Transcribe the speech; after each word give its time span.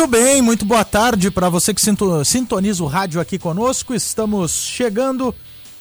Muito 0.00 0.12
bem, 0.12 0.40
muito 0.40 0.64
boa 0.64 0.82
tarde 0.82 1.30
para 1.30 1.50
você 1.50 1.74
que 1.74 1.82
sintoniza 2.24 2.82
o 2.82 2.86
rádio 2.86 3.20
aqui 3.20 3.38
conosco. 3.38 3.92
Estamos 3.94 4.50
chegando 4.50 5.34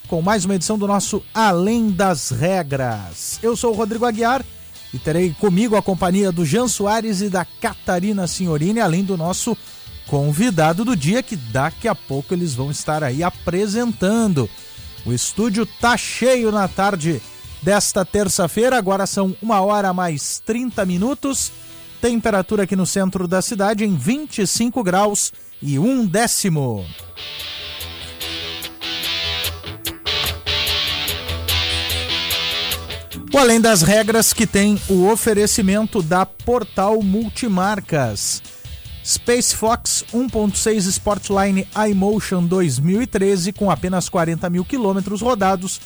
com 0.10 0.22
mais 0.22 0.44
uma 0.44 0.56
edição 0.56 0.78
do 0.78 0.86
nosso 0.86 1.24
Além 1.34 1.90
das 1.90 2.30
Regras. 2.30 3.40
Eu 3.42 3.56
sou 3.56 3.72
o 3.72 3.74
Rodrigo 3.78 4.06
Aguiar 4.06 4.46
e 4.94 5.00
terei 5.00 5.34
comigo 5.40 5.78
a 5.78 5.82
companhia 5.82 6.34
do 6.34 6.46
Jean 6.46 6.68
Soares 6.68 7.22
e 7.22 7.30
da 7.30 7.46
Catarina 7.46 8.28
Signorini, 8.28 8.82
além 8.82 9.06
do 9.06 9.16
nosso 9.16 9.56
convidado 10.06 10.84
do 10.84 10.98
dia, 10.98 11.24
que 11.24 11.38
daqui 11.38 11.88
a 11.88 11.96
pouco 11.96 12.34
eles 12.34 12.54
vão 12.54 12.70
estar 12.70 13.06
aí 13.06 13.24
apresentando. 13.24 14.50
O 15.06 15.14
estúdio 15.14 15.66
tá 15.66 15.96
cheio 15.96 16.52
na 16.52 16.68
tarde 16.68 17.22
desta 17.64 18.04
terça-feira, 18.04 18.78
agora 18.78 19.08
são 19.08 19.34
uma 19.42 19.62
hora 19.62 19.94
mais 19.94 20.42
30 20.46 20.86
minutos. 20.86 21.54
Temperatura 22.02 22.64
aqui 22.64 22.76
no 22.76 22.86
centro 22.86 23.28
da 23.28 23.42
cidade 23.42 23.84
em 23.84 23.96
25 23.96 24.82
graus 24.84 25.34
e 25.62 25.78
um 25.78 26.06
décimo. 26.06 26.86
O 33.34 33.38
Além 33.38 33.60
das 33.60 33.82
Regras 33.82 34.34
que 34.34 34.48
tem 34.48 34.82
o 34.90 35.08
oferecimento 35.08 36.02
da 36.02 36.26
Portal 36.26 37.04
Multimarcas. 37.04 38.42
Space 39.06 39.56
Fox 39.56 40.06
1.6 40.14 40.88
Sportline 40.88 41.68
iMotion 41.90 42.46
2013 42.46 43.52
com 43.52 43.70
apenas 43.70 44.08
40 44.08 44.50
mil 44.50 44.64
quilômetros 44.64 45.22
rodados 45.22 45.82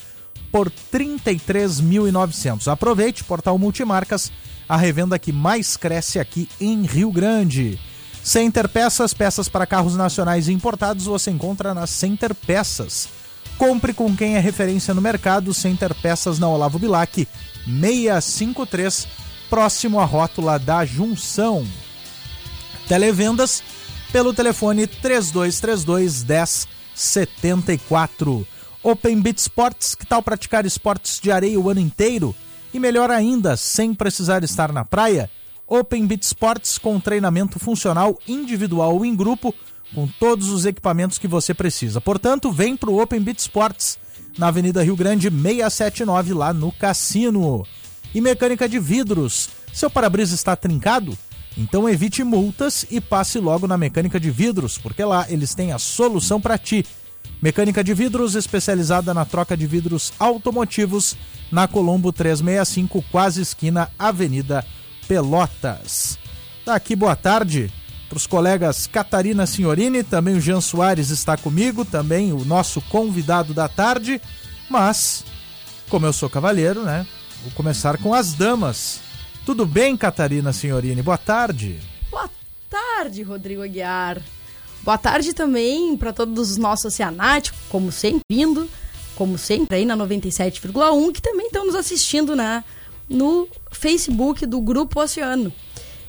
por 0.52 0.72
33.900. 0.92 2.72
Aproveite, 2.72 3.24
Portal 3.24 3.58
Multimarcas 3.58 4.32
a 4.74 4.78
revenda 4.78 5.20
que 5.20 5.32
mais 5.32 5.78
cresce 5.78 6.18
aqui 6.18 6.50
em 6.60 6.82
Rio 6.82 7.12
Grande. 7.12 7.80
Center 8.24 8.68
Peças, 8.68 9.14
peças 9.14 9.48
para 9.48 9.68
carros 9.68 9.96
nacionais 9.96 10.48
e 10.48 10.52
importados, 10.52 11.06
você 11.06 11.30
encontra 11.30 11.76
na 11.76 11.86
Center 11.86 12.34
Peças. 12.34 13.08
Compre 13.56 13.94
com 13.94 14.18
quem 14.18 14.36
é 14.36 14.40
referência 14.40 14.92
no 14.92 15.00
mercado, 15.00 15.54
Center 15.54 15.94
Peças 15.94 16.40
na 16.40 16.50
Olavo 16.50 16.80
Bilac, 16.80 17.28
653, 17.66 19.08
próximo 19.48 20.00
à 20.00 20.06
rótula 20.06 20.58
da 20.58 20.84
Junção. 20.84 21.64
Televendas 22.88 23.62
pelo 24.12 24.34
telefone 24.34 24.88
3232 24.88 26.24
1074. 26.24 28.48
Open 28.82 29.22
Beat 29.22 29.38
Sports, 29.38 29.94
que 29.94 30.08
tal 30.08 30.24
praticar 30.24 30.66
esportes 30.66 31.20
de 31.20 31.32
areia 31.32 31.60
o 31.60 31.70
ano 31.70 31.80
inteiro? 31.80 32.36
E 32.74 32.80
melhor 32.80 33.12
ainda, 33.12 33.56
sem 33.56 33.94
precisar 33.94 34.44
estar 34.44 34.72
na 34.72 34.84
praia, 34.84 35.30
Open 35.68 36.08
Beat 36.08 36.24
Sports 36.24 36.78
com 36.78 37.00
treinamento 37.00 37.60
funcional 37.60 38.20
individual 38.28 38.96
ou 38.96 39.06
em 39.06 39.16
grupo, 39.16 39.54
com 39.94 40.08
todos 40.08 40.50
os 40.50 40.66
equipamentos 40.66 41.18
que 41.18 41.28
você 41.28 41.54
precisa. 41.54 42.02
Portanto, 42.02 42.52
vem 42.52 42.76
para 42.76 42.90
o 42.90 43.02
Open 43.02 43.22
Beat 43.22 43.40
Sports, 43.40 44.00
na 44.38 44.48
Avenida 44.48 44.84
Rio 44.84 44.96
Grande 44.96 45.30
679, 45.30 46.34
lá 46.34 46.52
no 46.52 46.72
Cassino. 46.72 47.66
E 48.14 48.20
mecânica 48.20 48.68
de 48.68 48.80
vidros. 48.80 49.50
Seu 49.72 49.90
para-brisa 49.90 50.34
está 50.34 50.56
trincado? 50.56 51.18
Então 51.58 51.88
evite 51.88 52.24
multas 52.24 52.86
e 52.90 53.00
passe 53.00 53.40
logo 53.40 53.68
na 53.68 53.78
mecânica 53.78 54.20
de 54.20 54.32
vidros, 54.32 54.78
porque 54.78 55.04
lá 55.04 55.26
eles 55.30 55.54
têm 55.54 55.72
a 55.72 55.78
solução 55.78 56.42
para 56.42 56.58
ti. 56.58 56.84
Mecânica 57.44 57.84
de 57.84 57.94
vidros 57.94 58.36
especializada 58.36 59.14
na 59.14 59.26
troca 59.26 59.58
de 59.58 59.68
vidros 59.68 60.14
automotivos 60.18 61.18
na 61.52 61.68
Colombo 61.68 62.14
365, 62.14 63.04
quase 63.12 63.42
esquina 63.42 63.92
Avenida 64.00 64.66
Pelotas. 65.10 66.18
Daqui 66.66 66.96
boa 66.96 67.18
tarde 67.18 67.70
para 68.08 68.16
os 68.16 68.26
colegas 68.26 68.88
Catarina 68.88 69.46
Signorini, 69.46 70.04
também 70.04 70.38
o 70.38 70.40
Jean 70.40 70.62
Soares 70.62 71.10
está 71.10 71.36
comigo, 71.36 71.84
também 71.84 72.32
o 72.32 72.46
nosso 72.46 72.80
convidado 72.84 73.54
da 73.54 73.68
tarde, 73.68 74.22
mas 74.70 75.26
como 75.90 76.06
eu 76.06 76.14
sou 76.14 76.30
cavalheiro, 76.30 76.84
né? 76.84 77.06
Vou 77.44 77.52
começar 77.52 77.98
com 77.98 78.14
as 78.14 78.34
damas. 78.34 79.02
Tudo 79.46 79.66
bem, 79.66 79.98
Catarina 79.98 80.54
Signorini? 80.54 81.02
Boa 81.02 81.18
tarde. 81.18 81.78
Boa 82.10 82.30
tarde, 82.70 83.22
Rodrigo 83.22 83.64
Aguiar. 83.64 84.22
Boa 84.84 84.98
tarde 84.98 85.34
também 85.34 85.96
para 85.96 86.12
todos 86.12 86.52
os 86.52 86.58
nossos 86.58 86.86
oceanáticos, 86.86 87.60
como 87.70 87.92
sempre, 87.92 88.22
vindo 88.30 88.70
como 89.16 89.38
sempre, 89.38 89.78
aí 89.78 89.86
na 89.86 89.96
97,1, 89.96 91.12
que 91.14 91.22
também 91.22 91.48
estão 91.48 91.66
nos 91.66 91.76
assistindo 91.76 92.36
na, 92.36 92.64
no 93.08 93.48
Facebook 93.72 94.46
do 94.46 94.60
Grupo 94.60 95.00
Oceano. 95.00 95.54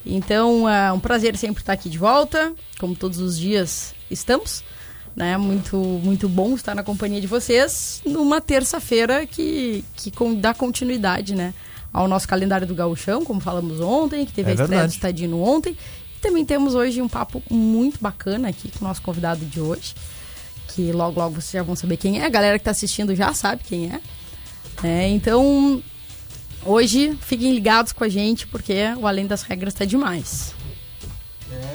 Então, 0.04 0.68
é 0.68 0.92
um 0.92 1.00
prazer 1.00 1.36
sempre 1.36 1.62
estar 1.62 1.72
aqui 1.72 1.88
de 1.88 1.98
volta, 1.98 2.52
como 2.78 2.94
todos 2.94 3.18
os 3.18 3.38
dias 3.38 3.94
estamos. 4.10 4.62
Né? 5.14 5.36
Muito, 5.36 5.76
muito 5.76 6.28
bom 6.28 6.54
estar 6.54 6.74
na 6.74 6.82
companhia 6.82 7.20
de 7.20 7.26
vocês 7.26 8.02
numa 8.04 8.40
terça-feira 8.40 9.26
que, 9.26 9.84
que 9.94 10.10
dá 10.36 10.52
continuidade 10.52 11.34
né? 11.34 11.54
ao 11.92 12.08
nosso 12.08 12.26
calendário 12.26 12.66
do 12.66 12.74
Gauchão, 12.74 13.24
como 13.24 13.40
falamos 13.40 13.80
ontem, 13.80 14.26
que 14.26 14.32
teve 14.32 14.50
é 14.50 14.52
a 14.52 14.54
estreia 14.56 14.86
do 14.86 14.90
Estadino 14.90 15.40
ontem. 15.40 15.76
E 16.24 16.26
também 16.26 16.44
temos 16.44 16.74
hoje 16.74 17.02
um 17.02 17.08
papo 17.08 17.42
muito 17.50 17.98
bacana 18.00 18.48
aqui 18.48 18.70
com 18.70 18.84
o 18.84 18.88
nosso 18.88 19.02
convidado 19.02 19.44
de 19.44 19.60
hoje 19.60 19.94
que 20.74 20.90
logo, 20.90 21.20
logo 21.20 21.34
vocês 21.34 21.52
já 21.52 21.62
vão 21.62 21.76
saber 21.76 21.96
quem 21.96 22.20
é. 22.20 22.24
A 22.24 22.28
galera 22.28 22.58
que 22.58 22.62
está 22.62 22.70
assistindo 22.70 23.14
já 23.14 23.32
sabe 23.32 23.62
quem 23.64 23.92
é. 23.92 24.00
é. 24.82 25.08
Então, 25.08 25.82
hoje, 26.64 27.16
fiquem 27.20 27.54
ligados 27.54 27.92
com 27.92 28.04
a 28.04 28.08
gente, 28.08 28.46
porque 28.46 28.74
o 28.98 29.06
Além 29.06 29.26
das 29.26 29.42
Regras 29.42 29.74
está 29.74 29.84
demais. 29.84 30.54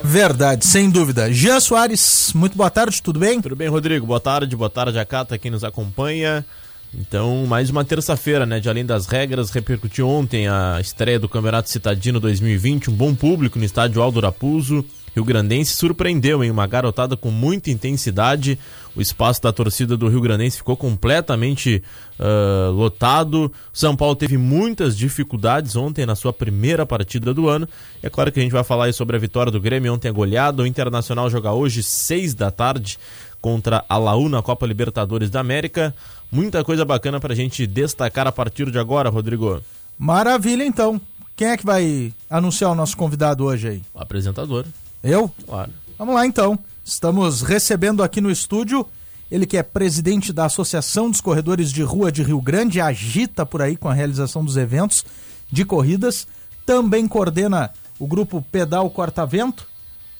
Verdade, 0.02 0.66
sem 0.66 0.90
dúvida. 0.90 1.32
Jean 1.32 1.60
Soares, 1.60 2.32
muito 2.34 2.56
boa 2.56 2.70
tarde, 2.70 3.02
tudo 3.02 3.18
bem? 3.18 3.40
Tudo 3.40 3.56
bem, 3.56 3.68
Rodrigo? 3.68 4.06
Boa 4.06 4.20
tarde, 4.20 4.54
boa 4.56 4.68
tarde 4.68 4.98
a 4.98 5.04
Cata, 5.04 5.38
quem 5.38 5.50
nos 5.50 5.64
acompanha. 5.64 6.44
Então, 6.92 7.46
mais 7.46 7.70
uma 7.70 7.84
terça-feira, 7.84 8.44
né, 8.44 8.58
de 8.58 8.68
Além 8.68 8.84
das 8.84 9.06
Regras, 9.06 9.50
repercutiu 9.50 10.08
ontem 10.08 10.48
a 10.48 10.78
estreia 10.80 11.20
do 11.20 11.28
Campeonato 11.28 11.70
Citadino 11.70 12.18
2020, 12.18 12.90
um 12.90 12.94
bom 12.94 13.14
público 13.14 13.58
no 13.58 13.64
estádio 13.64 14.02
Aldo 14.02 14.18
Raposo. 14.18 14.84
Rio 15.14 15.24
Grandense 15.24 15.74
surpreendeu 15.74 16.42
em 16.44 16.50
uma 16.50 16.66
garotada 16.66 17.16
com 17.16 17.30
muita 17.30 17.70
intensidade. 17.70 18.58
O 18.94 19.00
espaço 19.00 19.42
da 19.42 19.52
torcida 19.52 19.96
do 19.96 20.08
Rio 20.08 20.20
Grandense 20.20 20.58
ficou 20.58 20.76
completamente 20.76 21.82
uh, 22.18 22.70
lotado. 22.70 23.52
São 23.72 23.96
Paulo 23.96 24.14
teve 24.14 24.36
muitas 24.36 24.96
dificuldades 24.96 25.74
ontem 25.74 26.06
na 26.06 26.14
sua 26.14 26.32
primeira 26.32 26.86
partida 26.86 27.34
do 27.34 27.48
ano. 27.48 27.68
É 28.02 28.08
claro 28.08 28.30
que 28.30 28.38
a 28.38 28.42
gente 28.42 28.52
vai 28.52 28.64
falar 28.64 28.92
sobre 28.92 29.16
a 29.16 29.18
vitória 29.18 29.50
do 29.50 29.60
Grêmio 29.60 29.92
ontem 29.92 30.08
a 30.08 30.12
goleada. 30.12 30.62
O 30.62 30.66
Internacional 30.66 31.28
joga 31.28 31.52
hoje, 31.52 31.82
seis 31.82 32.32
da 32.34 32.50
tarde, 32.50 32.98
contra 33.40 33.84
a 33.88 33.96
Laú 33.96 34.28
na 34.28 34.42
Copa 34.42 34.66
Libertadores 34.66 35.30
da 35.30 35.40
América. 35.40 35.94
Muita 36.30 36.62
coisa 36.62 36.84
bacana 36.84 37.18
para 37.18 37.32
a 37.32 37.36
gente 37.36 37.66
destacar 37.66 38.26
a 38.26 38.32
partir 38.32 38.70
de 38.70 38.78
agora, 38.78 39.08
Rodrigo. 39.08 39.60
Maravilha, 39.98 40.64
então. 40.64 41.00
Quem 41.36 41.48
é 41.48 41.56
que 41.56 41.64
vai 41.64 42.12
anunciar 42.28 42.70
o 42.70 42.74
nosso 42.74 42.96
convidado 42.96 43.44
hoje 43.44 43.68
aí? 43.68 43.82
O 43.94 44.00
apresentador. 44.00 44.66
Eu? 45.02 45.30
Claro. 45.46 45.72
Vamos 45.98 46.14
lá 46.14 46.26
então. 46.26 46.58
Estamos 46.84 47.40
recebendo 47.42 48.02
aqui 48.02 48.20
no 48.20 48.30
estúdio 48.30 48.86
ele 49.30 49.46
que 49.46 49.56
é 49.56 49.62
presidente 49.62 50.32
da 50.32 50.46
Associação 50.46 51.08
dos 51.08 51.20
Corredores 51.20 51.72
de 51.72 51.82
Rua 51.82 52.10
de 52.10 52.22
Rio 52.22 52.40
Grande, 52.40 52.80
agita 52.80 53.46
por 53.46 53.62
aí 53.62 53.76
com 53.76 53.88
a 53.88 53.94
realização 53.94 54.44
dos 54.44 54.56
eventos 54.56 55.04
de 55.50 55.64
corridas, 55.64 56.26
também 56.66 57.06
coordena 57.06 57.70
o 57.98 58.06
grupo 58.06 58.44
Pedal 58.50 58.90
Corta 58.90 59.24
Vento, 59.24 59.66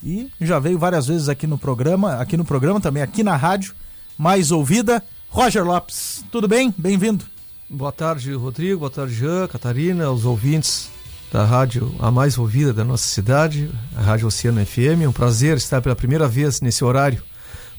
e 0.02 0.30
já 0.40 0.58
veio 0.58 0.78
várias 0.78 1.06
vezes 1.06 1.28
aqui 1.28 1.46
no 1.46 1.58
programa, 1.58 2.14
aqui 2.14 2.36
no 2.36 2.44
programa 2.44 2.80
também, 2.80 3.02
aqui 3.02 3.22
na 3.22 3.36
rádio, 3.36 3.74
mais 4.16 4.50
ouvida. 4.50 5.02
Roger 5.28 5.64
Lopes, 5.64 6.24
tudo 6.30 6.48
bem? 6.48 6.74
Bem-vindo. 6.76 7.24
Boa 7.68 7.92
tarde, 7.92 8.32
Rodrigo. 8.32 8.80
Boa 8.80 8.90
tarde, 8.90 9.14
Jean, 9.14 9.46
Catarina, 9.46 10.10
os 10.10 10.24
ouvintes 10.24 10.90
da 11.32 11.44
rádio 11.44 11.94
a 12.00 12.10
mais 12.10 12.36
ouvida 12.36 12.72
da 12.72 12.84
nossa 12.84 13.06
cidade, 13.06 13.70
a 13.94 14.00
Rádio 14.00 14.26
Oceano 14.26 14.64
FM. 14.64 15.02
É 15.02 15.08
um 15.08 15.12
prazer 15.12 15.56
estar 15.56 15.80
pela 15.80 15.94
primeira 15.94 16.26
vez 16.26 16.60
nesse 16.60 16.84
horário 16.84 17.22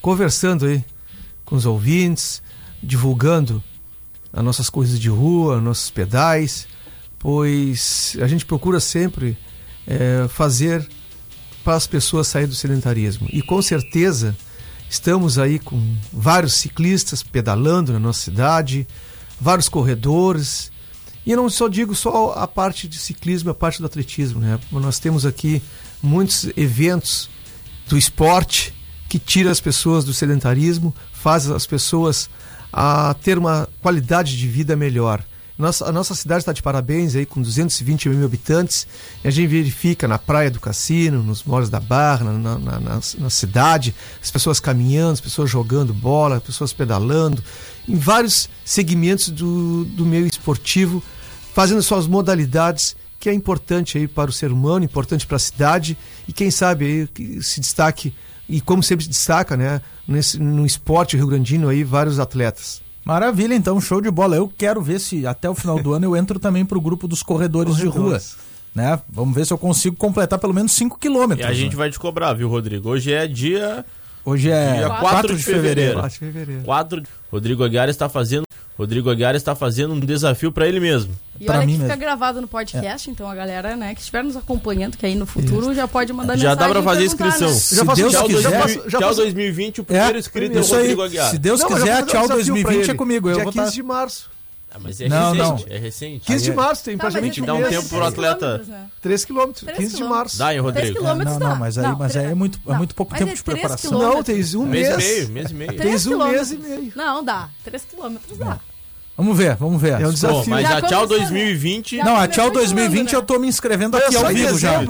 conversando 0.02 0.66
aí 0.66 0.84
com 1.44 1.56
os 1.56 1.66
ouvintes, 1.66 2.42
divulgando 2.82 3.62
as 4.32 4.44
nossas 4.44 4.70
coisas 4.70 5.00
de 5.00 5.10
rua, 5.10 5.60
nossos 5.60 5.92
pedais, 5.92 6.68
pois 7.20 8.16
a 8.22 8.28
gente 8.28 8.46
procura 8.46 8.80
sempre 8.80 9.38
é, 9.86 10.28
fazer 10.30 10.88
para 11.64 11.76
as 11.76 11.88
pessoas 11.88 12.28
sair 12.28 12.48
do 12.48 12.56
sedentarismo. 12.56 13.28
E 13.32 13.42
com 13.42 13.62
certeza 13.62 14.36
estamos 14.90 15.38
aí 15.38 15.60
com 15.60 15.96
vários 16.12 16.54
ciclistas 16.56 17.24
pedalando 17.24 17.94
na 17.94 18.00
nossa 18.00 18.22
cidade, 18.22 18.88
vários 19.40 19.70
corredores. 19.70 20.72
E 21.26 21.32
eu 21.32 21.38
não 21.38 21.50
só 21.50 21.68
digo 21.68 21.96
só 21.96 22.34
a 22.34 22.48
parte 22.48 22.88
de 22.88 22.98
ciclismo, 22.98 23.52
a 23.52 23.56
parte 23.56 23.80
do 23.80 23.86
atletismo, 23.86 24.40
né? 24.40 24.60
Nós 24.72 25.00
temos 25.00 25.26
aqui 25.26 25.62
muitos 26.02 26.50
eventos 26.58 27.30
do 27.88 27.98
esporte 27.98 28.74
que 29.08 29.20
tira 29.20 29.52
as 29.52 29.60
pessoas 29.60 30.06
do 30.06 30.14
sedentarismo, 30.14 30.96
faz 31.12 31.50
as 31.50 31.68
pessoas 31.68 32.30
a 32.72 33.14
ter 33.22 33.38
uma 33.38 33.68
qualidade 33.82 34.38
de 34.38 34.48
vida 34.48 34.76
melhor. 34.76 35.24
Nossa, 35.62 35.86
a 35.86 35.92
nossa 35.92 36.16
cidade 36.16 36.42
está 36.42 36.52
de 36.52 36.64
parabéns 36.64 37.16
aí 37.16 37.24
com 37.24 37.40
220 37.40 38.10
mil 38.10 38.26
habitantes. 38.26 38.88
A 39.24 39.30
gente 39.30 39.46
verifica 39.46 40.08
na 40.08 40.18
praia 40.18 40.50
do 40.50 40.60
Cassino, 40.60 41.22
nos 41.22 41.44
moros 41.44 41.70
da 41.70 41.80
Barra, 41.80 42.34
na, 42.34 42.58
na, 42.58 42.80
na, 42.80 43.00
na 43.20 43.30
cidade, 43.30 43.94
as 44.20 44.32
pessoas 44.32 44.60
caminhando, 44.60 45.14
as 45.14 45.22
pessoas 45.22 45.52
jogando 45.52 45.94
bola, 45.94 46.38
as 46.38 46.44
pessoas 46.44 46.74
pedalando, 46.74 47.44
em 47.88 47.96
vários 47.96 48.50
segmentos 48.66 49.30
do, 49.30 49.86
do 49.86 50.04
meio 50.04 50.26
esportivo, 50.26 51.02
fazendo 51.54 51.84
suas 51.84 52.08
modalidades, 52.08 52.96
que 53.20 53.30
é 53.30 53.34
importante 53.34 54.00
aí 54.00 54.08
para 54.08 54.32
o 54.32 54.34
ser 54.34 54.52
humano, 54.52 54.84
importante 54.84 55.28
para 55.28 55.36
a 55.36 55.40
cidade 55.40 55.96
e 56.28 56.34
quem 56.34 56.50
sabe 56.50 56.86
aí 56.86 57.08
que 57.08 57.44
se 57.44 57.60
destaque 57.60 58.12
e 58.50 58.60
como 58.62 58.82
sempre 58.82 59.06
se 59.06 59.12
destaca, 59.12 59.56
né, 59.56 59.80
nesse, 60.08 60.40
no 60.40 60.66
esporte 60.66 61.16
rio-grandino 61.16 61.70
aí 61.70 61.84
vários 61.84 62.20
atletas. 62.20 62.82
Maravilha, 63.04 63.54
então, 63.56 63.80
show 63.82 64.00
de 64.00 64.12
bola. 64.12 64.36
Eu 64.36 64.48
quero 64.48 64.82
ver 64.82 65.00
se 65.00 65.26
até 65.26 65.50
o 65.50 65.56
final 65.56 65.82
do 65.82 65.94
ano 65.94 66.06
eu 66.06 66.16
entro 66.16 66.40
também 66.40 66.66
para 66.66 66.78
o 66.78 66.82
grupo 66.82 67.08
dos 67.08 67.24
corredores, 67.24 67.76
corredores, 67.76 67.94
de 67.94 68.10
rua. 68.10 68.22
Né? 68.74 69.00
Vamos 69.10 69.36
ver 69.36 69.46
se 69.46 69.54
eu 69.54 69.58
consigo 69.58 69.96
completar 69.96 70.40
pelo 70.40 70.54
menos 70.54 70.72
5 70.74 70.98
quilômetros. 70.98 71.48
E 71.48 71.52
a 71.52 71.54
gente 71.54 71.72
né? 71.72 71.78
vai 71.78 71.90
te 71.90 72.00
cobrar, 72.00 72.34
viu, 72.34 72.48
Rodrigo? 72.48 72.90
Hoje 72.90 73.12
é 73.12 73.28
dia. 73.28 73.86
Hoje 74.24 74.50
é 74.50 74.76
dia 74.76 74.88
4, 74.88 75.10
4 75.10 75.38
de 75.38 75.44
fevereiro. 75.44 76.00
4 76.00 76.10
de 76.12 76.18
fevereiro. 76.20 76.64
4 76.64 77.04
Rodrigo 77.32 77.64
Aguiar 77.64 77.90
está 77.90 78.08
fazendo 78.08 78.44
Rodrigo 78.78 79.12
Aguiar 79.12 79.36
está 79.36 79.54
fazendo 79.54 79.94
um 79.94 80.00
desafio 80.00 80.52
para 80.52 80.68
ele 80.68 80.80
mesmo. 80.80 81.14
E 81.40 81.46
pra 81.46 81.58
olha 81.58 81.66
mim 81.66 81.74
que 81.74 81.80
mesmo. 81.80 81.94
fica 81.94 82.00
gravado 82.00 82.42
no 82.42 82.48
podcast, 82.48 83.10
é. 83.10 83.12
então 83.12 83.30
a 83.30 83.36
galera 83.36 83.76
né, 83.76 83.94
que 83.94 84.00
estiver 84.00 84.24
nos 84.24 84.36
acompanhando, 84.36 84.98
que 84.98 85.06
aí 85.06 85.14
no 85.14 85.26
futuro 85.26 85.68
Isso. 85.68 85.76
já 85.76 85.88
pode 85.88 86.12
mandar 86.14 86.36
já 86.36 86.50
mensagem. 86.50 86.60
Já 86.60 86.68
dá 86.68 86.70
para 86.70 86.84
fazer 86.84 87.06
inscrição. 87.06 87.48
Né? 87.50 87.54
Se 87.54 87.76
já 87.76 87.86
faço, 87.86 88.02
Deus 88.02 88.14
tchau, 88.14 88.28
quiser. 88.28 88.42
Já 88.42 88.60
faço, 88.60 88.90
já 88.90 89.00
tchau 89.00 89.16
2020, 89.16 89.82
o 89.82 89.84
primeiro 89.84 90.16
é, 90.16 90.20
inscrito 90.20 90.58
é 90.58 90.62
o 90.62 90.66
Rodrigo 90.66 91.02
Aguiar. 91.04 91.30
Se 91.30 91.38
Deus 91.38 91.62
Não, 91.62 91.68
quiser, 91.68 92.06
tchau 92.06 92.28
2020 92.28 92.90
é 92.90 92.94
comigo. 92.96 93.30
Eu 93.30 93.36
Dia 93.36 93.44
vou 93.44 93.54
15 93.54 93.66
tá... 93.66 93.72
de 93.72 93.84
março. 93.84 94.30
Ah, 94.74 94.80
mas 94.80 95.02
é 95.02 95.10
não, 95.10 95.34
recente, 95.34 95.70
não. 95.70 95.76
é 95.76 95.78
recente. 95.78 96.26
15 96.26 96.44
de 96.46 96.54
março, 96.54 96.84
tem 96.86 96.98
tá, 96.98 97.02
praticamente 97.02 97.42
um 97.42 97.46
Dá 97.46 97.54
um 97.56 97.70
tempo 97.70 97.90
pro 97.90 98.04
atleta. 98.06 98.90
3 99.02 99.26
quilômetros, 99.26 99.70
15 99.70 99.98
de 99.98 100.04
março. 100.06 100.38
Dá, 100.38 100.54
hein, 100.54 100.62
Rodrigo? 100.62 100.88
3 100.88 100.98
quilômetros 100.98 101.38
não, 101.38 101.50
não, 101.50 101.56
mas 101.58 101.78
aí, 101.78 101.96
mas 101.98 102.16
aí 102.16 102.26
é, 102.28 102.34
muito, 102.34 102.60
é 102.66 102.74
muito 102.74 102.96
pouco 102.96 103.14
tempo 103.14 103.34
de 103.34 103.44
preparação. 103.44 103.92
Não, 103.92 104.24
tens 104.24 104.56
um 104.56 104.66
mês. 104.66 104.88
Mês 104.88 105.02
e 105.02 105.04
meio, 105.04 105.30
mês 105.30 105.52
e 105.52 105.54
meio. 105.54 105.78
Tens 105.78 106.08
um 106.08 106.26
mês 106.26 106.52
e 106.52 106.58
meio. 106.58 106.94
Não, 106.96 107.22
dá. 107.22 107.50
3 107.66 107.84
quilômetros 107.84 108.38
dá. 108.38 108.60
Vamos 109.18 109.38
ver, 109.38 109.56
vamos 109.56 109.82
ver. 109.82 110.02
É 110.02 110.08
um 110.08 110.14
desafio. 110.14 110.44
Pô, 110.46 110.50
mas 110.50 110.68
já 110.68 110.78
a 110.78 110.82
tchau 110.82 111.06
2020. 111.06 111.98
Não, 111.98 112.16
a 112.16 112.28
tchau 112.30 112.50
2020 112.50 113.14
eu 113.14 113.22
tô 113.22 113.38
me 113.38 113.48
inscrevendo 113.48 113.98
aqui 113.98 114.16
ao 114.16 114.28
vivo 114.28 114.58
já. 114.58 114.82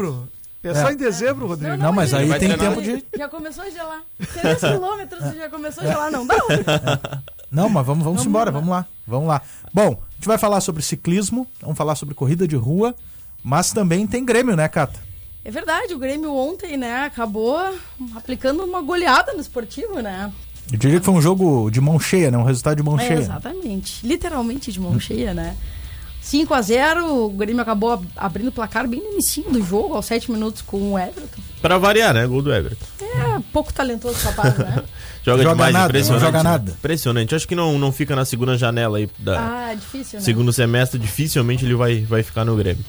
É 0.64 0.76
só 0.76 0.92
em 0.92 0.96
dezembro, 0.96 1.48
Rodrigo. 1.48 1.72
Não, 1.72 1.78
não, 1.78 1.86
não 1.88 1.94
mas 1.94 2.14
aí 2.14 2.30
tem 2.38 2.56
tempo 2.56 2.82
de. 2.84 3.04
Já 3.18 3.28
começou 3.28 3.64
a 3.64 3.70
gelar. 3.72 4.04
3 4.42 4.60
quilômetros 4.60 5.36
já 5.36 5.50
começou 5.50 5.84
a 5.84 5.88
gelar, 5.88 6.12
não 6.12 6.28
dá? 6.28 6.36
Não, 7.52 7.68
mas 7.68 7.86
vamos, 7.86 8.04
vamos, 8.04 8.22
vamos 8.22 8.26
embora, 8.26 8.50
vamos 8.50 8.70
lá. 8.70 8.86
Vamos 9.06 9.28
lá. 9.28 9.42
Bom, 9.74 9.90
a 9.90 10.16
gente 10.16 10.28
vai 10.28 10.38
falar 10.38 10.62
sobre 10.62 10.82
ciclismo, 10.82 11.46
vamos 11.60 11.78
falar 11.78 11.96
sobre 11.96 12.16
corrida 12.16 12.48
de 12.48 12.56
rua, 12.56 12.96
mas 13.44 13.74
também 13.74 14.08
tem 14.08 14.24
Grêmio, 14.24 14.56
né, 14.56 14.68
Cata? 14.70 15.00
É 15.44 15.52
verdade, 15.52 15.94
o 15.94 16.00
Grêmio 16.00 16.34
ontem, 16.34 16.78
né, 16.78 17.04
acabou 17.04 17.60
aplicando 18.16 18.64
uma 18.64 18.82
goleada 18.82 19.34
no 19.34 19.42
esportivo, 19.42 20.00
né? 20.00 20.32
Eu 20.72 20.78
diria 20.78 21.00
que 21.00 21.06
foi 21.06 21.14
um 21.14 21.22
jogo 21.22 21.70
de 21.70 21.82
mão 21.82 22.00
cheia, 22.00 22.32
né? 22.32 22.38
Um 22.38 22.44
resultado 22.44 22.78
de 22.78 22.84
mão 22.84 22.98
é, 22.98 23.06
cheia. 23.06 23.20
Exatamente. 23.20 24.06
Literalmente 24.08 24.72
de 24.72 24.80
mão 24.80 24.98
cheia, 24.98 25.34
né? 25.34 25.58
5 26.22 26.54
a 26.54 26.62
0 26.62 27.26
o 27.26 27.30
Grêmio 27.30 27.62
acabou 27.62 28.02
abrindo 28.16 28.50
o 28.50 28.52
placar 28.52 28.88
bem 28.88 29.02
no 29.02 29.14
início 29.14 29.44
do 29.44 29.62
jogo, 29.62 29.96
aos 29.96 30.06
7 30.06 30.32
minutos 30.32 30.62
com 30.62 30.94
o 30.94 31.00
Everton. 31.00 31.42
Pra 31.62 31.78
variar, 31.78 32.14
né? 32.14 32.26
Gol 32.26 32.42
do 32.42 32.54
Everton. 32.54 32.86
É, 33.02 33.42
pouco 33.52 33.74
talentoso 33.74 34.16
o 34.16 34.30
rapaz, 34.30 34.58
né? 34.58 34.84
joga, 35.24 35.44
joga 35.44 35.56
demais, 35.56 35.74
nada, 35.74 35.90
impressionante. 35.90 36.22
Não 36.22 36.28
joga 36.28 36.44
nada. 36.44 36.72
Impressionante. 36.72 37.36
Acho 37.36 37.48
que 37.48 37.56
não, 37.56 37.78
não 37.78 37.92
fica 37.92 38.16
na 38.16 38.26
segunda 38.26 38.58
janela 38.58 38.98
aí 38.98 39.10
da. 39.18 39.40
Ah, 39.40 39.74
difícil, 39.74 40.20
né? 40.20 40.26
Segundo 40.26 40.52
semestre, 40.54 41.00
dificilmente 41.00 41.66
ele 41.66 41.76
vai, 41.76 42.02
vai 42.02 42.24
ficar 42.24 42.46
no 42.46 42.56
Grêmio. 42.56 42.84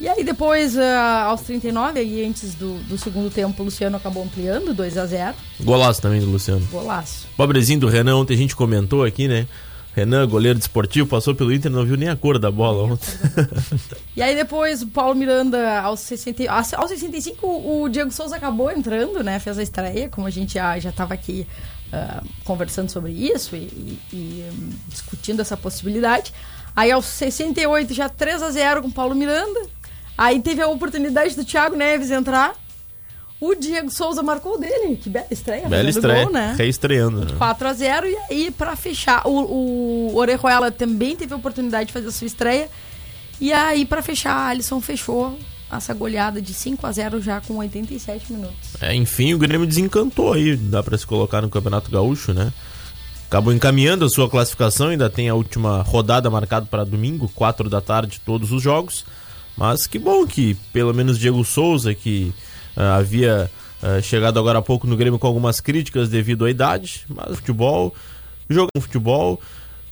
E 0.00 0.08
aí 0.08 0.24
depois, 0.24 0.76
uh, 0.76 1.26
aos 1.26 1.42
39, 1.42 2.00
aí 2.00 2.24
antes 2.24 2.54
do, 2.54 2.78
do 2.84 2.96
segundo 2.96 3.30
tempo, 3.30 3.60
o 3.60 3.64
Luciano 3.66 3.98
acabou 3.98 4.22
ampliando, 4.24 4.72
2 4.72 4.96
a 4.96 5.04
0 5.04 5.34
Golaço 5.60 6.00
também 6.00 6.20
do 6.20 6.30
Luciano. 6.30 6.66
Golaço. 6.70 7.26
Pobrezinho 7.36 7.80
do 7.80 7.86
Renan, 7.86 8.16
ontem 8.16 8.32
a 8.32 8.36
gente 8.36 8.56
comentou 8.56 9.04
aqui, 9.04 9.28
né? 9.28 9.46
Renan, 9.94 10.26
goleiro 10.28 10.58
desportivo, 10.58 11.08
passou 11.08 11.34
pelo 11.34 11.52
Inter, 11.52 11.70
não 11.70 11.84
viu 11.84 11.96
nem 11.96 12.08
a 12.08 12.16
cor 12.16 12.38
da 12.38 12.50
bola 12.50 12.92
ontem. 12.92 13.08
e 14.16 14.22
aí 14.22 14.34
depois 14.36 14.82
o 14.82 14.86
Paulo 14.86 15.14
Miranda, 15.14 15.80
aos, 15.80 16.00
60, 16.00 16.50
aos 16.50 16.88
65, 16.90 17.46
o 17.46 17.88
Diego 17.88 18.10
Souza 18.10 18.36
acabou 18.36 18.70
entrando, 18.70 19.22
né? 19.24 19.38
Fez 19.40 19.58
a 19.58 19.62
estreia, 19.62 20.08
como 20.08 20.26
a 20.26 20.30
gente 20.30 20.54
já 20.54 20.76
estava 20.76 21.14
aqui 21.14 21.46
uh, 21.92 22.26
conversando 22.44 22.88
sobre 22.90 23.12
isso 23.12 23.56
e, 23.56 23.58
e, 23.58 24.00
e 24.12 24.50
um, 24.52 24.70
discutindo 24.88 25.40
essa 25.40 25.56
possibilidade. 25.56 26.32
Aí 26.74 26.92
aos 26.92 27.06
68 27.06 27.92
já 27.92 28.08
3 28.08 28.42
a 28.42 28.50
0 28.50 28.82
com 28.82 28.88
o 28.88 28.92
Paulo 28.92 29.14
Miranda. 29.14 29.60
Aí 30.16 30.40
teve 30.40 30.62
a 30.62 30.68
oportunidade 30.68 31.34
do 31.34 31.44
Thiago 31.44 31.74
Neves 31.74 32.10
entrar. 32.10 32.54
O 33.40 33.54
Diego 33.54 33.90
Souza 33.90 34.22
marcou 34.22 34.60
dele. 34.60 34.96
Que 34.96 35.08
bela 35.08 35.26
estreia. 35.30 35.66
Bela 35.66 35.88
estreia. 35.88 36.24
Gol, 36.24 36.32
né? 36.32 36.54
Reestreando. 36.58 37.24
Né? 37.24 37.32
4x0. 37.38 38.04
E 38.04 38.16
aí, 38.28 38.50
pra 38.50 38.76
fechar, 38.76 39.26
o, 39.26 40.10
o 40.10 40.16
Orejuela 40.16 40.70
também 40.70 41.16
teve 41.16 41.32
a 41.32 41.36
oportunidade 41.36 41.86
de 41.86 41.92
fazer 41.92 42.08
a 42.08 42.12
sua 42.12 42.26
estreia. 42.26 42.68
E 43.40 43.50
aí, 43.50 43.86
pra 43.86 44.02
fechar, 44.02 44.34
a 44.34 44.48
Alisson 44.48 44.78
fechou 44.82 45.38
essa 45.72 45.94
goleada 45.94 46.42
de 46.42 46.52
5 46.52 46.86
a 46.86 46.92
0 46.92 47.22
já 47.22 47.40
com 47.40 47.56
87 47.56 48.32
minutos. 48.32 48.74
É, 48.80 48.94
enfim, 48.94 49.32
o 49.32 49.38
Grêmio 49.38 49.66
desencantou 49.66 50.34
aí, 50.34 50.56
dá 50.56 50.82
para 50.82 50.98
se 50.98 51.06
colocar 51.06 51.40
no 51.40 51.48
Campeonato 51.48 51.90
Gaúcho, 51.90 52.34
né? 52.34 52.52
Acabou 53.28 53.52
encaminhando 53.52 54.04
a 54.04 54.10
sua 54.10 54.28
classificação, 54.28 54.88
ainda 54.88 55.08
tem 55.08 55.28
a 55.28 55.34
última 55.34 55.82
rodada 55.82 56.28
marcada 56.28 56.66
para 56.66 56.84
domingo, 56.84 57.30
4 57.34 57.70
da 57.70 57.80
tarde, 57.80 58.20
todos 58.26 58.50
os 58.50 58.60
jogos. 58.60 59.04
Mas 59.56 59.86
que 59.86 59.98
bom 59.98 60.26
que 60.26 60.54
pelo 60.72 60.92
menos 60.92 61.18
Diego 61.18 61.44
Souza, 61.44 61.94
que 61.94 62.34
havia 62.76 63.50
uh, 63.82 64.02
chegado 64.02 64.38
agora 64.38 64.58
há 64.58 64.62
pouco 64.62 64.86
no 64.86 64.96
Grêmio 64.96 65.18
com 65.18 65.26
algumas 65.26 65.60
críticas 65.60 66.08
devido 66.08 66.44
à 66.44 66.50
idade, 66.50 67.04
mas 67.08 67.36
futebol, 67.36 67.94
jogar 68.48 68.80
futebol, 68.80 69.40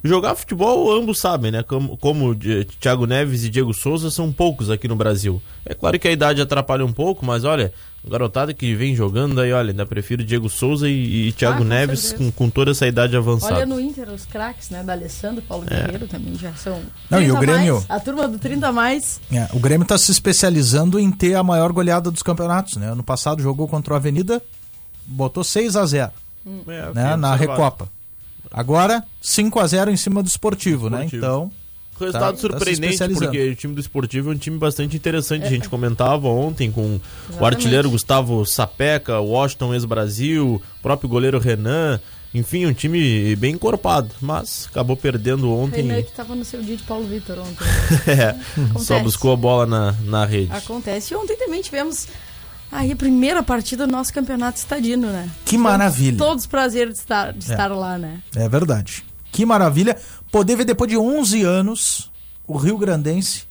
jogar 0.03 0.35
futebol 0.35 0.93
ambos 0.93 1.19
sabem, 1.19 1.51
né? 1.51 1.63
Como, 1.63 1.97
como 1.97 2.37
Thiago 2.81 3.07
Neves 3.07 3.45
e 3.45 3.51
Diego 3.51 3.75
Souza 3.75 4.11
são 4.11 4.33
poucos 4.33 4.71
aqui 4.71 4.89
no 4.89 4.97
Brasil. 4.97 5.43
É 5.65 5.75
claro 5.75 5.99
que 5.99 6.09
a 6.09 6.13
idade 6.13 6.41
atrapalha 6.41 6.85
um 6.85 6.93
pouco, 6.93 7.25
mas 7.25 7.45
olha, 7.45 7.73
garotada 8.07 8.55
que 8.55 8.75
vem 8.75 8.95
jogando 8.95 9.41
aí, 9.41 9.53
olha, 9.53 9.71
ainda 9.71 9.85
prefiro 9.85 10.25
Diego 10.25 10.49
Souza 10.49 10.89
e, 10.89 11.29
e 11.29 11.33
Thiago 11.33 11.63
ah, 11.63 11.67
Neves 11.67 12.13
com, 12.13 12.31
com, 12.31 12.51
toda 12.51 12.71
essa 12.71 12.87
idade 12.87 13.17
avançada. 13.17 13.57
Olha 13.57 13.67
no 13.67 13.81
Inter 13.81 14.09
os 14.11 14.25
craques, 14.25 14.71
né? 14.71 14.83
Da 14.83 14.93
Alessandro, 14.93 15.43
Paulo 15.43 15.65
é. 15.69 15.83
Guerreiro 15.83 16.07
também 16.07 16.35
já 16.37 16.53
são. 16.55 16.81
Não, 17.11 17.21
e 17.21 17.31
o 17.31 17.39
Grêmio. 17.39 17.75
Mais, 17.75 17.91
a 17.91 18.01
turma 18.01 18.29
do 18.29 18.39
30 18.39 18.73
mais. 18.73 19.21
É, 19.33 19.49
o 19.53 19.59
Grêmio 19.59 19.83
está 19.83 19.99
se 19.99 20.11
especializando 20.11 20.99
em 20.99 21.11
ter 21.11 21.35
a 21.35 21.43
maior 21.43 21.73
goleada 21.73 22.11
dos 22.11 22.23
campeonatos, 22.23 22.77
né? 22.77 22.91
Ano 22.91 23.03
passado 23.03 23.43
jogou 23.43 23.67
contra 23.67 23.95
o 23.95 23.97
Avenida, 23.97 24.43
botou 25.07 25.43
6 25.43 25.77
a 25.77 25.85
0 25.85 26.13
hum. 26.47 26.63
é, 26.69 26.95
né? 26.95 27.17
Na 27.17 27.35
Recopa. 27.35 27.89
Agora, 28.51 29.05
5 29.21 29.61
a 29.61 29.67
0 29.67 29.91
em 29.91 29.97
cima 29.97 30.23
do 30.23 30.29
esportivo, 30.29 30.89
né? 30.89 31.07
Então. 31.13 31.51
Resultado 31.99 32.35
tá, 32.35 32.41
surpreendente, 32.41 32.99
tá 32.99 33.09
porque 33.09 33.51
o 33.51 33.57
time 33.57 33.75
do 33.75 33.81
esportivo 33.81 34.31
é 34.31 34.35
um 34.35 34.39
time 34.39 34.59
bastante 34.59 34.97
interessante. 34.97 35.45
É. 35.45 35.47
A 35.47 35.51
gente 35.51 35.69
comentava 35.69 36.29
ontem 36.29 36.71
com 36.71 36.83
Exatamente. 36.83 37.43
o 37.43 37.47
artilheiro 37.47 37.91
Gustavo 37.91 38.45
Sapeca, 38.47 39.19
o 39.21 39.31
Washington 39.31 39.75
ex-Brasil, 39.75 40.55
o 40.57 40.83
próprio 40.83 41.09
goleiro 41.09 41.39
Renan. 41.39 42.01
Enfim, 42.35 42.67
um 42.67 42.75
time 42.75 43.35
bem 43.37 43.55
encorpado, 43.55 44.11
mas 44.21 44.69
acabou 44.71 44.97
perdendo 44.97 45.51
ontem. 45.51 45.83
Renan 45.83 46.03
que 46.03 46.11
estava 46.11 46.35
no 46.35 46.45
seu 46.45 46.63
dia 46.63 46.77
de 46.77 46.83
Paulo 46.83 47.07
Vitor 47.07 47.39
ontem. 47.39 47.67
é, 48.07 48.37
só 48.79 49.01
buscou 49.01 49.33
a 49.33 49.37
bola 49.37 49.67
na, 49.67 49.93
na 50.05 50.25
rede. 50.25 50.53
Acontece. 50.53 51.15
E 51.15 51.17
ontem 51.17 51.37
também 51.37 51.63
tivemos 51.63 52.07
Aí, 52.71 52.93
a 52.93 52.97
primeira 52.97 53.43
partida 53.43 53.87
do 53.87 53.93
nosso 53.93 54.13
campeonato 54.13 54.59
estadino, 54.59 55.09
né? 55.09 55.29
Que 55.45 55.57
maravilha. 55.57 56.19
Todos 56.19 56.45
os 56.45 56.47
prazeres 56.47 56.95
de 56.95 57.01
estar, 57.01 57.33
de 57.33 57.45
estar 57.45 57.69
lá, 57.69 57.97
né? 57.97 58.21
É 58.37 58.49
verdade. 58.49 59.05
Que 59.33 59.45
maravilha 59.47 59.97
poder 60.33 60.57
ver 60.57 60.65
depois 60.65 60.91
de 60.91 60.97
11 60.97 61.43
anos 61.43 62.11
o 62.47 62.57
Rio 62.57 62.79
Grandense 62.79 63.45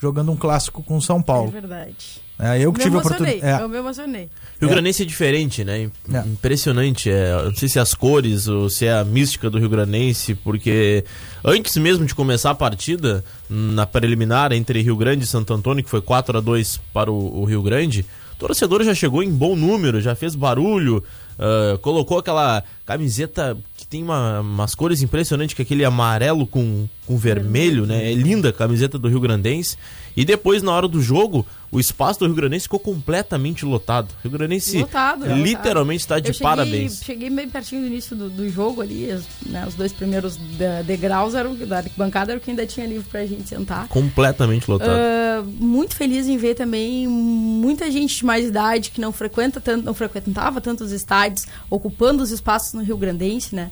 jogando 0.00 0.32
um 0.32 0.36
clássico 0.36 0.82
com 0.82 1.00
São 1.00 1.18
É 1.18 1.22
Paulo. 1.22 1.50
verdade. 1.50 2.20
É, 2.42 2.58
eu 2.58 2.72
que 2.72 2.78
me 2.78 2.84
tive 2.84 2.96
a 2.96 3.00
oportunidade. 3.00 3.62
eu 3.62 3.68
me 3.68 3.76
emocionei. 3.76 4.30
Rio 4.58 4.70
É. 4.70 4.72
Grandense 4.72 5.02
é 5.02 5.06
diferente, 5.06 5.62
né? 5.62 5.90
É. 6.10 6.18
Impressionante. 6.26 7.10
É, 7.10 7.32
eu 7.32 7.50
não 7.50 7.54
sei 7.54 7.68
se 7.68 7.78
é 7.78 7.82
as 7.82 7.92
cores 7.92 8.48
ou 8.48 8.70
se 8.70 8.86
é 8.86 8.94
a 8.94 9.04
mística 9.04 9.50
do 9.50 9.58
Rio 9.58 9.68
Grandense, 9.68 10.34
porque 10.34 11.04
antes 11.44 11.76
mesmo 11.76 12.06
de 12.06 12.14
começar 12.14 12.50
a 12.50 12.54
partida, 12.54 13.22
na 13.50 13.84
preliminar 13.84 14.52
entre 14.52 14.80
Rio 14.80 14.96
Grande 14.96 15.24
e 15.24 15.26
Santo 15.26 15.52
Antônio, 15.52 15.84
que 15.84 15.90
foi 15.90 16.00
4 16.00 16.38
a 16.38 16.40
2 16.40 16.80
para 16.94 17.12
o, 17.12 17.42
o 17.42 17.44
Rio 17.44 17.60
Grande, 17.62 18.00
o 18.00 18.19
torcedor 18.40 18.82
já 18.82 18.94
chegou 18.94 19.22
em 19.22 19.30
bom 19.30 19.54
número, 19.54 20.00
já 20.00 20.14
fez 20.16 20.34
barulho, 20.34 21.04
ah, 21.38 21.78
colocou 21.82 22.18
aquela 22.18 22.64
camiseta 22.86 23.56
que 23.76 23.86
tem 23.86 24.02
uma- 24.02 24.40
umas 24.40 24.74
cores 24.74 25.02
impressionantes, 25.02 25.54
que 25.54 25.62
é 25.62 25.64
aquele 25.64 25.84
amarelo 25.84 26.46
com, 26.46 26.88
com 27.06 27.16
vermelho, 27.18 27.86
né? 27.86 28.10
É 28.10 28.14
linda 28.14 28.48
a 28.48 28.52
camiseta 28.52 28.98
do 28.98 29.08
Rio 29.08 29.20
Grandense. 29.20 29.76
E 30.16 30.24
depois, 30.24 30.62
na 30.62 30.72
hora 30.72 30.88
do 30.88 31.00
jogo, 31.00 31.46
o 31.72 31.78
espaço 31.78 32.18
do 32.20 32.26
Rio 32.26 32.34
Grandense 32.34 32.64
ficou 32.64 32.80
completamente 32.80 33.64
lotado. 33.64 34.08
O 34.10 34.22
Rio 34.28 34.32
Grandense 34.38 34.78
Lotado, 34.78 35.24
literalmente 35.26 36.00
está 36.00 36.18
de 36.18 36.28
cheguei, 36.32 36.42
parabéns. 36.42 37.00
Cheguei 37.04 37.30
bem 37.30 37.48
pertinho 37.48 37.82
do 37.82 37.86
início 37.86 38.16
do, 38.16 38.28
do 38.28 38.48
jogo 38.48 38.80
ali, 38.82 39.10
as- 39.10 39.24
né, 39.46 39.64
os 39.68 39.74
dois 39.74 39.92
primeiros 39.92 40.36
de- 40.36 40.82
degraus 40.84 41.34
eram, 41.34 41.54
da 41.54 41.78
arquibancada 41.78 42.32
era 42.32 42.38
o 42.38 42.42
que 42.42 42.50
ainda 42.50 42.66
tinha 42.66 42.86
livre 42.86 43.06
pra 43.08 43.24
gente 43.24 43.48
sentar. 43.48 43.86
Completamente 43.88 44.68
lotado. 44.70 44.90
Ah, 44.90 45.44
muito 45.44 45.94
feliz 45.94 46.26
em 46.26 46.36
ver 46.36 46.54
também 46.54 47.06
muita 47.06 47.90
gente 47.90 48.16
de 48.16 48.24
mais 48.24 48.46
idade 48.46 48.90
que 48.90 49.00
não 49.00 49.12
frequenta 49.12 49.60
tanto, 49.60 49.84
não 49.84 49.94
frequentava 49.94 50.60
tantos 50.60 50.90
estádios, 50.92 51.46
ocupando 51.70 52.22
os 52.22 52.30
espaços 52.30 52.72
no 52.74 52.82
Rio 52.82 52.96
Grandense, 52.96 53.54
né? 53.54 53.70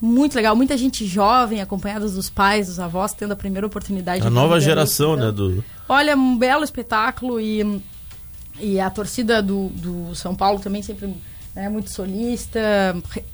Muito 0.00 0.36
legal, 0.36 0.54
muita 0.54 0.76
gente 0.76 1.04
jovem, 1.06 1.60
acompanhada 1.60 2.08
dos 2.08 2.30
pais, 2.30 2.68
dos 2.68 2.78
avós, 2.78 3.12
tendo 3.14 3.32
a 3.32 3.36
primeira 3.36 3.66
oportunidade. 3.66 4.24
a 4.24 4.30
nova 4.30 4.60
geração, 4.60 5.14
então, 5.14 5.26
né? 5.26 5.32
Do... 5.32 5.64
Olha, 5.88 6.16
um 6.16 6.36
belo 6.36 6.62
espetáculo 6.64 7.40
e, 7.40 7.82
e 8.60 8.78
a 8.78 8.90
torcida 8.90 9.42
do, 9.42 9.68
do 9.70 10.14
São 10.14 10.34
Paulo 10.34 10.60
também 10.60 10.82
sempre 10.82 11.14
né, 11.54 11.68
muito 11.68 11.90
solista, 11.90 12.60
re- 13.10 13.24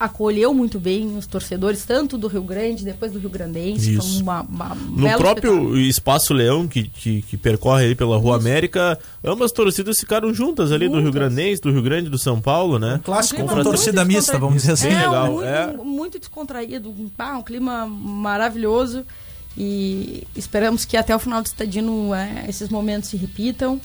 acolheu 0.00 0.54
muito 0.54 0.78
bem 0.78 1.16
os 1.16 1.26
torcedores, 1.26 1.84
tanto 1.84 2.16
do 2.16 2.28
Rio 2.28 2.42
Grande, 2.42 2.84
depois 2.84 3.10
do 3.12 3.18
Rio 3.18 3.28
Grandense. 3.28 3.94
Isso. 3.94 4.12
Foi 4.14 4.22
uma, 4.22 4.42
uma, 4.42 4.72
um 4.72 4.76
No 4.76 5.02
belo 5.02 5.18
próprio 5.18 5.52
espetáculo. 5.52 5.78
Espaço 5.80 6.34
Leão, 6.34 6.68
que, 6.68 6.84
que, 6.84 7.22
que 7.22 7.36
percorre 7.36 7.86
aí 7.86 7.94
pela 7.94 8.16
Rua 8.16 8.36
América, 8.36 8.96
ambas 9.24 9.50
torcidas 9.50 9.98
ficaram 9.98 10.32
juntas 10.32 10.70
ali, 10.70 10.88
do 10.88 10.94
Rio 10.94 11.06
Juntas. 11.06 11.14
Grandense, 11.20 11.60
do 11.60 11.72
Rio 11.72 11.82
Grande 11.82 12.06
e 12.06 12.10
do 12.10 12.18
São 12.18 12.40
Paulo, 12.40 12.78
né? 12.78 12.94
Um 12.94 12.98
clássico 13.00 13.42
Um 13.42 13.46
clima 13.46 13.62
torcida 13.64 14.04
muito 14.04 14.16
mista, 14.16 14.38
vamos 14.38 14.62
dizer 14.62 14.72
assim. 14.72 14.88
É, 14.88 15.04
legal, 15.06 15.32
muito, 15.32 15.44
é. 15.44 15.66
muito 15.76 16.18
descontraído, 16.20 16.94
ah, 17.18 17.36
um 17.36 17.42
clima 17.42 17.86
maravilhoso 17.86 19.04
e 19.60 20.24
esperamos 20.36 20.84
que 20.84 20.96
até 20.96 21.14
o 21.14 21.18
final 21.18 21.42
do 21.42 21.46
estadino 21.46 22.14
é, 22.14 22.44
esses 22.48 22.68
momentos 22.68 23.10
se 23.10 23.16
repitam. 23.16 23.80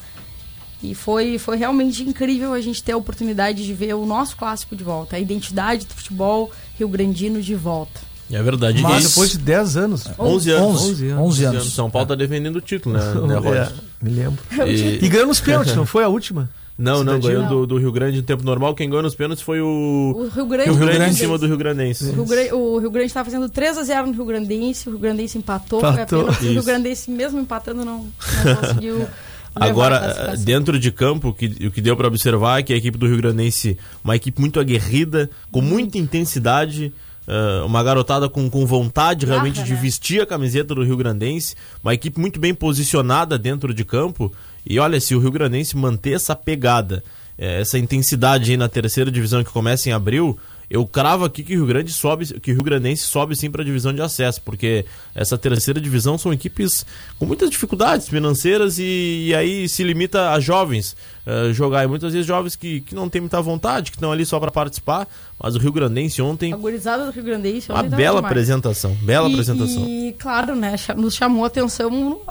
E 0.83 0.93
foi, 0.93 1.39
foi 1.39 1.57
realmente 1.57 2.03
incrível 2.03 2.53
a 2.53 2.61
gente 2.61 2.83
ter 2.83 2.91
a 2.91 2.97
oportunidade 2.97 3.65
de 3.65 3.73
ver 3.73 3.95
o 3.95 4.05
nosso 4.05 4.35
clássico 4.35 4.75
de 4.75 4.83
volta, 4.83 5.15
a 5.15 5.19
identidade 5.19 5.87
do 5.87 5.93
futebol 5.93 6.51
rio-grandino 6.77 7.41
de 7.41 7.55
volta. 7.55 8.01
É 8.31 8.41
verdade. 8.43 8.81
Mas 8.81 9.09
Depois 9.09 9.31
de 9.31 9.37
10 9.39 9.77
anos. 9.77 10.03
11 10.19 10.51
anos. 10.51 10.81
11, 10.81 10.91
11 10.91 11.13
11 11.13 11.45
anos. 11.45 11.61
anos. 11.61 11.73
São 11.73 11.89
Paulo 11.89 12.07
tá 12.07 12.15
defendendo 12.15 12.57
o 12.57 12.61
título, 12.61 12.95
né, 12.95 13.01
né 13.01 13.35
É, 13.65 14.05
me 14.05 14.11
lembro. 14.11 14.43
E- 14.67 15.03
E 15.03 15.09
ganhou 15.09 15.27
nos 15.27 15.39
pênaltis, 15.39 15.75
não 15.75 15.85
foi 15.85 16.03
a 16.03 16.07
última? 16.07 16.49
Não, 16.77 17.03
não, 17.03 17.19
ganhou 17.19 17.47
do, 17.47 17.67
do 17.67 17.77
Rio 17.77 17.91
Grande 17.91 18.19
em 18.19 18.23
tempo 18.23 18.43
normal. 18.43 18.73
Quem 18.73 18.89
ganhou 18.89 19.03
nos 19.03 19.13
pênaltis 19.13 19.43
foi 19.43 19.61
o, 19.61 20.13
O 20.15 20.27
Rio 20.27 20.45
Grande, 20.45 20.69
Rio 20.69 20.79
Grande 20.79 20.95
em 20.95 20.99
Grande. 20.99 21.15
cima 21.15 21.37
do 21.37 21.45
Rio 21.45 21.57
Grandense. 21.57 22.05
O 22.05 22.13
Rio, 22.13 22.25
Grande, 22.25 22.53
o 22.53 22.77
Rio 22.79 22.91
Grande 22.91 23.07
estava 23.07 23.25
fazendo 23.25 23.47
3 23.47 23.77
a 23.77 23.83
0 23.83 24.07
no 24.07 24.13
Rio 24.13 24.25
Grandense, 24.25 24.87
o 24.87 24.91
Rio 24.91 24.99
Grandense 24.99 25.37
empatou, 25.37 25.79
Empatou. 25.79 26.25
foi 26.25 26.33
a 26.33 26.37
pena, 26.37 26.49
o 26.49 26.53
Rio. 26.53 26.63
Grandense 26.63 27.11
mesmo 27.11 27.39
empatando 27.39 27.85
não, 27.85 28.07
não 28.45 28.55
conseguiu 28.55 29.05
Agora, 29.55 29.99
classificação. 29.99 30.45
dentro 30.45 30.79
de 30.79 30.91
campo, 30.91 31.27
o 31.29 31.33
que, 31.33 31.45
o 31.67 31.71
que 31.71 31.79
deu 31.79 31.95
para 31.95 32.07
observar 32.07 32.59
é 32.59 32.63
que 32.63 32.73
a 32.73 32.75
equipe 32.75 32.97
do 32.97 33.05
Rio 33.05 33.17
Grandense, 33.17 33.77
uma 34.03 34.15
equipe 34.15 34.41
muito 34.41 34.59
aguerrida, 34.59 35.29
com 35.51 35.61
muita 35.61 35.99
intensidade, 35.99 36.91
ah, 37.27 37.63
uma 37.65 37.83
garotada 37.83 38.27
com, 38.27 38.49
com 38.49 38.65
vontade 38.65 39.25
Garra, 39.25 39.41
realmente 39.41 39.63
de 39.63 39.73
né? 39.73 39.79
vestir 39.79 40.21
a 40.21 40.25
camiseta 40.25 40.73
do 40.73 40.83
Rio 40.83 40.97
Grandense, 40.97 41.55
uma 41.83 41.93
equipe 41.93 42.19
muito 42.19 42.39
bem 42.39 42.53
posicionada 42.53 43.37
dentro 43.37 43.73
de 43.73 43.85
campo. 43.85 44.31
E 44.65 44.79
olha, 44.79 44.99
se 44.99 45.15
o 45.15 45.19
Rio 45.19 45.31
Grandense 45.31 45.75
manter 45.75 46.13
essa 46.13 46.35
pegada, 46.35 47.03
eh, 47.37 47.61
essa 47.61 47.77
intensidade 47.77 48.51
aí 48.51 48.57
na 48.57 48.69
terceira 48.69 49.11
divisão 49.11 49.43
que 49.43 49.51
começa 49.51 49.89
em 49.89 49.91
abril, 49.91 50.37
eu 50.73 50.87
cravo 50.87 51.23
aqui 51.23 51.43
que 51.43 51.53
o 51.53 51.57
Rio 51.57 51.67
Grande 51.67 51.93
sobe, 51.93 52.25
que 52.39 52.51
o 52.51 52.55
Rio 52.55 52.63
Grandense 52.63 53.03
sobe 53.03 53.35
sim 53.35 53.51
para 53.51 53.61
a 53.61 53.65
divisão 53.65 53.93
de 53.93 54.01
acesso, 54.01 54.41
porque 54.41 54.83
essa 55.13 55.37
terceira 55.37 55.79
divisão 55.79 56.17
são 56.17 56.33
equipes 56.33 56.83
com 57.19 57.27
muitas 57.27 57.51
dificuldades 57.51 58.09
financeiras 58.09 58.79
e, 58.79 59.27
e 59.27 59.35
aí 59.35 59.69
se 59.69 59.83
limita 59.83 60.31
a 60.31 60.39
jovens 60.39 60.95
eh, 61.27 61.53
jogar. 61.53 61.83
E 61.83 61.87
muitas 61.87 62.11
vezes 62.11 62.25
jovens 62.25 62.55
que, 62.55 62.81
que 62.81 62.95
não 62.95 63.07
têm 63.07 63.21
muita 63.21 63.39
vontade, 63.39 63.91
que 63.91 63.97
estão 63.97 64.11
ali 64.11 64.25
só 64.25 64.39
para 64.39 64.49
participar. 64.49 65.07
Mas 65.39 65.55
o 65.55 65.59
Rio 65.59 65.71
Grandense 65.71 66.23
ontem, 66.23 66.53
A 66.53 66.57
do 66.57 67.11
Rio 67.11 67.23
Grandense 67.23 67.71
uma 67.71 67.79
ontem 67.79 67.89
bela 67.89 68.15
demais. 68.15 68.31
apresentação. 68.31 68.97
Bela 69.03 69.29
e, 69.29 69.31
apresentação. 69.31 69.85
E, 69.87 70.15
claro, 70.17 70.55
né, 70.55 70.75
nos 70.97 71.13
chamou 71.13 71.43
a 71.43 71.47
atenção 71.47 72.21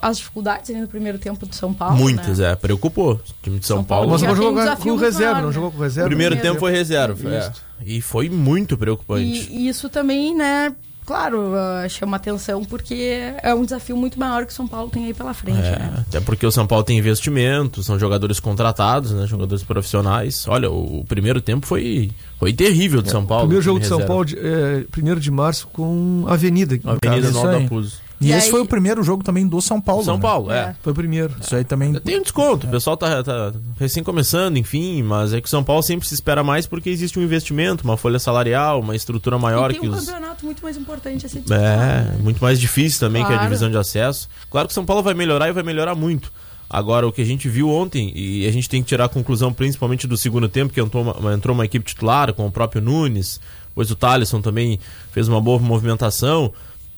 as 0.00 0.18
dificuldades 0.18 0.70
ali 0.70 0.80
no 0.80 0.86
primeiro 0.86 1.18
tempo 1.18 1.44
do 1.44 1.54
São 1.54 1.74
Paulo. 1.74 1.96
Muitas, 1.96 2.38
né? 2.38 2.52
é. 2.52 2.54
Preocupou. 2.54 3.14
O 3.14 3.42
time 3.42 3.58
de 3.58 3.66
São, 3.66 3.78
São 3.78 3.84
Paulo. 3.84 4.08
Paulo 4.08 4.12
Mas 4.12 4.22
não 4.22 4.32
um 4.32 4.36
jogou 4.36 4.76
com 4.76 4.96
reserva, 4.96 5.40
não 5.40 5.48
né? 5.48 5.52
jogou 5.52 5.72
com 5.72 5.82
reserva. 5.82 6.08
Primeiro 6.08 6.36
Primeiro. 6.36 6.54
tempo 6.54 6.60
foi 6.60 6.70
reserva. 6.70 7.28
é. 7.28 7.67
E 7.84 8.00
foi 8.00 8.28
muito 8.28 8.76
preocupante. 8.76 9.48
E, 9.50 9.66
e 9.66 9.68
isso 9.68 9.88
também, 9.88 10.34
né, 10.36 10.74
claro, 11.06 11.54
ah, 11.54 11.88
chama 11.88 12.16
atenção 12.18 12.62
porque 12.64 13.32
é 13.42 13.54
um 13.54 13.64
desafio 13.64 13.96
muito 13.96 14.18
maior 14.18 14.44
que 14.44 14.52
o 14.52 14.54
São 14.54 14.68
Paulo 14.68 14.90
tem 14.90 15.06
aí 15.06 15.14
pela 15.14 15.32
frente, 15.32 15.58
É, 15.58 15.78
né? 15.78 16.04
até 16.06 16.20
porque 16.20 16.44
o 16.46 16.50
São 16.50 16.66
Paulo 16.66 16.84
tem 16.84 16.98
investimento, 16.98 17.82
são 17.82 17.98
jogadores 17.98 18.38
contratados, 18.38 19.12
né? 19.12 19.26
Jogadores 19.26 19.64
profissionais. 19.64 20.46
Olha, 20.46 20.70
o, 20.70 21.00
o 21.00 21.04
primeiro 21.04 21.40
tempo 21.40 21.66
foi, 21.66 22.10
foi 22.38 22.52
terrível 22.52 23.00
de 23.00 23.10
São 23.10 23.24
Paulo. 23.24 23.44
Primeiro 23.44 23.64
jogo 23.64 23.80
de 23.80 23.86
São. 23.86 24.04
Paulo, 24.04 24.24
de, 24.24 24.38
é, 24.38 24.84
primeiro 24.90 25.18
de 25.18 25.30
março, 25.30 25.66
com 25.68 26.24
Avenida. 26.28 26.78
Avenida 26.84 27.30
Nova. 27.30 27.60
Puso. 27.68 28.07
E, 28.20 28.28
E 28.28 28.32
esse 28.32 28.46
aí- 28.46 28.50
foi 28.50 28.60
o 28.60 28.66
primeiro 28.66 29.02
jogo 29.02 29.22
também 29.22 29.46
do 29.46 29.60
São 29.60 29.80
Paulo. 29.80 30.02
São 30.02 30.16
né? 30.16 30.20
Paulo, 30.22 30.50
é. 30.50 30.58
É. 30.58 30.74
Foi 30.82 30.92
o 30.92 30.94
primeiro. 30.94 31.34
Isso 31.40 31.54
aí 31.54 31.62
também. 31.62 31.94
Tem 31.94 32.18
um 32.18 32.22
desconto, 32.22 32.66
o 32.66 32.70
pessoal 32.70 32.96
tá, 32.96 33.22
tá 33.22 33.52
recém 33.78 34.02
começando, 34.02 34.56
enfim, 34.56 35.02
mas 35.04 35.32
é 35.32 35.40
que 35.40 35.46
o 35.46 35.50
São 35.50 35.62
Paulo 35.62 35.82
sempre 35.82 36.06
se 36.08 36.14
espera 36.14 36.42
mais 36.42 36.66
porque 36.66 36.90
existe 36.90 37.18
um 37.18 37.22
investimento, 37.22 37.84
uma 37.84 37.96
folha 37.96 38.18
salarial, 38.18 38.80
uma 38.80 38.96
estrutura 38.96 39.38
maior 39.38 39.70
e 39.70 39.74
tem 39.74 39.82
que 39.82 39.88
um 39.88 39.92
os. 39.92 40.04
campeonato 40.04 40.44
muito 40.44 40.62
mais 40.62 40.76
importante 40.76 41.26
a 41.26 41.28
ser 41.28 41.38
É, 41.38 41.40
disputado, 41.42 41.78
né? 41.78 42.16
muito 42.20 42.40
mais 42.42 42.58
difícil 42.58 42.98
também 43.00 43.22
que 43.22 43.28
a 43.28 43.34
Claro. 43.34 43.44
divisão 43.48 43.70
de 43.70 43.76
acesso. 43.76 44.28
Claro 44.50 44.66
que 44.66 44.72
o 44.72 44.74
São 44.74 44.84
Paulo 44.84 45.02
vai 45.02 45.14
melhorar 45.14 45.48
e 45.48 45.52
vai 45.52 45.62
melhorar 45.62 45.94
muito. 45.94 46.32
Agora, 46.68 47.06
o 47.06 47.12
que 47.12 47.22
a 47.22 47.24
gente 47.24 47.48
viu 47.48 47.70
ontem, 47.70 48.12
e 48.14 48.46
a 48.46 48.52
gente 48.52 48.68
tem 48.68 48.82
que 48.82 48.88
tirar 48.88 49.04
a 49.06 49.08
conclusão 49.08 49.52
principalmente 49.52 50.06
do 50.06 50.16
segundo 50.18 50.48
tempo, 50.48 50.74
que 50.74 50.80
entrou 50.80 51.02
uma, 51.02 51.32
entrou 51.34 51.54
uma 51.54 51.64
equipe 51.64 51.86
titular 51.86 52.32
com 52.34 52.46
o 52.46 52.50
próprio 52.50 52.82
Nunes, 52.82 53.40
depois 53.68 53.90
o 53.90 53.94
Thaleson 53.96 54.42
também 54.42 54.78
fez 55.12 55.28
uma 55.28 55.40
boa 55.40 55.58
movimentação, 55.58 56.52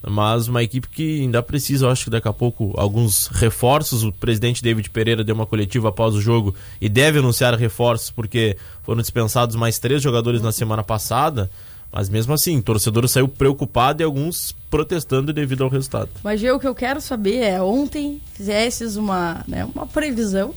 mas 0.09 0.47
uma 0.47 0.63
equipe 0.63 0.87
que 0.87 1.21
ainda 1.21 1.43
precisa, 1.43 1.85
eu 1.85 1.89
acho 1.91 2.05
que 2.05 2.09
daqui 2.09 2.27
a 2.27 2.33
pouco, 2.33 2.73
alguns 2.75 3.27
reforços. 3.27 4.03
O 4.03 4.11
presidente 4.11 4.63
David 4.63 4.89
Pereira 4.89 5.23
deu 5.23 5.35
uma 5.35 5.45
coletiva 5.45 5.89
após 5.89 6.15
o 6.15 6.21
jogo 6.21 6.55
e 6.79 6.89
deve 6.89 7.19
anunciar 7.19 7.53
reforços, 7.55 8.09
porque 8.09 8.57
foram 8.83 9.01
dispensados 9.01 9.55
mais 9.55 9.77
três 9.77 10.01
jogadores 10.01 10.41
na 10.41 10.51
semana 10.51 10.83
passada. 10.83 11.49
Mas 11.91 12.07
mesmo 12.07 12.33
assim, 12.33 12.57
o 12.57 12.63
torcedor 12.63 13.07
saiu 13.07 13.27
preocupado 13.27 14.01
e 14.01 14.05
alguns 14.05 14.55
protestando 14.69 15.33
devido 15.33 15.63
ao 15.63 15.69
resultado. 15.69 16.09
Mas 16.23 16.39
Gê, 16.39 16.49
o 16.49 16.59
que 16.59 16.67
eu 16.67 16.73
quero 16.73 17.01
saber 17.01 17.39
é, 17.39 17.61
ontem 17.61 18.21
fizesses 18.33 18.95
uma, 18.95 19.43
né, 19.47 19.65
uma 19.65 19.85
previsão 19.85 20.53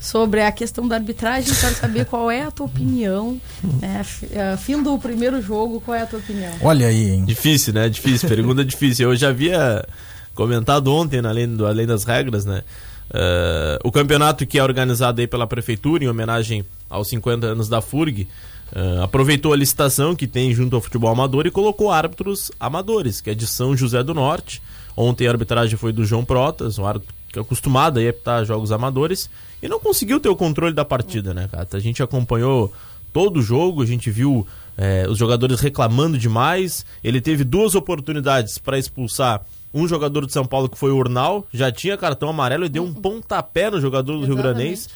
sobre 0.00 0.42
a 0.42 0.50
questão 0.50 0.88
da 0.88 0.96
arbitragem, 0.96 1.54
quero 1.54 1.74
saber 1.74 2.06
qual 2.06 2.30
é 2.30 2.42
a 2.42 2.50
tua 2.50 2.64
opinião, 2.64 3.38
né, 3.80 4.02
eh, 4.32 4.56
fim 4.56 4.82
do 4.82 4.98
primeiro 4.98 5.42
jogo, 5.42 5.78
qual 5.82 5.94
é 5.94 6.02
a 6.02 6.06
tua 6.06 6.18
opinião? 6.18 6.52
Olha 6.62 6.86
aí, 6.86 7.10
hein? 7.10 7.24
Difícil, 7.26 7.74
né? 7.74 7.86
Difícil. 7.86 8.26
Pergunta 8.26 8.64
difícil. 8.64 9.10
Eu 9.10 9.16
já 9.16 9.28
havia 9.28 9.84
comentado 10.34 10.90
ontem, 10.90 11.18
além, 11.18 11.54
do, 11.54 11.66
além 11.66 11.86
das 11.86 12.04
regras, 12.04 12.46
né? 12.46 12.62
Eh, 13.12 13.78
o 13.84 13.92
campeonato 13.92 14.46
que 14.46 14.58
é 14.58 14.62
organizado 14.62 15.20
aí 15.20 15.26
pela 15.26 15.46
prefeitura 15.46 16.02
em 16.02 16.08
homenagem 16.08 16.64
aos 16.88 17.08
50 17.08 17.46
anos 17.46 17.68
da 17.68 17.82
FURG 17.82 18.26
eh, 18.72 19.00
aproveitou 19.02 19.52
a 19.52 19.56
licitação 19.56 20.16
que 20.16 20.26
tem 20.26 20.54
junto 20.54 20.76
ao 20.76 20.80
futebol 20.80 21.10
amador 21.10 21.46
e 21.46 21.50
colocou 21.50 21.90
árbitros 21.90 22.50
amadores, 22.58 23.20
que 23.20 23.28
é 23.28 23.34
de 23.34 23.46
São 23.46 23.76
José 23.76 24.02
do 24.02 24.14
Norte. 24.14 24.62
Ontem 24.96 25.26
a 25.26 25.30
arbitragem 25.30 25.76
foi 25.76 25.92
do 25.92 26.04
João 26.04 26.24
Protas, 26.24 26.78
um 26.78 26.86
árbitro 26.86 27.14
acostumado 27.36 27.98
aí 27.98 28.06
a 28.06 28.10
apitar 28.10 28.44
jogos 28.44 28.72
amadores 28.72 29.30
e 29.62 29.68
não 29.68 29.78
conseguiu 29.78 30.18
ter 30.18 30.28
o 30.28 30.36
controle 30.36 30.74
da 30.74 30.84
partida, 30.84 31.34
né, 31.34 31.48
cara? 31.50 31.68
A 31.72 31.78
gente 31.78 32.02
acompanhou 32.02 32.72
todo 33.12 33.38
o 33.38 33.42
jogo, 33.42 33.82
a 33.82 33.86
gente 33.86 34.10
viu 34.10 34.46
eh, 34.76 35.06
os 35.08 35.18
jogadores 35.18 35.60
reclamando 35.60 36.16
demais. 36.16 36.84
Ele 37.04 37.20
teve 37.20 37.44
duas 37.44 37.74
oportunidades 37.74 38.58
para 38.58 38.78
expulsar 38.78 39.44
um 39.72 39.86
jogador 39.86 40.26
de 40.26 40.32
São 40.32 40.44
Paulo 40.44 40.68
que 40.68 40.78
foi 40.78 40.90
o 40.90 40.96
Urnal, 40.96 41.46
já 41.52 41.70
tinha 41.70 41.96
cartão 41.96 42.28
amarelo 42.28 42.64
e 42.64 42.68
deu 42.68 42.82
um 42.82 42.92
pontapé 42.92 43.70
no 43.70 43.80
jogador 43.80 44.14
do 44.14 44.24
Rio 44.24 44.34
Exatamente. 44.34 44.58
Granense. 44.58 44.88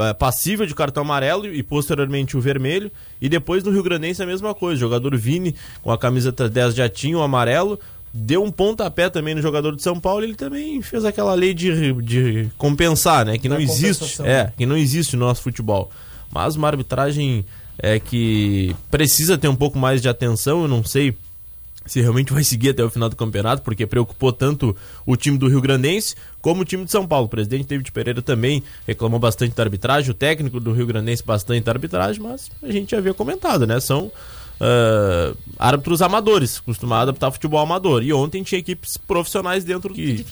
é, 0.00 0.12
passível 0.12 0.66
de 0.66 0.74
cartão 0.74 1.02
amarelo 1.02 1.46
e 1.46 1.62
posteriormente 1.62 2.36
o 2.36 2.40
vermelho. 2.40 2.90
E 3.20 3.28
depois 3.28 3.64
no 3.64 3.70
Rio 3.70 3.82
Grandense 3.82 4.22
a 4.22 4.26
mesma 4.26 4.54
coisa. 4.54 4.76
O 4.76 4.80
jogador 4.80 5.16
Vini 5.16 5.54
com 5.82 5.90
a 5.90 5.96
camiseta 5.96 6.48
10 6.48 6.74
já 6.74 6.88
tinha 6.88 7.16
o 7.16 7.22
amarelo. 7.22 7.78
Deu 8.16 8.44
um 8.44 8.50
pontapé 8.52 9.10
também 9.10 9.34
no 9.34 9.42
jogador 9.42 9.74
de 9.74 9.82
São 9.82 9.98
Paulo. 9.98 10.22
Ele 10.22 10.36
também 10.36 10.80
fez 10.80 11.04
aquela 11.04 11.34
lei 11.34 11.52
de, 11.52 11.92
de 11.94 12.48
compensar, 12.56 13.26
né? 13.26 13.36
Que 13.36 13.48
não 13.48 13.58
existe. 13.58 14.22
É, 14.22 14.52
que 14.56 14.64
não 14.64 14.76
existe 14.76 15.16
no 15.16 15.26
nosso 15.26 15.42
futebol. 15.42 15.90
Mas 16.30 16.54
uma 16.54 16.68
arbitragem 16.68 17.44
é 17.76 17.98
que 17.98 18.74
precisa 18.88 19.36
ter 19.36 19.48
um 19.48 19.56
pouco 19.56 19.76
mais 19.76 20.00
de 20.00 20.08
atenção. 20.08 20.62
Eu 20.62 20.68
não 20.68 20.84
sei 20.84 21.16
se 21.86 22.00
realmente 22.00 22.32
vai 22.32 22.44
seguir 22.44 22.70
até 22.70 22.84
o 22.84 22.88
final 22.88 23.08
do 23.08 23.16
campeonato, 23.16 23.62
porque 23.62 23.84
preocupou 23.84 24.32
tanto 24.32 24.76
o 25.04 25.16
time 25.16 25.36
do 25.36 25.48
Rio 25.48 25.60
Grandense 25.60 26.14
como 26.40 26.62
o 26.62 26.64
time 26.64 26.84
de 26.84 26.92
São 26.92 27.08
Paulo. 27.08 27.26
O 27.26 27.28
presidente 27.28 27.66
David 27.66 27.90
Pereira 27.90 28.22
também 28.22 28.62
reclamou 28.86 29.18
bastante 29.18 29.54
da 29.54 29.62
arbitragem, 29.64 30.10
o 30.10 30.14
técnico 30.14 30.60
do 30.60 30.72
Rio 30.72 30.86
Grandense 30.86 31.22
bastante 31.24 31.64
da 31.64 31.72
arbitragem, 31.72 32.22
mas 32.22 32.50
a 32.62 32.70
gente 32.70 32.92
já 32.92 32.98
havia 32.98 33.12
comentado, 33.12 33.66
né? 33.66 33.80
São 33.80 34.10
uh, 34.60 35.36
árbitros 35.58 36.02
amadores, 36.02 36.58
acostumados 36.58 37.00
a 37.00 37.02
adaptar 37.10 37.30
futebol 37.30 37.60
amador. 37.60 38.02
E 38.02 38.12
ontem 38.12 38.42
tinha 38.42 38.58
equipes 38.58 38.96
profissionais 38.96 39.64
dentro 39.64 39.92
que. 39.92 40.24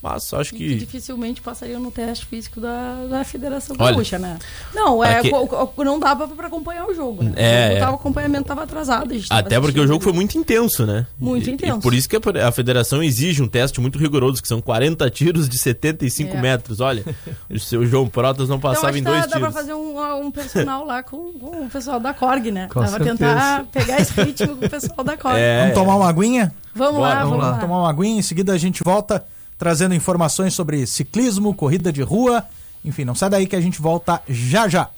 Que 0.00 0.06
mas 0.06 0.32
acho 0.32 0.54
que. 0.54 0.74
Dificilmente 0.76 1.40
passariam 1.40 1.80
no 1.80 1.90
teste 1.90 2.24
físico 2.24 2.60
da, 2.60 3.06
da 3.08 3.24
Federação 3.24 3.76
Gaúcha, 3.76 4.18
né? 4.18 4.38
Não, 4.74 5.04
é, 5.04 5.18
aqui... 5.18 5.30
não 5.78 5.98
dava 5.98 6.26
para 6.26 6.46
acompanhar 6.46 6.86
o 6.86 6.94
jogo. 6.94 7.22
Né? 7.22 7.32
É, 7.36 7.40
o, 7.40 7.76
é. 7.76 7.78
tava, 7.78 7.92
o 7.92 7.94
acompanhamento 7.96 8.42
estava 8.42 8.62
atrasado. 8.62 9.14
Até 9.28 9.60
porque 9.60 9.78
o 9.78 9.86
jogo 9.86 10.02
foi 10.02 10.12
muito 10.12 10.38
intenso, 10.38 10.86
né? 10.86 11.06
Muito 11.18 11.50
e, 11.50 11.52
intenso. 11.52 11.78
E 11.78 11.82
por 11.82 11.92
isso 11.92 12.08
que 12.08 12.16
a, 12.16 12.48
a, 12.48 12.52
federação 12.52 13.02
exige 13.02 13.42
um 13.42 13.48
teste 13.48 13.80
muito 13.80 13.98
rigoroso, 13.98 14.40
que 14.40 14.48
são 14.48 14.60
40 14.60 15.08
tiros 15.10 15.48
de 15.48 15.58
75 15.58 16.34
é. 16.34 16.40
metros. 16.40 16.80
Olha, 16.80 17.04
o 17.50 17.58
seu 17.58 17.84
João 17.84 18.08
Protas 18.08 18.48
não 18.48 18.56
então, 18.56 18.70
passava 18.70 18.98
então, 18.98 19.12
em 19.12 19.16
dois 19.16 19.30
dá, 19.30 19.36
tiros. 19.36 19.42
Dá 19.42 19.50
para 19.50 19.60
fazer 19.60 19.74
um, 19.74 20.26
um 20.26 20.30
personal 20.30 20.86
lá 20.86 21.02
com, 21.02 21.32
com, 21.32 21.66
o 21.66 21.70
pessoal 21.70 22.00
da 22.00 22.14
Korg, 22.14 22.50
né? 22.50 22.68
Com 22.72 22.80
dá 22.80 22.88
pra 22.88 23.04
tentar 23.04 23.64
pegar 23.72 24.00
esse 24.00 24.18
ritmo 24.22 24.56
com 24.56 24.64
o 24.64 24.70
pessoal 24.70 25.04
da 25.04 25.16
Korg. 25.18 25.36
É. 25.36 25.60
Vamos 25.60 25.74
tomar 25.74 25.96
uma 25.96 26.08
aguinha? 26.08 26.52
Vamos 26.74 27.00
Bora, 27.00 27.14
lá, 27.14 27.24
vamos, 27.24 27.30
vamos 27.30 27.52
lá. 27.52 27.58
Tomar 27.58 27.78
uma 27.80 27.90
aguinha, 27.90 28.18
em 28.18 28.22
seguida 28.22 28.52
a 28.52 28.58
gente 28.58 28.82
volta 28.82 29.24
trazendo 29.60 29.94
informações 29.94 30.54
sobre 30.54 30.86
ciclismo, 30.86 31.54
corrida 31.54 31.92
de 31.92 32.00
rua. 32.00 32.46
Enfim, 32.82 33.04
não 33.04 33.14
sai 33.14 33.28
daí 33.28 33.46
que 33.46 33.54
a 33.54 33.60
gente 33.60 33.78
volta 33.78 34.22
já 34.26 34.66
já. 34.66 34.88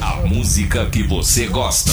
A 0.00 0.24
música 0.28 0.86
que 0.86 1.02
você 1.02 1.48
gosta. 1.48 1.90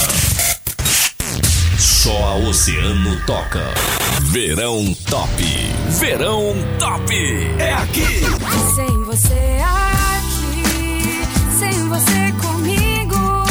Só 1.79 2.15
a 2.23 2.35
Oceano 2.35 3.19
toca. 3.25 3.63
Verão 4.25 4.93
Top. 5.09 5.43
Verão 5.99 6.53
Top. 6.77 7.15
É 7.57 7.73
aqui. 7.73 8.05
Sem 8.75 9.03
você 9.05 9.57
aqui, 10.13 10.67
sem 11.57 11.89
você 11.89 12.31
comigo. 12.43 13.43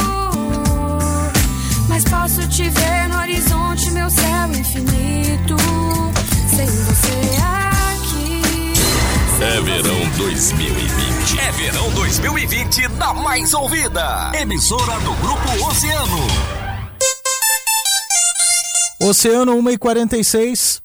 Mas 1.88 2.04
posso 2.04 2.48
te 2.48 2.62
ver 2.70 3.08
no 3.08 3.18
horizonte, 3.18 3.90
meu 3.90 4.08
céu 4.08 4.52
infinito 4.52 5.56
sem 6.54 6.66
você 6.66 7.10
aqui. 7.92 8.42
É 9.42 9.60
verão 9.60 10.08
2020. 10.16 11.40
É 11.40 11.52
verão 11.52 11.90
2020 11.90 12.88
da 12.90 13.12
mais 13.12 13.52
ouvida. 13.54 14.30
Emissora 14.40 15.00
do 15.00 15.12
Grupo 15.14 15.66
Oceano. 15.66 16.26
Oceano 19.00 19.56
1 19.56 19.70
e 19.70 19.78
46. 19.78 20.80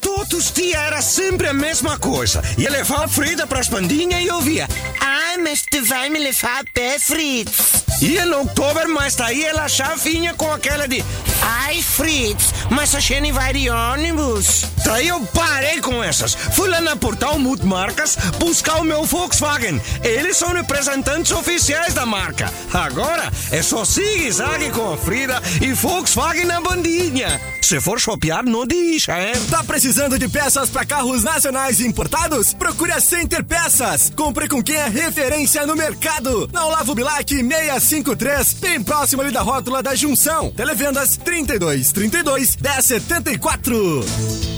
Todos 0.00 0.46
os 0.46 0.52
dias 0.52 0.80
era 0.80 1.00
sempre 1.00 1.48
a 1.48 1.54
mesma 1.54 1.98
coisa. 1.98 2.42
Ia 2.58 2.70
levar 2.70 3.04
a 3.04 3.08
Frida 3.08 3.46
para 3.46 3.60
as 3.60 3.68
pandinhas 3.68 4.22
e 4.22 4.30
ouvia. 4.30 4.68
Ai, 5.00 5.38
mas 5.38 5.62
tu 5.70 5.82
vai 5.86 6.10
me 6.10 6.18
levar 6.18 6.60
a 6.60 6.64
pé, 6.74 6.98
Fritz. 6.98 7.87
Ia 8.00 8.24
no 8.26 8.38
outubro, 8.38 8.88
mas 8.94 9.16
daí 9.16 9.44
ela 9.44 9.66
já 9.66 9.94
vinha 9.96 10.32
com 10.34 10.52
aquela 10.52 10.86
de 10.86 11.04
Ai, 11.42 11.82
Fritz, 11.82 12.54
mas 12.70 12.94
a 12.94 13.00
gente 13.00 13.32
vai 13.32 13.52
de 13.52 13.68
ônibus. 13.68 14.66
Daí 14.84 15.08
eu 15.08 15.20
parei 15.34 15.80
com 15.80 16.02
essas. 16.02 16.34
Fui 16.34 16.68
lá 16.68 16.80
na 16.80 16.96
Portal 16.96 17.38
Multimarcas 17.38 18.16
buscar 18.38 18.80
o 18.80 18.84
meu 18.84 19.04
Volkswagen. 19.04 19.80
Eles 20.02 20.36
são 20.36 20.52
representantes 20.52 21.32
oficiais 21.32 21.94
da 21.94 22.06
marca. 22.06 22.52
Agora 22.72 23.30
é 23.50 23.62
só 23.62 23.84
zigue-zague 23.84 24.70
com 24.70 24.92
a 24.92 24.96
Frida 24.96 25.42
e 25.60 25.72
Volkswagen 25.72 26.46
na 26.46 26.60
bandinha. 26.60 27.40
Se 27.60 27.80
for 27.82 28.00
shopear, 28.00 28.44
não 28.46 28.66
deixa, 28.66 29.20
hein? 29.20 29.34
Tá 29.50 29.62
precisando 29.62 30.18
de 30.18 30.26
peças 30.26 30.70
para 30.70 30.86
carros 30.86 31.22
nacionais 31.22 31.80
e 31.80 31.86
importados? 31.86 32.54
Procure 32.54 32.92
a 32.92 33.00
Center 33.00 33.44
Peças. 33.44 34.10
Compre 34.16 34.48
com 34.48 34.62
quem 34.62 34.76
é 34.76 34.88
referência 34.88 35.66
no 35.66 35.76
mercado. 35.76 36.48
Na 36.50 36.64
Olavo 36.64 36.94
Bilac 36.94 37.42
653, 37.88 38.52
bem 38.60 38.82
próximo 38.82 39.22
ali 39.22 39.30
da 39.30 39.40
rótula 39.40 39.82
da 39.82 39.94
Junção. 39.94 40.50
Televendas 40.50 41.16
32 41.16 41.90
32 41.90 42.54
10 42.54 42.84
74. 42.84 44.57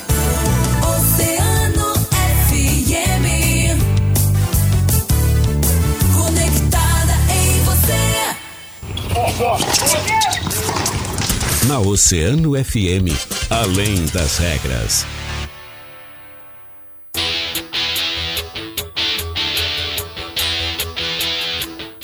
Na 11.67 11.79
Oceano 11.79 12.53
FM, 12.63 13.09
além 13.49 14.05
das 14.13 14.37
regras. 14.37 15.03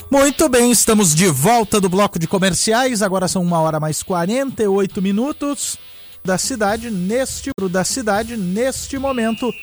Muito 0.09 0.49
bem, 0.49 0.71
estamos 0.71 1.13
de 1.13 1.27
volta 1.27 1.79
do 1.79 1.87
bloco 1.87 2.17
de 2.17 2.25
comerciais. 2.27 3.03
Agora 3.03 3.27
são 3.27 3.43
uma 3.43 3.59
hora 3.59 3.79
mais 3.79 4.01
48 4.01 4.99
minutos 4.99 5.77
da 6.25 6.39
cidade 6.39 6.89
neste 6.89 7.51
da 7.69 7.83
cidade 7.83 8.35
neste 8.35 8.97
momento 8.97 9.53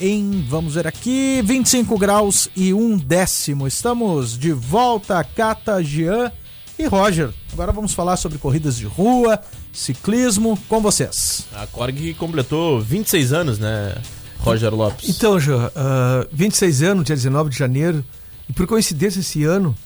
em 0.00 0.44
vamos 0.48 0.74
ver 0.74 0.88
aqui 0.88 1.40
25 1.44 1.96
graus 1.96 2.48
e 2.56 2.74
um 2.74 2.96
décimo. 2.96 3.68
Estamos 3.68 4.36
de 4.36 4.50
volta, 4.50 5.22
Cata 5.22 5.80
Jean 5.80 6.32
e 6.80 6.86
Roger. 6.86 7.30
Agora 7.52 7.72
vamos 7.72 7.92
falar 7.92 8.16
sobre 8.16 8.38
corridas 8.38 8.76
de 8.76 8.86
rua, 8.86 9.40
ciclismo 9.72 10.58
com 10.68 10.80
vocês. 10.80 11.46
A 11.54 11.66
Korg 11.66 12.14
completou 12.14 12.80
26 12.80 13.32
anos, 13.32 13.58
né, 13.58 13.96
Roger 14.38 14.74
Lopes? 14.74 15.08
Então, 15.08 15.38
João, 15.38 15.66
uh, 15.66 16.28
26 16.32 16.82
anos, 16.82 17.04
dia 17.04 17.14
19 17.14 17.50
de 17.50 17.58
janeiro, 17.58 18.04
e 18.48 18.52
por 18.52 18.66
coincidência 18.66 19.20
esse 19.20 19.44
ano, 19.44 19.76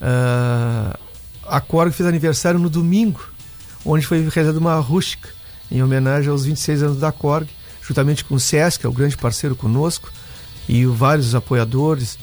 uh, 0.00 0.98
a 1.46 1.60
Korg 1.60 1.92
fez 1.92 2.08
aniversário 2.08 2.60
no 2.60 2.70
domingo, 2.70 3.20
onde 3.84 4.06
foi 4.06 4.20
realizada 4.28 4.58
uma 4.58 4.76
rústica 4.76 5.28
em 5.70 5.82
homenagem 5.82 6.30
aos 6.30 6.44
26 6.44 6.82
anos 6.84 6.98
da 6.98 7.10
Korg, 7.10 7.48
juntamente 7.82 8.24
com 8.24 8.36
o 8.36 8.40
Sesc, 8.40 8.84
é 8.84 8.88
o 8.88 8.92
grande 8.92 9.16
parceiro 9.16 9.56
conosco, 9.56 10.12
e 10.68 10.86
vários 10.86 11.34
apoiadores 11.34 12.18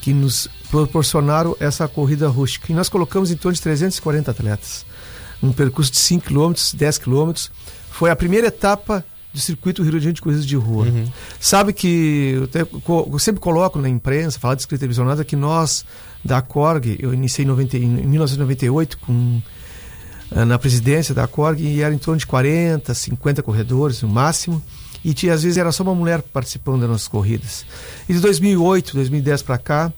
que 0.00 0.12
nos 0.12 0.48
proporcionaram 0.70 1.56
essa 1.60 1.86
corrida 1.86 2.28
rústica. 2.28 2.70
E 2.70 2.74
nós 2.74 2.88
colocamos 2.88 3.30
em 3.30 3.36
torno 3.36 3.54
de 3.54 3.62
340 3.62 4.30
atletas. 4.30 4.86
Um 5.42 5.52
percurso 5.52 5.92
de 5.92 5.98
5 5.98 6.26
km, 6.26 6.52
10 6.74 6.98
km. 6.98 7.32
Foi 7.90 8.10
a 8.10 8.16
primeira 8.16 8.48
etapa 8.48 9.04
do 9.36 9.40
circuito 9.40 9.82
Rio 9.82 9.92
Grande 9.92 10.12
de 10.14 10.22
Corridas 10.22 10.46
de 10.46 10.56
Rua. 10.56 10.86
Uhum. 10.86 11.04
Sabe 11.38 11.72
que 11.72 12.32
eu, 12.34 12.44
até, 12.44 12.62
eu, 12.62 13.18
sempre 13.18 13.40
coloco 13.40 13.78
na 13.78 13.88
imprensa, 13.88 14.38
falar 14.38 14.54
de 14.54 14.62
escrita 14.62 14.86
visionada, 14.86 15.24
que 15.24 15.36
nós, 15.36 15.84
da 16.24 16.40
Corg. 16.40 16.96
Eu 16.98 17.12
iniciei 17.12 17.44
em, 17.44 17.48
90, 17.48 17.76
em 17.76 17.86
1998 17.86 18.98
com, 18.98 19.40
eh, 20.32 20.44
na 20.44 20.58
presidência 20.58 21.14
da 21.14 21.28
Corg 21.28 21.60
e 21.62 21.82
era 21.82 21.94
em 21.94 21.98
torno 21.98 22.18
de 22.18 22.26
40, 22.26 22.94
50 22.94 23.42
corredores 23.42 24.00
no 24.02 24.08
máximo. 24.08 24.62
E 25.04 25.14
tinha, 25.14 25.34
às 25.34 25.42
vezes 25.42 25.58
era 25.58 25.70
só 25.70 25.82
uma 25.82 25.94
mulher 25.94 26.22
participando 26.22 26.80
das 26.80 26.90
nossas 26.90 27.08
corridas. 27.08 27.64
E 28.08 28.14
de 28.14 28.20
2008, 28.20 28.94
2010 28.94 29.42
para 29.42 29.58
cá, 29.58 29.92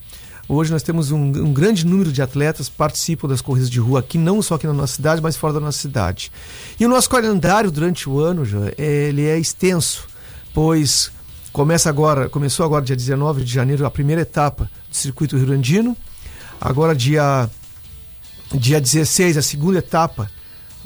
hoje 0.48 0.72
nós 0.72 0.82
temos 0.82 1.10
um, 1.10 1.22
um, 1.22 1.52
grande 1.52 1.86
número 1.86 2.10
de 2.10 2.22
atletas 2.22 2.68
que 2.68 2.76
participam 2.76 3.28
das 3.28 3.40
corridas 3.40 3.68
de 3.68 3.78
rua 3.78 4.00
aqui, 4.00 4.16
não 4.16 4.40
só 4.40 4.54
aqui 4.54 4.66
na 4.66 4.72
nossa 4.72 4.94
cidade, 4.94 5.20
mas 5.20 5.36
fora 5.36 5.52
da 5.52 5.60
nossa 5.60 5.78
cidade. 5.78 6.32
E 6.80 6.86
o 6.86 6.88
nosso 6.88 7.10
calendário 7.10 7.70
durante 7.70 8.08
o 8.08 8.18
ano, 8.18 8.44
já, 8.44 8.72
ele 8.78 9.24
é 9.26 9.38
extenso, 9.38 10.08
pois 10.54 11.12
começa 11.52 11.88
agora, 11.88 12.28
começou 12.28 12.64
agora 12.64 12.84
dia 12.84 12.96
19 12.96 13.44
de 13.44 13.52
janeiro 13.52 13.84
a 13.84 13.90
primeira 13.90 14.22
etapa 14.22 14.70
do 14.88 14.96
circuito 14.96 15.36
Rio 15.36 15.46
Grandino. 15.46 15.96
Agora 16.60 16.94
dia 16.94 17.48
dia 18.54 18.80
16 18.80 19.36
a 19.36 19.42
segunda 19.42 19.78
etapa 19.78 20.30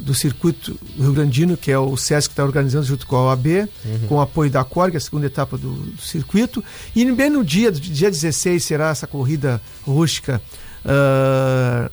do 0.03 0.15
circuito 0.15 0.79
Rio 0.99 1.13
Grandino, 1.13 1.57
que 1.57 1.71
é 1.71 1.79
o 1.79 1.97
SESC 1.97 2.29
que 2.29 2.33
está 2.33 2.45
organizando 2.45 2.85
junto 2.85 3.07
com 3.07 3.17
a 3.17 3.27
OAB, 3.27 3.47
uhum. 3.47 4.07
com 4.09 4.15
o 4.17 4.21
apoio 4.21 4.51
da 4.51 4.65
Corg, 4.65 4.97
a 4.97 5.01
segunda 5.01 5.27
etapa 5.27 5.57
do, 5.57 5.73
do, 5.73 6.03
circuito. 6.03 6.63
E 6.95 7.11
bem 7.13 7.31
no 7.31 7.45
dia, 7.45 7.71
dia 7.71 8.11
16, 8.11 8.63
será 8.63 8.91
essa 8.91 9.07
corrida 9.07 9.61
rústica 9.87 10.43
uh, 10.85 11.91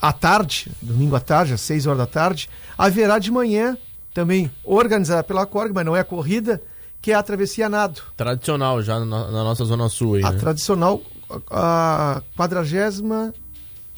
à 0.00 0.12
tarde, 0.12 0.70
domingo 0.80 1.16
à 1.16 1.20
tarde, 1.20 1.54
às 1.54 1.60
6 1.60 1.86
horas 1.86 1.98
da 1.98 2.06
tarde. 2.06 2.48
Haverá 2.78 3.18
de 3.18 3.30
manhã, 3.30 3.76
também 4.12 4.50
organizada 4.62 5.24
pela 5.24 5.44
Corg, 5.44 5.72
mas 5.74 5.84
não 5.84 5.96
é 5.96 6.04
corrida, 6.04 6.62
que 7.02 7.10
é 7.10 7.14
a 7.14 7.22
travessia 7.22 7.68
nado. 7.68 8.00
Tradicional 8.16 8.80
já 8.80 9.00
na, 9.00 9.30
na 9.30 9.44
nossa 9.44 9.64
Zona 9.64 9.88
Sul. 9.88 10.14
Aí, 10.14 10.24
a 10.24 10.30
né? 10.30 10.38
tradicional, 10.38 11.02
a 11.50 12.22
quadragésima. 12.36 13.34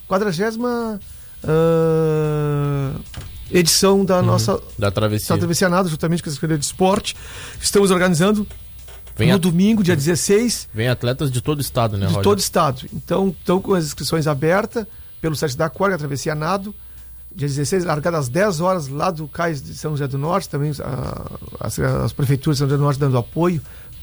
Quadragésima 0.09 1.01
uh, 1.46 3.00
edição 3.50 4.04
da 4.04 4.18
uhum, 4.18 4.26
nossa 4.26 4.61
da 4.78 4.90
travessia. 4.90 5.35
Da 5.35 5.38
travessia 5.38 5.68
nada, 5.68 5.88
justamente 5.88 6.22
com 6.22 6.28
a 6.28 6.32
Secretaria 6.32 6.59
de 6.59 6.64
Esporte. 6.64 7.16
Estamos 7.61 7.90
organizando 7.90 8.46
vem 9.16 9.30
no 9.30 9.37
a... 9.37 9.38
domingo, 9.38 9.82
dia 9.82 9.96
16. 9.96 10.68
Vem 10.74 10.88
atletas 10.88 11.30
de 11.30 11.40
todo 11.40 11.59
o 11.59 11.61
estado, 11.61 11.96
né, 11.96 12.06
De 12.06 12.12
Roger? 12.12 12.24
todo 12.24 12.38
o 12.38 12.40
estado. 12.40 12.87
Então, 12.92 13.28
estão 13.28 13.61
com 13.61 13.74
as 13.74 13.85
inscrições 13.85 14.26
abertas 14.26 14.87
pelo 15.20 15.35
site 15.35 15.56
da 15.56 15.70
Corga, 15.70 15.96
Travessia 15.96 16.35
Nado. 16.35 16.74
Dia 17.35 17.48
16, 17.48 17.85
largada 17.85 18.16
às 18.16 18.28
10 18.30 18.61
horas 18.61 18.88
lá 18.88 19.11
do 19.11 19.28
Cais 19.28 19.61
de 19.61 19.74
São 19.74 19.90
José 19.90 20.06
do 20.09 20.16
Norte, 20.16 20.48
também 20.48 20.72
a, 20.80 21.66
as, 21.66 21.78
as 21.78 22.12
prefeituras 22.12 22.56
de 22.56 22.61
São 22.61 22.66
José 22.66 22.78
do 22.78 22.82
Norte 22.82 22.98
dando 22.98 23.18
apoio 23.18 23.61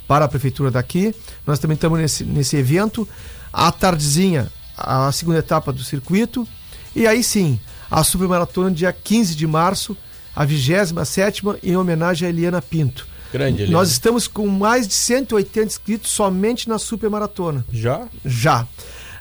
para 0.07 0.25
a 0.25 0.27
prefeitura 0.27 0.69
daqui. 0.69 1.15
Nós 1.45 1.57
também 1.57 1.73
estamos 1.75 1.99
nesse, 1.99 2.23
nesse 2.23 2.55
evento. 2.57 3.07
À 3.51 3.71
tardezinha, 3.71 4.51
a 4.77 5.11
segunda 5.11 5.39
etapa 5.39 5.71
do 5.71 5.83
circuito. 5.83 6.47
E 6.95 7.07
aí 7.07 7.23
sim, 7.23 7.59
a 7.89 8.03
Supermaratona 8.03 8.71
dia 8.71 8.93
15 8.93 9.35
de 9.35 9.47
março, 9.47 9.97
a 10.35 10.45
27 10.45 11.43
em 11.63 11.75
homenagem 11.75 12.27
a 12.27 12.29
Eliana 12.29 12.61
Pinto. 12.61 13.07
Grande, 13.31 13.63
Eliana. 13.63 13.79
Nós 13.79 13.91
estamos 13.91 14.27
com 14.27 14.47
mais 14.47 14.87
de 14.87 14.93
180 14.93 15.65
inscritos 15.67 16.11
somente 16.11 16.69
na 16.69 16.77
Supermaratona. 16.77 17.65
Já? 17.71 18.07
Já. 18.23 18.67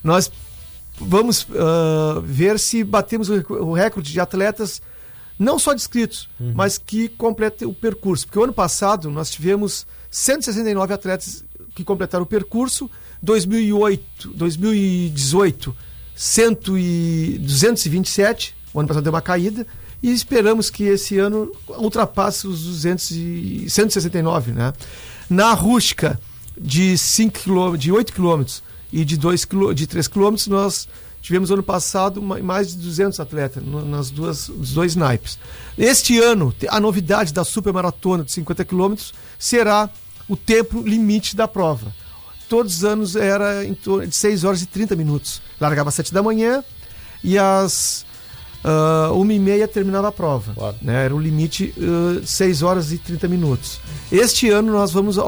Nós 0.04 0.30
vamos 0.98 1.42
uh, 1.44 2.20
ver 2.22 2.58
se 2.58 2.84
batemos 2.84 3.28
o 3.30 3.72
recorde 3.72 4.12
de 4.12 4.20
atletas, 4.20 4.82
não 5.38 5.58
só 5.58 5.72
de 5.72 5.80
inscritos, 5.80 6.28
uhum. 6.38 6.52
mas 6.54 6.76
que 6.76 7.08
completem 7.08 7.66
o 7.66 7.72
percurso. 7.72 8.26
Porque 8.26 8.38
o 8.38 8.44
ano 8.44 8.52
passado 8.52 9.10
nós 9.10 9.30
tivemos 9.30 9.86
169 10.10 10.92
atletas 10.92 11.44
que 11.74 11.84
completaram 11.84 12.24
o 12.24 12.26
percurso, 12.26 12.90
2008, 13.22 14.28
2018 14.34 15.74
100 16.14 16.58
e 16.76 17.38
227, 17.40 18.54
o 18.72 18.80
ano 18.80 18.88
passado 18.88 19.02
deu 19.02 19.12
uma 19.12 19.22
caída, 19.22 19.66
e 20.02 20.10
esperamos 20.12 20.68
que 20.68 20.84
esse 20.84 21.18
ano 21.18 21.52
ultrapasse 21.68 22.46
os 22.46 22.64
200 22.64 23.10
e 23.12 23.66
169, 23.68 24.52
né? 24.52 24.72
Na 25.30 25.52
rústica 25.52 26.18
de 26.60 26.98
5 26.98 27.38
km, 27.40 27.76
de 27.76 27.92
8 27.92 28.12
km 28.12 28.44
e 28.92 29.04
de 29.04 29.16
2 29.16 29.44
km, 29.44 29.72
de 29.72 29.86
3 29.86 30.08
km, 30.08 30.34
nós 30.48 30.88
tivemos 31.22 31.52
ano 31.52 31.62
passado 31.62 32.20
mais 32.20 32.72
de 32.72 32.78
200 32.78 33.20
atletas 33.20 33.62
nas 33.64 34.10
duas 34.10 34.48
os 34.48 34.72
dois 34.72 34.96
naipes. 34.96 35.38
Este 35.78 36.18
ano, 36.18 36.52
a 36.68 36.80
novidade 36.80 37.32
da 37.32 37.44
supermaratona 37.44 38.24
de 38.24 38.32
50 38.32 38.64
km 38.64 38.94
será 39.38 39.88
o 40.28 40.36
tempo 40.36 40.82
limite 40.82 41.36
da 41.36 41.46
prova 41.46 41.94
todos 42.52 42.76
os 42.76 42.84
anos 42.84 43.16
era 43.16 43.64
em 43.64 43.72
torno 43.72 44.06
de 44.06 44.14
6 44.14 44.44
horas 44.44 44.60
e 44.60 44.66
30 44.66 44.94
minutos. 44.94 45.40
Largava 45.58 45.88
às 45.88 45.94
7 45.94 46.12
da 46.12 46.22
manhã 46.22 46.62
e 47.24 47.38
às 47.38 48.04
uh, 49.10 49.14
1 49.14 49.30
e 49.30 49.38
meia 49.38 49.66
terminava 49.66 50.08
a 50.08 50.12
prova. 50.12 50.52
Claro. 50.52 50.76
Né? 50.82 51.06
Era 51.06 51.14
o 51.14 51.18
limite 51.18 51.72
uh, 51.78 52.22
6 52.22 52.60
horas 52.60 52.92
e 52.92 52.98
30 52.98 53.26
minutos. 53.26 53.80
Este 54.10 54.50
ano 54.50 54.70
nós 54.70 54.92
vamos 54.92 55.18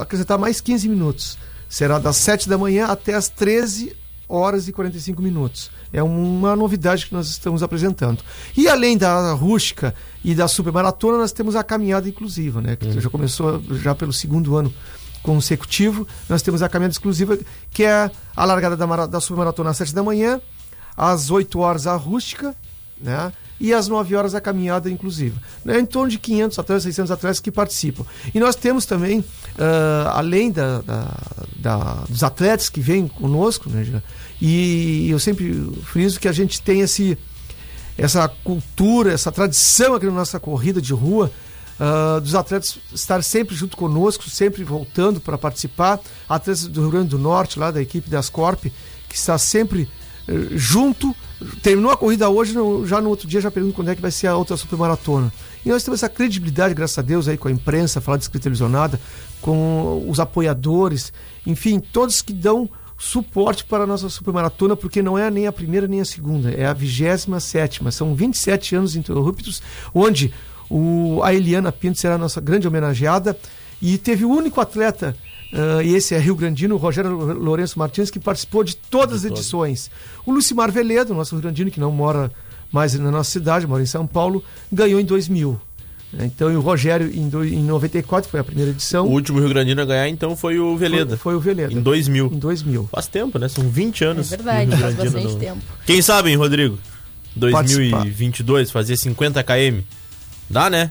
acrescentar 0.00 0.38
mais 0.38 0.60
15 0.60 0.88
minutos. 0.88 1.36
Será 1.68 1.98
das 1.98 2.14
7 2.14 2.48
da 2.48 2.56
manhã 2.56 2.86
até 2.86 3.14
as 3.14 3.28
13 3.28 3.96
horas 4.28 4.68
e 4.68 4.72
45 4.72 5.20
minutos. 5.20 5.72
É 5.92 6.00
uma 6.00 6.54
novidade 6.54 7.06
que 7.06 7.12
nós 7.12 7.26
estamos 7.26 7.60
apresentando. 7.60 8.22
E 8.56 8.68
além 8.68 8.96
da 8.96 9.32
rústica 9.32 9.92
e 10.22 10.32
da 10.32 10.46
supermaratona, 10.46 11.18
nós 11.18 11.32
temos 11.32 11.56
a 11.56 11.64
caminhada 11.64 12.08
inclusiva, 12.08 12.60
né? 12.60 12.76
Que 12.76 12.86
uhum. 12.86 13.00
já 13.00 13.10
começou 13.10 13.60
já 13.82 13.96
pelo 13.96 14.12
segundo 14.12 14.56
ano 14.56 14.72
consecutivo. 15.28 16.08
Nós 16.26 16.40
temos 16.40 16.62
a 16.62 16.70
caminhada 16.70 16.92
exclusiva, 16.92 17.38
que 17.70 17.84
é 17.84 18.10
a 18.34 18.44
largada 18.46 18.74
da, 18.74 19.06
da 19.06 19.20
submaratona 19.20 19.68
às 19.68 19.76
7 19.76 19.94
da 19.94 20.02
manhã, 20.02 20.40
às 20.96 21.30
8 21.30 21.58
horas 21.58 21.86
a 21.86 21.94
rústica, 21.96 22.56
né? 22.98 23.30
E 23.60 23.74
às 23.74 23.88
9 23.88 24.16
horas 24.16 24.34
a 24.34 24.40
caminhada 24.40 24.88
inclusiva. 24.88 25.38
Né? 25.64 25.80
Em 25.80 25.84
torno 25.84 26.08
de 26.08 26.18
500 26.18 26.58
atletas, 26.58 26.82
600 26.84 27.10
atletas 27.10 27.40
que 27.40 27.50
participam. 27.50 28.06
E 28.32 28.40
nós 28.40 28.54
temos 28.54 28.86
também, 28.86 29.18
uh, 29.18 30.08
além 30.14 30.50
da, 30.50 30.80
da, 30.80 31.14
da, 31.56 31.76
dos 32.08 32.22
atletas 32.22 32.70
que 32.70 32.80
vêm 32.80 33.06
conosco, 33.06 33.68
né? 33.68 34.00
e 34.40 35.10
eu 35.10 35.18
sempre 35.18 35.52
friso 35.82 36.20
que 36.20 36.28
a 36.28 36.32
gente 36.32 36.62
tem 36.62 36.80
esse, 36.80 37.18
essa 37.98 38.28
cultura, 38.28 39.12
essa 39.12 39.32
tradição 39.32 39.94
aqui 39.94 40.06
na 40.06 40.12
nossa 40.12 40.38
corrida 40.38 40.80
de 40.80 40.94
rua, 40.94 41.30
uh, 41.78 42.20
dos 42.20 42.34
atletas 42.34 42.78
estar 42.94 43.22
sempre 43.22 43.54
junto 43.54 43.76
conosco, 43.76 44.28
sempre 44.28 44.64
voltando 44.64 45.20
para 45.20 45.38
participar. 45.38 46.00
Atletas 46.28 46.66
do 46.66 46.82
Rio 46.82 46.90
Grande 46.90 47.08
do 47.08 47.18
Norte, 47.18 47.58
lá 47.58 47.70
da 47.70 47.80
equipe 47.80 48.08
das 48.10 48.28
Corp, 48.28 48.64
que 49.08 49.16
está 49.16 49.38
sempre 49.38 49.88
uh, 50.28 50.56
junto. 50.56 51.14
Terminou 51.62 51.92
a 51.92 51.96
corrida 51.96 52.28
hoje, 52.28 52.54
já 52.84 53.00
no 53.00 53.10
outro 53.10 53.28
dia 53.28 53.40
já 53.40 53.50
pergunto 53.50 53.74
quando 53.74 53.90
é 53.90 53.94
que 53.94 54.02
vai 54.02 54.10
ser 54.10 54.26
a 54.26 54.36
outra 54.36 54.56
supermaratona. 54.56 55.32
E 55.64 55.68
nós 55.68 55.84
temos 55.84 56.00
essa 56.00 56.08
credibilidade, 56.08 56.74
graças 56.74 56.98
a 56.98 57.02
Deus, 57.02 57.28
aí 57.28 57.36
com 57.36 57.48
a 57.48 57.52
imprensa, 57.52 58.00
falar 58.00 58.16
de 58.16 58.24
escrita 58.24 58.44
televisionada, 58.44 59.00
com 59.40 60.04
os 60.08 60.18
apoiadores, 60.18 61.12
enfim, 61.46 61.78
todos 61.78 62.22
que 62.22 62.32
dão 62.32 62.68
suporte 62.98 63.64
para 63.64 63.84
a 63.84 63.86
nossa 63.86 64.08
supermaratona, 64.08 64.74
porque 64.74 65.00
não 65.00 65.16
é 65.16 65.30
nem 65.30 65.46
a 65.46 65.52
primeira 65.52 65.86
nem 65.86 66.00
a 66.00 66.04
segunda, 66.04 66.50
é 66.50 66.66
a 66.66 66.72
27 66.72 67.40
sétima. 67.40 67.92
São 67.92 68.14
27 68.14 68.74
anos 68.74 68.96
interruptos, 68.96 69.62
onde 69.94 70.34
o, 70.70 71.20
a 71.22 71.34
Eliana 71.34 71.72
Pinto 71.72 71.98
será 71.98 72.14
a 72.14 72.18
nossa 72.18 72.40
grande 72.40 72.66
homenageada. 72.66 73.36
E 73.80 73.96
teve 73.96 74.24
o 74.24 74.30
único 74.30 74.60
atleta, 74.60 75.16
uh, 75.52 75.80
e 75.82 75.94
esse 75.94 76.14
é 76.14 76.18
Rio 76.18 76.34
Grandino, 76.34 76.74
o 76.74 76.78
Rogério 76.78 77.10
Lourenço 77.10 77.78
Martins, 77.78 78.10
que 78.10 78.18
participou 78.18 78.64
de 78.64 78.76
todas 78.76 79.20
de 79.20 79.28
as 79.28 79.32
edições. 79.32 79.90
O 80.26 80.32
Lucimar 80.32 80.72
Veledo, 80.72 81.14
nosso 81.14 81.34
Rio 81.36 81.42
Grandino, 81.42 81.70
que 81.70 81.78
não 81.78 81.92
mora 81.92 82.30
mais 82.72 82.94
na 82.94 83.10
nossa 83.10 83.30
cidade, 83.30 83.66
mora 83.66 83.82
em 83.82 83.86
São 83.86 84.06
Paulo, 84.06 84.42
ganhou 84.70 85.00
em 85.00 85.04
2000. 85.04 85.60
Então, 86.20 86.50
e 86.50 86.56
o 86.56 86.60
Rogério 86.60 87.10
em, 87.14 87.28
do, 87.28 87.44
em 87.44 87.62
94 87.62 88.30
foi 88.30 88.40
a 88.40 88.44
primeira 88.44 88.70
edição. 88.70 89.06
O 89.06 89.10
último 89.10 89.38
Rio 89.38 89.50
Grandino 89.50 89.82
a 89.82 89.84
ganhar, 89.84 90.08
então, 90.08 90.34
foi 90.34 90.58
o 90.58 90.76
Veleda. 90.76 91.10
Foi, 91.10 91.32
foi 91.32 91.34
o 91.34 91.40
Veleda. 91.40 91.72
Em 91.72 91.80
2000. 91.80 92.30
Em 92.32 92.38
2000. 92.38 92.88
Faz 92.90 93.06
tempo, 93.06 93.38
né? 93.38 93.46
São 93.48 93.68
20 93.68 94.04
anos. 94.04 94.32
É 94.32 94.36
verdade, 94.36 94.76
faz 94.76 94.94
bastante 94.94 95.26
no... 95.26 95.38
tempo. 95.38 95.60
Quem 95.84 96.00
sabe, 96.00 96.30
hein, 96.30 96.36
Rodrigo? 96.36 96.78
2022, 97.36 98.70
fazer 98.70 98.96
50 98.96 99.42
km. 99.44 99.80
Dá, 100.48 100.70
né? 100.70 100.90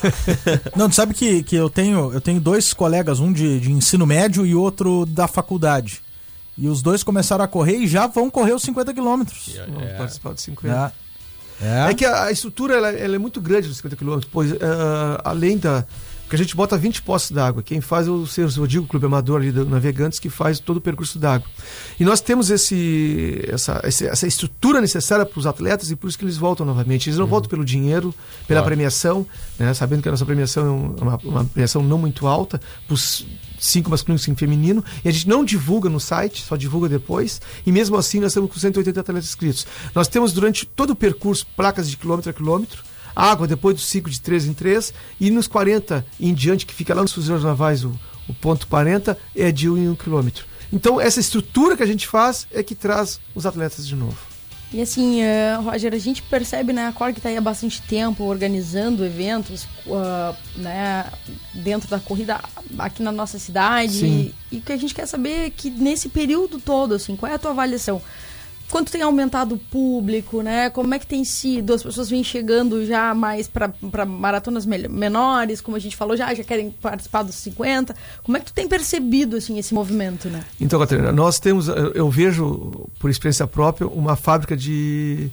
Não, 0.76 0.88
tu 0.88 0.94
sabe 0.94 1.14
que, 1.14 1.42
que 1.42 1.56
eu 1.56 1.68
tenho 1.68 2.12
eu 2.12 2.20
tenho 2.20 2.40
dois 2.40 2.72
colegas, 2.72 3.20
um 3.20 3.32
de, 3.32 3.60
de 3.60 3.72
ensino 3.72 4.06
médio 4.06 4.46
e 4.46 4.54
outro 4.54 5.04
da 5.04 5.26
faculdade. 5.26 6.02
E 6.56 6.66
os 6.68 6.82
dois 6.82 7.02
começaram 7.02 7.44
a 7.44 7.48
correr 7.48 7.76
e 7.76 7.86
já 7.86 8.06
vão 8.06 8.28
correr 8.28 8.52
os 8.52 8.62
50 8.62 8.92
quilômetros. 8.92 9.56
Vão 9.68 9.80
é. 9.80 9.94
participar 9.94 10.32
dos 10.32 10.42
50. 10.42 10.92
É. 11.04 11.08
É. 11.60 11.90
é 11.90 11.94
que 11.94 12.04
a, 12.04 12.24
a 12.24 12.32
estrutura 12.32 12.74
ela, 12.74 12.90
ela, 12.90 13.16
é 13.16 13.18
muito 13.18 13.40
grande 13.40 13.68
dos 13.68 13.76
50 13.78 13.96
quilômetros, 13.96 14.30
pois 14.32 14.52
uh, 14.52 14.56
além 15.24 15.58
da, 15.58 15.84
Porque 16.28 16.36
a 16.36 16.38
gente 16.44 16.54
bota 16.54 16.76
20 16.76 17.00
poços 17.00 17.30
d'água. 17.30 17.62
Quem 17.62 17.80
faz 17.80 18.06
é 18.06 18.10
o 18.10 18.26
Sérgio 18.26 18.50
Zodigo, 18.50 18.84
o 18.84 18.86
Clube 18.86 19.06
Amador 19.06 19.40
ali 19.40 19.50
do 19.50 19.64
Navegantes, 19.64 20.18
que 20.18 20.28
faz 20.28 20.60
todo 20.60 20.76
o 20.76 20.80
percurso 20.80 21.18
d'água. 21.18 21.48
E 21.98 22.04
nós 22.04 22.20
temos 22.20 22.50
esse, 22.50 23.42
essa, 23.48 23.80
essa 23.82 24.26
estrutura 24.26 24.78
necessária 24.78 25.24
para 25.24 25.38
os 25.40 25.46
atletas 25.46 25.90
e 25.90 25.96
por 25.96 26.06
isso 26.06 26.18
que 26.18 26.24
eles 26.26 26.36
voltam 26.36 26.66
novamente. 26.66 27.08
Eles 27.08 27.18
não 27.18 27.26
voltam 27.26 27.48
pelo 27.48 27.64
dinheiro, 27.64 28.14
pela 28.46 28.60
Claro. 28.60 28.66
premiação, 28.66 29.26
né? 29.58 29.72
sabendo 29.72 30.02
que 30.02 30.08
a 30.08 30.10
nossa 30.10 30.26
premiação 30.26 30.66
é 30.66 30.70
um- 30.70 30.94
uma, 31.00 31.16
uma 31.24 31.44
premiação 31.46 31.82
não 31.82 31.96
muito 31.96 32.26
alta, 32.26 32.60
para 32.86 32.92
os 32.94 33.26
cinco 33.58 33.88
masculinos 33.88 34.20
e 34.20 34.24
cinco 34.26 34.38
feminino, 34.38 34.84
e 35.02 35.08
a 35.08 35.10
gente 35.10 35.26
não 35.26 35.42
divulga 35.42 35.88
no 35.88 35.98
site, 35.98 36.42
só 36.42 36.56
divulga 36.56 36.90
depois, 36.90 37.40
e 37.64 37.72
mesmo 37.72 37.96
assim 37.96 38.20
nós 38.20 38.32
estamos 38.32 38.52
com 38.52 38.58
180 38.60 39.00
atletas 39.00 39.24
inscritos. 39.24 39.66
Nós 39.94 40.06
temos 40.08 40.32
durante 40.34 40.66
todo 40.66 40.90
o 40.90 40.94
percurso 40.94 41.46
placas 41.56 41.88
de 41.88 41.96
quilômetro 41.96 42.30
a 42.30 42.34
quilômetro, 42.34 42.84
água 43.18 43.46
depois 43.48 43.74
do 43.74 43.80
ciclo 43.80 44.10
de 44.10 44.20
3 44.20 44.46
em 44.46 44.54
3, 44.54 44.94
e 45.20 45.30
nos 45.30 45.48
40 45.48 46.06
em 46.20 46.32
diante, 46.32 46.64
que 46.64 46.72
fica 46.72 46.94
lá 46.94 47.02
nos 47.02 47.12
Fuzileiros 47.12 47.44
Navais, 47.44 47.84
o, 47.84 47.92
o 48.28 48.34
ponto 48.34 48.66
40, 48.68 49.18
é 49.34 49.50
de 49.50 49.68
1 49.68 49.76
em 49.76 49.88
1 49.88 49.94
quilômetro. 49.96 50.44
Então 50.72 51.00
essa 51.00 51.18
estrutura 51.18 51.76
que 51.76 51.82
a 51.82 51.86
gente 51.86 52.06
faz 52.06 52.46
é 52.52 52.62
que 52.62 52.74
traz 52.74 53.18
os 53.34 53.44
atletas 53.46 53.86
de 53.86 53.96
novo. 53.96 54.18
E 54.70 54.82
assim, 54.82 55.22
eh, 55.22 55.58
Roger, 55.62 55.94
a 55.94 55.98
gente 55.98 56.20
percebe, 56.22 56.74
né, 56.74 56.88
a 56.88 56.92
Cork 56.92 57.18
está 57.18 57.30
aí 57.30 57.38
há 57.38 57.40
bastante 57.40 57.80
tempo 57.80 58.24
organizando 58.24 59.02
eventos, 59.02 59.66
ah, 59.90 60.34
né, 60.56 61.06
dentro 61.54 61.88
da 61.88 61.98
corrida 61.98 62.38
aqui 62.78 63.02
na 63.02 63.10
nossa 63.10 63.38
cidade. 63.38 64.00
Sim. 64.00 64.34
E, 64.52 64.56
e 64.56 64.58
o 64.58 64.62
que 64.62 64.72
a 64.72 64.76
gente 64.76 64.94
quer 64.94 65.06
saber 65.06 65.46
é 65.46 65.50
que 65.50 65.70
nesse 65.70 66.10
período 66.10 66.60
todo, 66.60 66.94
assim, 66.94 67.16
qual 67.16 67.32
é 67.32 67.36
a 67.36 67.38
tua 67.38 67.52
avaliação? 67.52 68.02
Quanto 68.70 68.92
tem 68.92 69.00
aumentado 69.02 69.54
o 69.54 69.58
público, 69.58 70.42
né? 70.42 70.68
Como 70.68 70.92
é 70.92 70.98
que 70.98 71.06
tem 71.06 71.24
sido? 71.24 71.72
As 71.72 71.82
pessoas 71.82 72.10
vêm 72.10 72.22
chegando 72.22 72.84
já 72.84 73.14
mais 73.14 73.48
para 73.48 74.04
maratonas 74.04 74.66
menores, 74.66 75.60
como 75.60 75.76
a 75.76 75.80
gente 75.80 75.96
falou, 75.96 76.16
já, 76.16 76.32
já 76.34 76.44
querem 76.44 76.70
participar 76.70 77.22
dos 77.22 77.34
50. 77.36 77.96
Como 78.22 78.36
é 78.36 78.40
que 78.40 78.46
tu 78.46 78.52
tem 78.52 78.68
percebido, 78.68 79.36
assim, 79.36 79.58
esse 79.58 79.72
movimento, 79.72 80.28
né? 80.28 80.44
Então, 80.60 80.78
Catarina, 80.78 81.10
nós 81.12 81.38
temos, 81.38 81.68
eu 81.68 82.10
vejo, 82.10 82.88
por 82.98 83.10
experiência 83.10 83.46
própria, 83.46 83.86
uma 83.88 84.16
fábrica 84.16 84.56
de, 84.56 85.30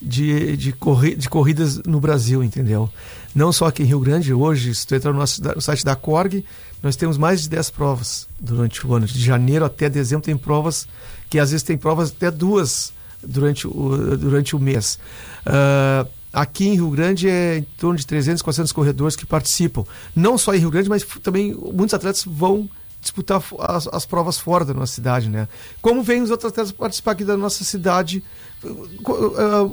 de, 0.00 0.56
de, 0.56 0.72
corri, 0.72 1.14
de 1.14 1.28
corridas 1.28 1.78
no 1.86 2.00
Brasil, 2.00 2.42
entendeu? 2.42 2.90
Não 3.34 3.52
só 3.52 3.66
aqui 3.66 3.82
em 3.82 3.86
Rio 3.86 4.00
Grande, 4.00 4.32
hoje, 4.32 4.74
se 4.74 4.86
tu 4.86 4.94
entrar 4.94 5.12
no 5.12 5.18
nosso 5.18 5.42
no 5.42 5.60
site 5.60 5.84
da 5.84 5.96
Corg, 5.96 6.44
nós 6.82 6.96
temos 6.96 7.18
mais 7.18 7.42
de 7.42 7.48
10 7.48 7.70
provas 7.70 8.28
durante 8.38 8.86
o 8.86 8.94
ano. 8.94 9.06
De 9.06 9.22
janeiro 9.22 9.64
até 9.64 9.88
dezembro 9.88 10.24
tem 10.24 10.36
provas, 10.36 10.86
que 11.28 11.38
às 11.38 11.50
vezes 11.50 11.62
tem 11.62 11.76
provas 11.76 12.10
até 12.10 12.30
duas 12.30 12.92
durante 13.22 13.66
o, 13.66 14.16
durante 14.16 14.54
o 14.54 14.58
mês. 14.58 14.98
Ah, 15.44 16.06
aqui 16.32 16.68
em 16.68 16.74
Rio 16.74 16.90
Grande 16.90 17.28
é 17.28 17.58
em 17.58 17.62
torno 17.62 17.98
de 17.98 18.06
300, 18.06 18.42
400 18.42 18.72
corredores 18.72 19.16
que 19.16 19.26
participam. 19.26 19.84
Não 20.14 20.36
só 20.36 20.54
em 20.54 20.58
Rio 20.58 20.70
Grande, 20.70 20.88
mas 20.88 21.02
também 21.22 21.54
muitos 21.54 21.94
atletas 21.94 22.24
vão 22.26 22.68
disputar 23.06 23.42
as, 23.60 23.88
as 23.88 24.04
provas 24.06 24.38
fora 24.38 24.64
da 24.64 24.74
nossa 24.74 24.92
cidade, 24.92 25.28
né? 25.28 25.48
Como 25.80 26.02
vem 26.02 26.22
os 26.22 26.30
outros 26.30 26.50
atletas 26.50 26.72
participar 26.72 27.12
aqui 27.12 27.24
da 27.24 27.36
nossa 27.36 27.64
cidade, 27.64 28.22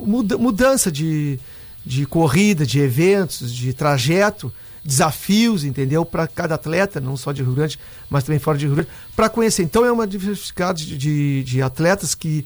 muda- 0.05 0.37
mudança 0.37 0.91
de, 0.91 1.39
de 1.85 2.05
corrida, 2.05 2.65
de 2.65 2.79
eventos, 2.79 3.53
de 3.53 3.73
trajeto, 3.73 4.51
desafios, 4.83 5.63
entendeu? 5.63 6.05
Para 6.05 6.27
cada 6.27 6.55
atleta, 6.55 6.99
não 6.99 7.15
só 7.15 7.31
de 7.31 7.43
Rio 7.43 7.53
Grande, 7.53 7.79
mas 8.09 8.23
também 8.23 8.39
fora 8.39 8.57
de 8.57 8.65
Rio 8.65 8.75
Grande, 8.75 8.89
para 9.15 9.29
conhecer. 9.29 9.63
Então 9.63 9.85
é 9.85 9.91
uma 9.91 10.07
diversificada 10.07 10.73
de, 10.73 10.97
de, 10.97 11.43
de 11.43 11.61
atletas 11.61 12.15
que 12.15 12.45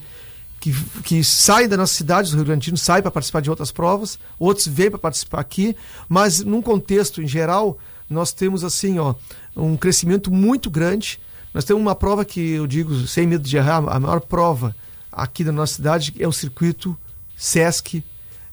que, 0.60 0.72
que 1.04 1.22
saem 1.22 1.68
da 1.68 1.76
nossa 1.76 1.94
cidade, 1.94 2.34
do 2.34 2.42
Rio 2.42 2.62
Sul, 2.62 2.76
saem 2.76 3.00
para 3.02 3.12
participar 3.12 3.40
de 3.40 3.48
outras 3.48 3.70
provas, 3.70 4.18
outros 4.38 4.66
vêm 4.66 4.90
para 4.90 4.98
participar 4.98 5.40
aqui, 5.40 5.76
mas 6.08 6.40
num 6.40 6.60
contexto 6.60 7.22
em 7.22 7.28
geral, 7.28 7.78
nós 8.10 8.32
temos 8.32 8.64
assim, 8.64 8.98
ó, 8.98 9.14
um 9.58 9.76
crescimento 9.76 10.30
muito 10.30 10.70
grande. 10.70 11.20
Nós 11.52 11.64
temos 11.64 11.82
uma 11.82 11.94
prova 11.94 12.24
que 12.24 12.40
eu 12.52 12.66
digo, 12.66 12.94
sem 13.06 13.26
medo 13.26 13.46
de 13.46 13.56
errar, 13.56 13.82
a 13.88 14.00
maior 14.00 14.20
prova 14.20 14.74
aqui 15.10 15.42
da 15.42 15.52
nossa 15.52 15.74
cidade 15.74 16.14
é 16.18 16.28
o 16.28 16.32
circuito 16.32 16.96
Sesc 17.36 18.04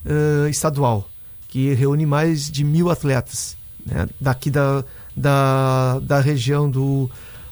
eh, 0.06 0.50
estadual, 0.50 1.10
que 1.48 1.74
reúne 1.74 2.06
mais 2.06 2.50
de 2.50 2.64
mil 2.64 2.90
atletas 2.90 3.56
né, 3.86 4.08
daqui 4.20 4.50
da, 4.50 4.84
da, 5.16 6.00
da 6.00 6.20
região 6.20 6.70
do, 6.70 7.10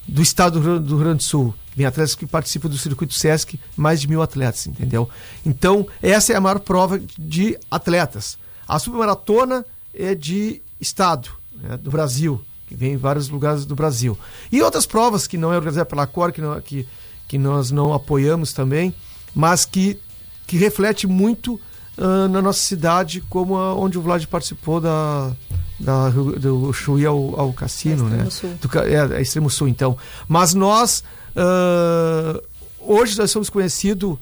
do 0.07 0.21
estado 0.21 0.59
do 0.59 0.95
Rio 0.95 0.99
Grande 0.99 1.17
do 1.17 1.23
Sul. 1.23 1.53
Vem 1.75 1.85
atletas 1.85 2.15
que 2.15 2.25
participam 2.25 2.69
do 2.69 2.77
circuito 2.77 3.13
Sesc, 3.13 3.59
mais 3.75 3.99
de 4.01 4.07
mil 4.07 4.21
atletas, 4.21 4.67
entendeu? 4.67 5.09
Então, 5.45 5.87
essa 6.01 6.33
é 6.33 6.35
a 6.35 6.41
maior 6.41 6.59
prova 6.59 7.01
de 7.17 7.57
atletas. 7.69 8.37
A 8.67 8.77
supermaratona 8.77 9.65
é 9.93 10.13
de 10.13 10.61
estado, 10.79 11.29
né, 11.61 11.77
do 11.77 11.89
Brasil, 11.89 12.43
que 12.73 12.77
vem 12.77 12.93
em 12.93 12.97
vários 12.97 13.29
lugares 13.29 13.65
do 13.65 13.75
Brasil. 13.75 14.17
E 14.51 14.59
outras 14.63 14.87
provas 14.87 15.27
que 15.27 15.37
não 15.37 15.53
é 15.53 15.55
organizada 15.55 15.85
pela 15.85 16.07
Cor, 16.07 16.31
que, 16.31 16.41
não- 16.41 16.59
que, 16.59 16.87
que 17.27 17.37
nós 17.37 17.69
não 17.69 17.93
apoiamos 17.93 18.51
também, 18.51 18.91
mas 19.35 19.63
que, 19.63 19.99
que 20.47 20.57
reflete 20.57 21.05
muito 21.05 21.59
ah, 21.97 22.27
na 22.27 22.41
nossa 22.41 22.59
cidade, 22.59 23.21
como 23.29 23.55
a, 23.57 23.75
onde 23.75 23.97
o 23.99 24.01
Vlad 24.01 24.25
participou 24.25 24.81
da, 24.81 25.31
da, 25.79 26.09
do 26.09 26.73
Chuí 26.73 27.05
ao, 27.05 27.39
ao 27.39 27.53
cassino, 27.53 28.05
Extremo 28.05 28.23
né? 28.23 28.29
Sul. 28.31 28.49
Do, 28.59 28.79
é, 28.79 29.17
é 29.19 29.21
Extremo 29.21 29.49
Sul, 29.51 29.67
então. 29.67 29.95
Mas 30.27 30.55
nós, 30.55 31.03
ah, 31.35 32.41
hoje 32.79 33.15
nós 33.19 33.29
somos 33.29 33.51
conhecidos, 33.51 34.17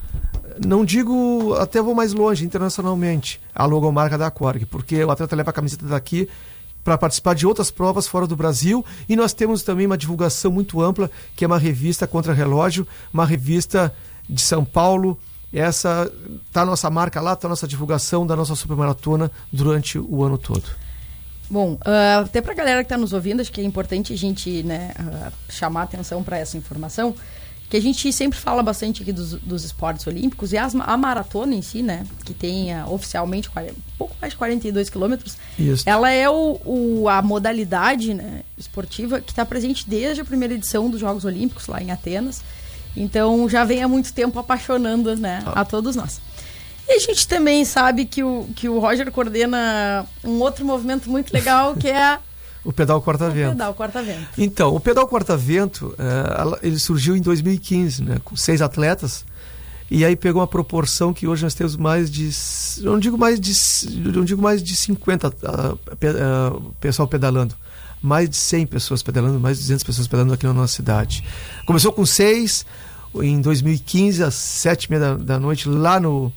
não 0.66 0.84
digo, 0.84 1.54
até 1.54 1.82
vou 1.82 1.96
mais 1.96 2.12
longe, 2.12 2.44
internacionalmente, 2.44 3.40
a 3.56 3.66
logomarca 3.66 4.18
da 4.18 4.30
Corg, 4.30 4.66
porque 4.66 5.02
o 5.06 5.10
atleta 5.10 5.38
leva 5.38 5.52
a 5.52 5.54
camiseta 5.54 5.86
daqui 5.86 6.28
para 6.84 6.98
participar 6.98 7.36
de 7.36 7.46
outras 7.46 7.70
provas 7.70 8.08
fora 8.08 8.26
do 8.28 8.36
Brasil 8.36 8.86
e 9.08 9.16
nós 9.16 9.34
temos 9.34 9.64
também 9.64 9.86
uma 9.86 9.98
divulgação 9.98 10.52
muito 10.52 10.82
ampla, 10.82 11.10
que 11.36 11.44
é 11.44 11.48
uma 11.48 11.60
revista 11.60 12.08
contra 12.08 12.34
relógio, 12.34 12.88
uma 13.14 13.26
revista 13.26 13.94
de 14.30 14.42
São 14.42 14.66
Paulo. 14.66 15.18
Essa 15.54 16.12
tá 16.52 16.62
a 16.62 16.66
nossa 16.66 16.90
marca 16.90 17.20
lá, 17.20 17.36
tá 17.36 17.48
a 17.48 17.50
nossa 17.50 17.68
divulgação 17.68 18.26
da 18.26 18.36
nossa 18.36 18.56
supermaratona 18.56 19.30
durante 19.52 20.00
o 20.00 20.24
ano 20.24 20.38
todo. 20.38 20.64
Bom, 21.50 21.78
ah, 21.84 22.20
até 22.20 22.40
pra 22.40 22.54
galera 22.54 22.82
que 22.82 22.90
tá 22.90 22.98
nos 22.98 23.12
ouvindo, 23.12 23.42
acho 23.42 23.52
que 23.52 23.60
é 23.60 23.64
importante 23.64 24.14
a 24.14 24.18
gente 24.18 24.64
né, 24.64 24.92
ah, 24.98 25.32
chamar 25.50 25.84
atenção 25.84 26.24
para 26.24 26.38
essa 26.38 26.58
informação, 26.58 27.14
que 27.72 27.78
a 27.78 27.82
gente 27.82 28.12
sempre 28.12 28.38
fala 28.38 28.62
bastante 28.62 29.02
aqui 29.02 29.12
dos, 29.12 29.32
dos 29.36 29.64
esportes 29.64 30.06
olímpicos 30.06 30.52
e 30.54 30.58
as 30.58 30.76
a 30.76 30.98
maratona 30.98 31.56
em 31.56 31.62
si, 31.62 31.82
né, 31.82 32.06
que 32.26 32.34
tem 32.34 32.72
ah, 32.74 32.86
oficialmente 32.88 33.50
40 33.50 33.72
um 33.74 33.76
pouco 33.98 34.14
mais 34.22 34.34
de 34.34 34.38
42 34.38 34.90
quilômetros, 34.90 35.38
ela 35.86 36.12
é 36.12 36.30
o, 36.30 36.60
o- 36.66 37.08
a 37.10 37.22
modalidade 37.22 38.14
né, 38.14 38.42
esportiva 38.58 39.22
que 39.22 39.32
está 39.32 39.46
presente 39.46 39.86
desde 39.90 40.22
a 40.22 40.26
primeira 40.26 40.54
edição 40.54 40.90
dos 40.90 41.00
Jogos 41.00 41.24
Olímpicos 41.26 41.66
lá 41.68 41.82
em 41.82 41.90
Atenas. 41.92 42.42
Então 42.96 43.48
já 43.48 43.64
vem 43.64 43.82
há 43.82 43.88
muito 43.88 44.12
tempo 44.12 44.38
apaixonando 44.38 45.16
né, 45.16 45.42
a 45.46 45.64
todos 45.64 45.96
nós. 45.96 46.20
E 46.88 46.94
a 46.96 47.00
gente 47.00 47.26
também 47.26 47.64
sabe 47.64 48.04
que 48.04 48.22
o, 48.22 48.50
que 48.54 48.68
o 48.68 48.80
Roger 48.80 49.10
coordena 49.12 50.06
um 50.26 50.40
outro 50.42 50.66
movimento 50.66 51.10
muito 51.10 51.32
legal 51.32 51.74
que 51.76 51.88
é 51.88 52.20
O 52.64 52.72
pedal 52.72 53.00
o 53.00 53.02
corta-vento. 53.02 53.52
pedal 53.52 53.74
quarta-vento. 53.74 54.28
Então, 54.38 54.76
o 54.76 54.80
pedal 54.80 55.08
corta-vento, 55.08 55.96
eh, 55.98 56.60
ele 56.68 56.78
surgiu 56.78 57.16
em 57.16 57.22
2015, 57.22 58.04
né, 58.04 58.18
com 58.24 58.36
seis 58.36 58.62
atletas, 58.62 59.26
e 59.90 60.06
aí 60.06 60.16
pegou 60.16 60.42
uma 60.42 60.48
proporção 60.48 61.12
que 61.12 61.28
hoje 61.28 61.44
nós 61.44 61.54
temos 61.56 61.76
mais 61.76 62.10
de, 62.12 62.30
não 62.82 63.00
digo 63.00 63.18
mais 63.18 63.40
de, 63.40 63.52
não 64.14 64.24
digo 64.24 64.42
mais 64.42 64.62
de 64.64 64.76
50 64.76 65.34
ah, 65.44 65.76
pe- 66.00 66.08
ah, 66.10 66.54
pessoal 66.80 67.08
pedalando, 67.08 67.56
mais 68.02 68.30
de 68.30 68.36
100 68.38 68.68
pessoas 68.68 69.02
pedalando, 69.04 69.40
mais 69.40 69.58
de 69.58 69.64
200 69.64 69.84
pessoas 69.84 70.08
pedalando 70.08 70.34
aqui 70.34 70.46
na 70.46 70.54
nossa 70.54 70.74
cidade. 70.74 71.24
Começou 71.66 71.92
com 71.92 72.06
seis, 72.06 72.66
em 73.16 73.42
2015, 73.42 74.24
às 74.24 74.36
sete 74.36 74.86
e 74.86 74.92
meia 74.92 75.02
da, 75.02 75.16
da 75.18 75.40
noite, 75.40 75.68
lá 75.68 76.00
no, 76.00 76.32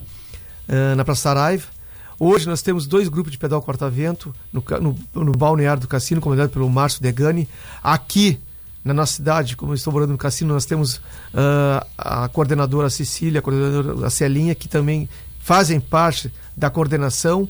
eh, 0.67 0.95
na 0.95 1.05
Praça 1.05 1.21
Saraiva. 1.23 1.74
Hoje 2.19 2.47
nós 2.47 2.63
temos 2.63 2.87
dois 2.87 3.09
grupos 3.09 3.33
de 3.33 3.39
pedal 3.39 3.61
corta-vento 3.63 4.35
no, 4.53 4.63
no, 4.81 5.25
no 5.25 5.33
balneário 5.33 5.81
do 5.83 5.89
cassino, 5.89 6.21
comandado 6.21 6.51
pelo 6.51 6.69
Márcio 6.71 7.03
Degani. 7.03 7.49
Aqui 7.83 8.39
na 8.85 8.93
nossa 8.95 9.15
cidade, 9.15 9.57
como 9.57 9.73
eu 9.73 9.77
estou 9.77 9.93
morando 9.93 10.11
no 10.11 10.19
cassino, 10.19 10.53
nós 10.55 10.65
temos 10.67 11.01
ah, 11.33 11.87
a 11.97 12.29
coordenadora 12.29 12.91
Cecília, 12.91 13.39
a 13.41 13.43
coordenadora 13.43 14.11
Celinha, 14.11 14.55
que 14.55 14.69
também 14.69 15.09
fazem 15.41 15.81
parte 15.81 16.33
da 16.57 16.71
coordenação. 16.71 17.49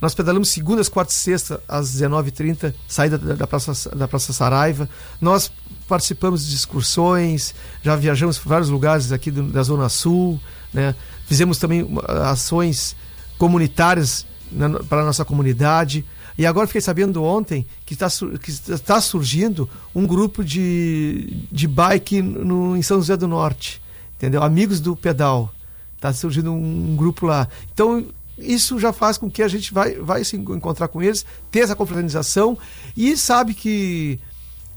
Nós 0.00 0.14
pedalamos 0.14 0.50
segundas, 0.50 0.88
quartas 0.88 1.16
e 1.16 1.20
sextas 1.20 1.58
às 1.66 1.90
19h30, 1.96 2.72
saída 2.86 3.16
da, 3.18 3.46
Praça, 3.46 3.90
da 3.96 4.06
Praça 4.06 4.32
Saraiva. 4.32 4.88
Nós 5.20 5.50
participamos 5.88 6.46
de 6.46 6.54
excursões, 6.54 7.54
já 7.82 7.96
viajamos 7.96 8.38
para 8.38 8.48
vários 8.50 8.68
lugares 8.70 9.10
aqui 9.12 9.30
do- 9.30 9.44
da 9.50 9.62
Zona 9.62 9.88
Sul, 9.88 10.38
né? 10.72 10.94
fizemos 11.26 11.58
também 11.58 11.82
uma- 11.82 12.02
ações 12.30 12.94
comunitárias 13.38 14.26
para 14.88 15.02
a 15.02 15.04
nossa 15.04 15.24
comunidade. 15.24 16.04
E 16.38 16.44
agora 16.44 16.66
fiquei 16.66 16.82
sabendo 16.82 17.22
ontem 17.24 17.66
que 17.84 17.94
está 17.94 18.08
que 18.42 18.50
está 18.50 19.00
surgindo 19.00 19.68
um 19.94 20.06
grupo 20.06 20.44
de, 20.44 21.44
de 21.50 21.66
bike 21.66 22.20
no, 22.20 22.76
em 22.76 22.82
São 22.82 22.98
José 22.98 23.16
do 23.16 23.26
Norte, 23.26 23.80
entendeu? 24.16 24.42
Amigos 24.42 24.80
do 24.80 24.94
pedal. 24.94 25.52
Está 25.94 26.12
surgindo 26.12 26.52
um, 26.52 26.94
grupo 26.94 27.24
lá. 27.26 27.48
Então 27.72 28.04
isso 28.36 28.78
já 28.78 28.92
faz 28.92 29.16
com 29.16 29.30
que 29.30 29.42
a 29.42 29.48
gente 29.48 29.72
vai, 29.72 29.94
vai 29.94 30.22
se 30.24 30.36
encontrar 30.36 30.88
com 30.88 31.02
eles, 31.02 31.24
ter 31.50 31.60
essa 31.60 31.74
confraternização 31.74 32.58
e 32.94 33.16
sabe 33.16 33.54
que 33.54 34.20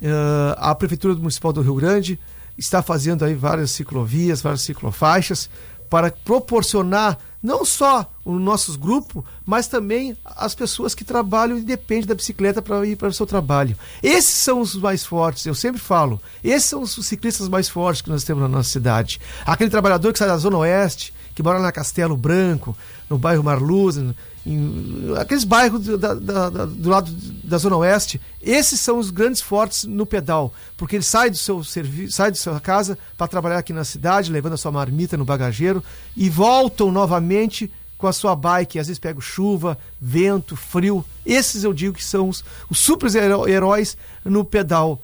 uh, 0.02 0.56
a 0.58 0.74
Prefeitura 0.74 1.14
Municipal 1.16 1.52
do 1.52 1.62
Rio 1.62 1.76
Grande 1.76 2.18
está 2.58 2.82
fazendo 2.82 3.26
aí 3.26 3.34
várias 3.34 3.72
ciclovias, 3.72 4.42
várias 4.42 4.62
ciclofaixas 4.62 5.50
para 5.90 6.10
proporcionar 6.10 7.18
não 7.42 7.64
só 7.64 8.10
os 8.26 8.40
nossos 8.40 8.76
grupos, 8.76 9.24
mas 9.46 9.68
também 9.68 10.16
as 10.26 10.54
pessoas 10.54 10.94
que 10.94 11.04
trabalham 11.04 11.58
e 11.58 11.62
dependem 11.62 12.06
da 12.06 12.16
bicicleta 12.16 12.62
para 12.62 12.86
ir 12.86 12.96
para 12.96 13.08
o 13.08 13.14
seu 13.14 13.26
trabalho. 13.26 13.78
Esses 14.04 14.34
são 14.34 14.60
os 14.62 14.76
mais 14.76 15.06
fortes, 15.06 15.46
eu 15.46 15.56
sempre 15.56 15.80
falo. 15.80 16.22
Esses 16.44 16.70
são 16.70 16.82
os 16.82 16.94
ciclistas 17.06 17.48
mais 17.48 17.70
fortes 17.70 18.02
que 18.02 18.10
nós 18.10 18.24
temos 18.24 18.44
na 18.44 18.50
nossa 18.50 18.70
cidade. 18.70 19.20
Aquele 19.46 19.70
trabalhador 19.70 20.12
que 20.12 20.20
sai 20.20 20.28
da 20.28 20.38
Zona 20.38 20.58
Oeste, 20.58 21.14
que 21.34 21.42
mora 21.42 21.60
na 21.60 21.72
Castelo 21.72 22.18
Branco, 22.18 22.78
no 23.10 23.18
bairro 23.18 23.44
Marluz, 23.44 23.98
em, 24.46 25.14
aqueles 25.18 25.44
bairros 25.44 25.86
do, 25.86 25.98
da, 25.98 26.14
da, 26.14 26.50
do 26.66 26.90
lado 26.90 27.12
da 27.44 27.58
Zona 27.58 27.78
Oeste, 27.78 28.20
esses 28.42 28.80
são 28.80 28.98
os 28.98 29.10
grandes 29.10 29.42
fortes 29.42 29.84
no 29.84 30.06
pedal, 30.06 30.54
porque 30.78 30.96
ele 30.96 31.04
sai 31.04 31.30
do 31.30 31.38
seu 31.38 31.64
serviço, 31.64 32.16
sai 32.16 32.32
de 32.32 32.38
sua 32.38 32.60
casa 32.60 32.98
para 33.18 33.28
trabalhar 33.28 33.58
aqui 33.60 33.74
na 33.74 33.84
cidade, 33.84 34.32
levando 34.32 34.54
a 34.54 34.58
sua 34.58 34.72
marmita 34.72 35.18
no 35.18 35.26
bagageiro 35.26 35.84
e 36.16 36.30
voltam 36.30 36.92
novamente 36.92 37.72
com 37.98 38.08
a 38.08 38.14
sua 38.14 38.34
bike, 38.34 38.80
às 38.80 38.88
vezes 38.88 38.98
pega 38.98 39.20
chuva, 39.20 39.78
vento, 40.00 40.56
frio. 40.56 41.04
Esses 41.26 41.66
eu 41.66 41.74
digo 41.74 41.94
que 41.94 42.04
são 42.04 42.30
os, 42.30 42.46
os 42.70 42.80
super 42.80 43.10
heróis 43.14 43.98
no 44.24 44.46
pedal, 44.46 45.02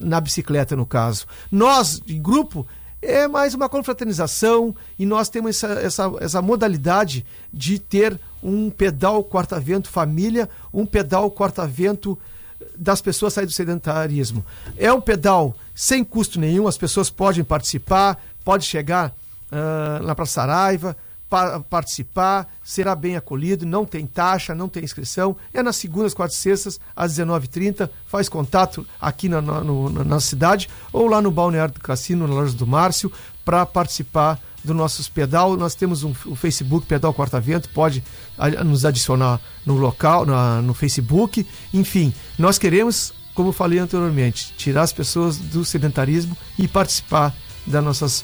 na 0.00 0.18
bicicleta 0.18 0.74
no 0.74 0.86
caso. 0.86 1.26
Nós, 1.50 2.00
de 2.00 2.18
grupo, 2.18 2.66
é 3.02 3.26
mais 3.26 3.52
uma 3.52 3.68
confraternização 3.68 4.74
e 4.96 5.04
nós 5.04 5.28
temos 5.28 5.56
essa, 5.56 5.72
essa, 5.80 6.12
essa 6.20 6.40
modalidade 6.40 7.26
de 7.52 7.78
ter 7.78 8.18
um 8.40 8.70
pedal 8.70 9.24
quarta-vento 9.24 9.90
família, 9.90 10.48
um 10.72 10.86
pedal 10.86 11.30
quarta-vento 11.30 12.16
das 12.76 13.02
pessoas 13.02 13.32
saírem 13.32 13.48
do 13.48 13.52
sedentarismo. 13.52 14.44
É 14.76 14.92
um 14.92 15.00
pedal 15.00 15.54
sem 15.74 16.04
custo 16.04 16.38
nenhum, 16.38 16.68
as 16.68 16.78
pessoas 16.78 17.10
podem 17.10 17.42
participar, 17.42 18.22
pode 18.44 18.64
chegar 18.64 19.12
uh, 19.50 20.02
na 20.04 20.14
Praça 20.14 20.34
Saraiva, 20.34 20.96
pa 21.32 21.60
participar, 21.60 22.46
será 22.62 22.94
bem 22.94 23.16
acolhido, 23.16 23.64
não 23.64 23.86
tem 23.86 24.06
taxa, 24.06 24.54
não 24.54 24.68
tem 24.68 24.84
inscrição. 24.84 25.34
É 25.54 25.62
nas 25.62 25.76
segundas, 25.76 26.12
quartas 26.12 26.36
e 26.36 26.42
sextas, 26.42 26.78
às 26.94 27.16
19h30. 27.16 27.88
Faz 28.06 28.28
contato 28.28 28.86
aqui 29.00 29.30
na, 29.30 29.40
na, 29.40 29.64
no, 29.64 29.88
na 29.88 30.20
cidade 30.20 30.68
ou 30.92 31.06
lá 31.06 31.22
no 31.22 31.30
Balneário 31.30 31.72
do 31.72 31.80
Cassino, 31.80 32.28
na 32.28 32.34
loja 32.34 32.52
do 32.52 32.66
Márcio, 32.66 33.10
para 33.46 33.64
participar 33.64 34.38
do 34.62 34.74
nosso 34.74 35.10
pedal. 35.10 35.56
Nós 35.56 35.74
temos 35.74 36.04
um, 36.04 36.12
um 36.26 36.36
Facebook, 36.36 36.86
Pedal 36.86 37.14
Quarta 37.14 37.40
Vento, 37.40 37.70
pode 37.70 38.04
nos 38.62 38.84
adicionar 38.84 39.40
no 39.64 39.78
local, 39.78 40.26
na, 40.26 40.60
no 40.60 40.74
Facebook. 40.74 41.46
Enfim, 41.72 42.12
nós 42.38 42.58
queremos, 42.58 43.14
como 43.34 43.52
falei 43.52 43.78
anteriormente, 43.78 44.52
tirar 44.58 44.82
as 44.82 44.92
pessoas 44.92 45.38
do 45.38 45.64
sedentarismo 45.64 46.36
e 46.58 46.68
participar 46.68 47.34
das 47.66 47.82
nossas 47.82 48.22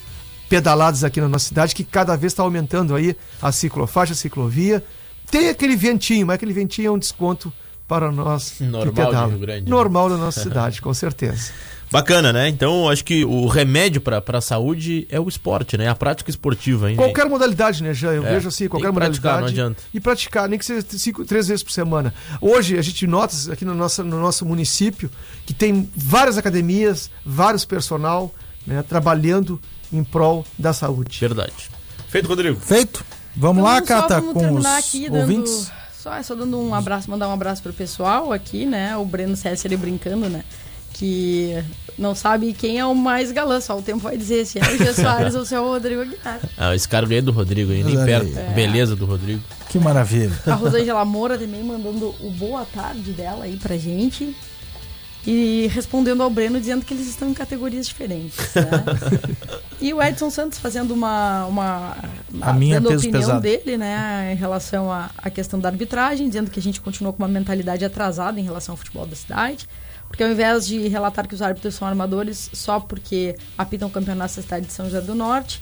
pedaladas 0.49 1.05
aqui 1.05 1.21
na 1.21 1.29
nossa 1.29 1.47
cidade, 1.49 1.75
que 1.75 1.85
cada 1.85 2.17
vez 2.17 2.33
está 2.33 2.43
aumentando 2.43 2.95
aí 2.95 3.17
a 3.41 3.53
ciclofaixa, 3.53 4.13
a 4.13 4.17
ciclovia. 4.17 4.83
Tem 5.31 5.49
aquele 5.49 5.77
ventinho, 5.77 6.27
mas 6.27 6.35
aquele 6.37 6.53
ventinho 6.53 6.89
é 6.89 6.91
um 6.91 6.99
desconto 6.99 7.53
para 7.87 8.11
nós 8.13 8.61
Normal 8.61 9.31
que 9.31 9.39
Grande, 9.39 9.65
né? 9.65 9.71
Normal 9.71 10.11
da 10.11 10.17
nossa 10.19 10.41
cidade, 10.43 10.81
com 10.83 10.93
certeza. 10.93 11.51
Bacana, 11.91 12.35
né? 12.35 12.49
Então, 12.49 12.87
acho 12.89 13.03
que 13.03 13.25
o 13.25 13.47
remédio 13.47 13.99
para 14.01 14.23
a 14.27 14.41
saúde 14.43 15.07
é 15.11 15.19
o 15.19 15.27
esporte, 15.27 15.79
né? 15.79 15.89
A 15.89 15.95
prática 15.95 16.29
esportiva, 16.29 16.91
hein? 16.91 16.97
Qualquer 16.97 17.27
modalidade, 17.27 17.83
né, 17.83 17.95
já 17.95 18.13
Eu 18.13 18.27
É, 18.27 18.35
vejo 18.35 18.49
assim, 18.49 18.69
qualquer 18.69 18.89
que 18.91 18.95
praticar, 18.95 19.41
modalidade. 19.41 19.57
não 19.57 19.69
adianta. 19.71 19.83
E 19.95 19.99
praticar, 19.99 20.49
nem 20.51 20.59
que 20.59 20.67
seja 20.67 20.85
cinco, 20.87 21.25
três 21.25 21.49
vezes 21.49 21.63
por 21.63 21.73
semana. 21.73 22.13
Hoje, 22.43 22.79
a 22.79 22.83
gente 22.83 23.07
nota 23.07 23.35
aqui 23.51 23.65
no 23.65 23.75
nosso, 23.75 24.05
no 24.05 24.21
nosso 24.21 24.45
município 24.45 25.11
que 25.47 25.55
tem 25.55 25.89
várias 25.97 26.37
academias, 26.37 27.11
vários 27.25 27.65
personal 27.65 28.35
né, 28.69 28.83
trabalhando 28.83 29.61
em 29.93 30.05
prol 30.05 30.45
da 30.59 30.73
saúde. 30.73 31.19
Verdade. 31.19 31.53
Feito, 32.09 32.29
Rodrigo. 32.29 32.61
Feito? 32.61 33.05
Vamos 33.35 33.63
lá, 33.65 33.79
Então, 33.79 33.97
só 33.97 34.03
Cata, 34.03 34.21
vamos 34.21 34.33
com 34.35 34.39
os 34.41 34.45
terminar 34.45 34.79
aqui 34.79 35.09
dando- 35.09 35.21
ouvintes? 35.21 35.71
Só, 35.99 36.23
só 36.23 36.35
dando 36.35 36.59
um 36.61 36.75
abraço, 36.75 37.11
mandar 37.11 37.29
um 37.29 37.33
abraço 37.33 37.63
pro 37.63 37.73
pessoal 37.73 38.33
aqui, 38.33 38.65
né? 38.67 38.97
O 38.97 39.05
Breno 39.05 39.37
César 39.37 39.67
ele 39.67 39.77
brincando, 39.77 40.29
né? 40.29 40.45
Que 40.93 41.63
não 41.99 42.15
sabe 42.15 42.53
quem 42.53 42.79
é 42.79 42.85
o 42.87 42.95
mais 42.95 43.31
galã, 43.31 43.61
só 43.61 43.77
o 43.79 43.83
tempo 43.83 43.99
vai 44.01 44.17
dizer 44.17 44.47
se 44.47 44.59
é 44.59 44.63
o 44.63 44.77
Gê 44.79 44.93
Soares 44.95 45.35
ou 45.35 45.45
se 45.45 45.55
é 45.55 45.61
o 45.61 45.65
Rodrigo 45.69 46.01
Aguiar. 46.03 46.41
Ah, 46.57 46.75
esse 46.75 46.89
cara 46.89 47.07
ganha 47.07 47.23
do 47.23 47.31
Rodrigo 47.33 47.71
aí, 47.73 47.83
nem 47.85 47.97
Olha 47.97 48.07
perto. 48.07 48.39
aí. 48.39 48.55
Beleza 48.55 48.97
do 48.97 49.07
Rodrigo. 49.07 49.43
Que 49.69 49.79
maravilha. 49.79 50.33
A 50.47 50.55
Rosângela 50.55 51.05
Moura 51.05 51.37
também 51.37 51.63
mandando 51.63 52.15
o 52.21 52.31
boa 52.31 52.65
tarde 52.65 53.13
dela 53.13 53.45
aí 53.45 53.57
pra 53.57 53.77
gente. 53.77 54.35
E 55.27 55.69
respondendo 55.73 56.23
ao 56.23 56.31
Breno 56.31 56.59
dizendo 56.59 56.85
que 56.85 56.95
eles 56.95 57.07
estão 57.07 57.29
em 57.29 57.35
categorias 57.35 57.87
diferentes. 57.87 58.37
né? 58.55 58.71
e 59.81 59.93
o 59.93 60.03
Edson 60.03 60.31
Santos 60.31 60.59
fazendo 60.59 60.93
uma. 60.93 61.45
uma 61.47 61.97
A 62.41 62.53
minha 62.53 62.81
dando 62.81 62.95
a 62.95 62.97
opinião 62.97 63.21
pesado. 63.21 63.41
dele, 63.41 63.77
né, 63.77 64.33
em 64.33 64.37
relação 64.37 64.91
à, 64.91 65.11
à 65.19 65.29
questão 65.29 65.59
da 65.59 65.69
arbitragem, 65.69 66.29
dizendo 66.29 66.51
que 66.51 66.59
a 66.59 66.63
gente 66.63 66.81
continua 66.81 67.13
com 67.13 67.19
uma 67.23 67.29
mentalidade 67.29 67.85
atrasada 67.85 68.41
em 68.41 68.45
relação 68.45 68.73
ao 68.73 68.77
futebol 68.77 69.07
da 69.07 69.17
cidade. 69.17 69.69
Porque 70.09 70.23
ao 70.23 70.31
invés 70.31 70.67
de 70.67 70.89
relatar 70.89 71.29
que 71.29 71.35
os 71.35 71.43
árbitros 71.43 71.75
são 71.75 71.87
armadores 71.87 72.49
só 72.55 72.81
porque 72.81 73.37
apitam 73.57 73.91
campeonatos 73.91 74.37
da 74.37 74.43
cidade 74.43 74.67
de 74.67 74.73
São 74.73 74.87
José 74.87 75.03
do 75.03 75.15
Norte, 75.15 75.61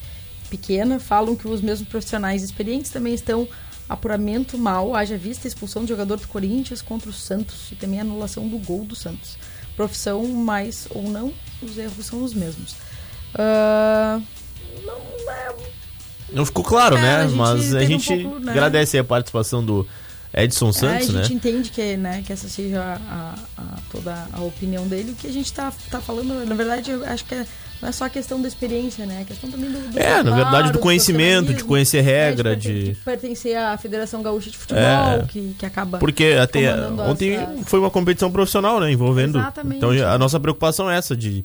pequena, 0.48 1.00
falam 1.00 1.34
que 1.34 1.48
os 1.48 1.60
mesmos 1.60 1.88
profissionais 1.88 2.42
experientes 2.44 2.90
também 2.90 3.14
estão 3.14 3.48
apuramento 3.88 4.58
mal, 4.58 4.94
haja 4.94 5.16
vista 5.16 5.46
a 5.46 5.48
expulsão 5.48 5.82
do 5.82 5.88
jogador 5.88 6.18
do 6.18 6.28
Corinthians 6.28 6.82
contra 6.82 7.08
o 7.08 7.12
Santos 7.12 7.70
e 7.72 7.74
também 7.76 7.98
a 7.98 8.02
anulação 8.02 8.48
do 8.48 8.58
gol 8.58 8.84
do 8.84 8.96
Santos. 8.96 9.36
Profissão 9.76 10.26
mais 10.26 10.86
ou 10.90 11.02
não, 11.10 11.32
os 11.62 11.76
erros 11.78 12.06
são 12.06 12.22
os 12.24 12.32
mesmos. 12.34 12.74
Ah, 13.34 14.20
não 14.84 15.30
é 15.32 15.54
Não 16.32 16.46
ficou 16.46 16.64
claro, 16.64 16.96
É, 16.96 17.02
né? 17.02 17.16
a 17.18 17.26
gente 17.26 17.36
Mas 17.36 17.74
a 17.74 17.78
teve 17.78 17.94
um 17.94 17.98
gente 18.00 18.22
pouco, 18.24 18.38
né? 18.40 18.52
agradece 18.52 18.98
a 18.98 19.04
participação 19.04 19.64
do 19.64 19.86
Edson 20.36 20.70
Santos, 20.72 21.08
é, 21.08 21.10
a 21.10 21.14
né? 21.14 21.22
gente 21.24 21.34
entende 21.34 21.70
que, 21.70 21.96
né, 21.96 22.22
que 22.26 22.32
essa 22.32 22.48
seja 22.48 22.82
a, 23.08 23.34
a- 23.56 23.76
toda 23.90 24.14
a 24.32 24.40
opinião 24.42 24.86
dele. 24.86 25.12
O 25.12 25.14
que 25.14 25.26
a 25.26 25.32
gente 25.32 25.50
tá, 25.52 25.72
tá 25.90 25.98
falando, 26.00 26.44
na 26.44 26.54
verdade, 26.54 26.90
eu 26.90 27.04
acho 27.06 27.24
que 27.24 27.34
é- 27.34 27.46
não 27.80 27.88
é 27.88 27.92
só 27.92 28.04
a 28.04 28.08
questão 28.08 28.40
da 28.40 28.48
experiência, 28.48 29.04
né? 29.04 29.16
É 29.18 29.22
a 29.22 29.24
questão 29.24 29.50
também 29.50 29.70
do, 29.70 29.78
do 29.92 29.98
É, 29.98 30.22
na 30.22 30.34
verdade, 30.34 30.72
do 30.72 30.78
conhecimento, 30.78 31.52
de 31.52 31.62
conhecer 31.64 32.00
regra, 32.00 32.50
né, 32.50 32.56
de, 32.56 32.68
perten- 32.68 32.84
de- 32.84 32.92
de 32.94 33.00
pertencer 33.04 33.56
à 33.56 33.76
Federação 33.76 34.22
Gaúcha 34.22 34.50
de 34.50 34.56
Futebol, 34.56 34.82
É. 34.82 35.24
que, 35.28 35.54
que 35.58 35.66
acaba. 35.66 35.98
Porque 35.98 36.36
até 36.40 36.74
ontem 37.08 37.34
essa- 37.34 37.52
foi 37.66 37.78
uma 37.78 37.90
competição 37.90 38.30
profissional, 38.32 38.80
né? 38.80 38.90
Envolvendo. 38.90 39.38
Exatamente. 39.38 39.76
Então 39.76 39.90
a 39.90 40.16
nossa 40.18 40.40
preocupação 40.40 40.90
é 40.90 40.96
essa, 40.96 41.14
de. 41.16 41.44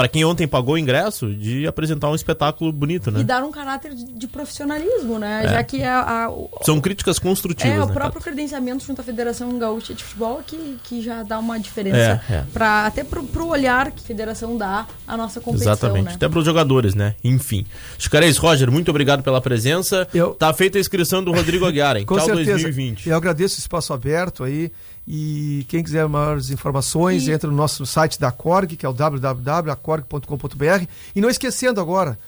Para 0.00 0.08
quem 0.08 0.24
ontem 0.24 0.48
pagou 0.48 0.76
o 0.76 0.78
ingresso, 0.78 1.34
de 1.34 1.66
apresentar 1.66 2.08
um 2.08 2.14
espetáculo 2.14 2.72
bonito, 2.72 3.10
né? 3.10 3.20
E 3.20 3.24
dar 3.24 3.44
um 3.44 3.50
caráter 3.50 3.94
de, 3.94 4.04
de 4.06 4.26
profissionalismo, 4.26 5.18
né? 5.18 5.42
É. 5.44 5.48
Já 5.48 5.62
que 5.62 5.82
a, 5.82 6.24
a- 6.24 6.30
o- 6.30 6.48
São 6.64 6.80
críticas 6.80 7.18
construtivas, 7.18 7.76
É, 7.76 7.82
o 7.82 7.86
né? 7.86 7.92
próprio 7.92 8.20
cara? 8.20 8.24
credenciamento 8.34 8.84
junto 8.86 9.00
à 9.02 9.04
Federação 9.04 9.58
Gaúcha 9.58 9.92
de 9.92 10.02
Futebol 10.02 10.40
que, 10.46 10.78
que 10.84 11.02
já 11.02 11.22
dá 11.22 11.38
uma 11.38 11.58
diferença. 11.60 12.22
É, 12.30 12.34
é. 12.34 12.44
Pra, 12.50 12.86
até 12.86 13.04
pro, 13.04 13.22
pro 13.24 13.46
olhar 13.48 13.90
que 13.90 14.02
a 14.02 14.06
federação 14.06 14.56
dá 14.56 14.86
à 15.06 15.16
nossa 15.18 15.38
competição, 15.38 15.72
Exatamente. 15.72 16.04
né? 16.06 16.12
Até 16.14 16.28
para 16.30 16.38
os 16.38 16.44
jogadores, 16.46 16.94
né? 16.94 17.14
Enfim. 17.22 17.66
Chicarês, 17.98 18.38
Roger, 18.38 18.70
muito 18.70 18.90
obrigado 18.90 19.22
pela 19.22 19.40
presença. 19.40 20.08
Eu- 20.14 20.30
Tá 20.34 20.52
feita 20.54 20.78
a 20.78 20.80
inscrição 20.80 21.22
do 21.22 21.30
Rodrigo 21.32 21.66
Aguiar, 21.66 21.96
hein? 21.98 22.06
Com 22.06 22.16
Tchau 22.16 22.24
certeza. 22.26 22.52
2020. 22.52 23.08
Eu 23.10 23.16
agradeço 23.16 23.56
o 23.56 23.58
espaço 23.60 23.92
aberto 23.92 24.44
aí. 24.44 24.72
E 25.06 25.66
quem 25.68 25.82
quiser 25.82 26.06
maiores 26.08 26.50
informações, 26.50 27.26
E- 27.26 27.32
entra 27.32 27.50
no 27.50 27.56
nosso 27.56 27.84
site 27.86 28.20
da 28.20 28.30
Corg, 28.30 28.76
que 28.76 28.86
é 28.86 28.88
o 28.88 28.92
www.acorg.com.br. 28.92 30.86
E 31.14 31.20
não 31.20 31.28
esquecendo 31.28 31.80
agora, 31.80 32.18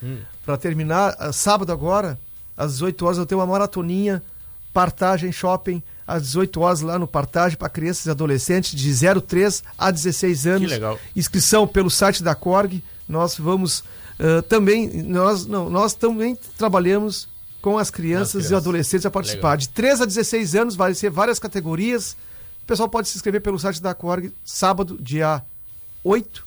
para 0.44 0.56
terminar, 0.56 1.14
ah, 1.18 1.32
sábado 1.32 1.70
agora, 1.72 2.18
às 2.56 2.72
18 2.72 3.04
horas, 3.04 3.18
eu 3.18 3.26
tenho 3.26 3.40
uma 3.40 3.46
maratoninha 3.46 4.22
Partagem 4.72 5.30
Shopping, 5.30 5.82
às 6.06 6.22
18 6.22 6.61
horas 6.61 6.80
lá 6.80 6.98
no 6.98 7.06
Partagem 7.06 7.56
para 7.58 7.68
crianças 7.68 8.06
e 8.06 8.11
adolescentes 8.11 8.74
de 8.74 8.92
03 9.20 9.62
a 9.78 9.90
16 9.90 10.46
anos. 10.46 10.62
Que 10.62 10.74
legal. 10.74 10.98
Inscrição 11.14 11.66
pelo 11.66 11.90
site 11.90 12.22
da 12.22 12.35
Corg. 12.35 12.82
Nós 13.08 13.37
vamos 13.37 13.85
ah, 14.18 14.42
também, 14.48 15.02
nós, 15.02 15.46
não, 15.46 15.68
nós 15.68 15.94
também 15.94 16.37
trabalhamos 16.56 17.28
com 17.61 17.78
as 17.78 17.90
crianças, 17.90 18.32
crianças. 18.32 18.50
e 18.50 18.54
adolescentes 18.54 19.06
a 19.06 19.11
participar. 19.11 19.50
Legal. 19.50 19.56
De 19.58 19.68
3 19.70 20.00
a 20.00 20.04
16 20.04 20.54
anos, 20.54 20.74
vai 20.76 20.94
ser 20.94 21.11
várias 21.11 21.38
categorias. 21.38 22.16
O 22.62 22.66
pessoal 22.66 22.88
pode 22.88 23.09
se 23.09 23.16
inscrever 23.16 23.40
pelo 23.40 23.59
site 23.59 23.83
da 23.83 23.94
Corg, 23.94 24.33
sábado, 24.44 24.98
dia 25.01 25.42
8, 26.05 26.46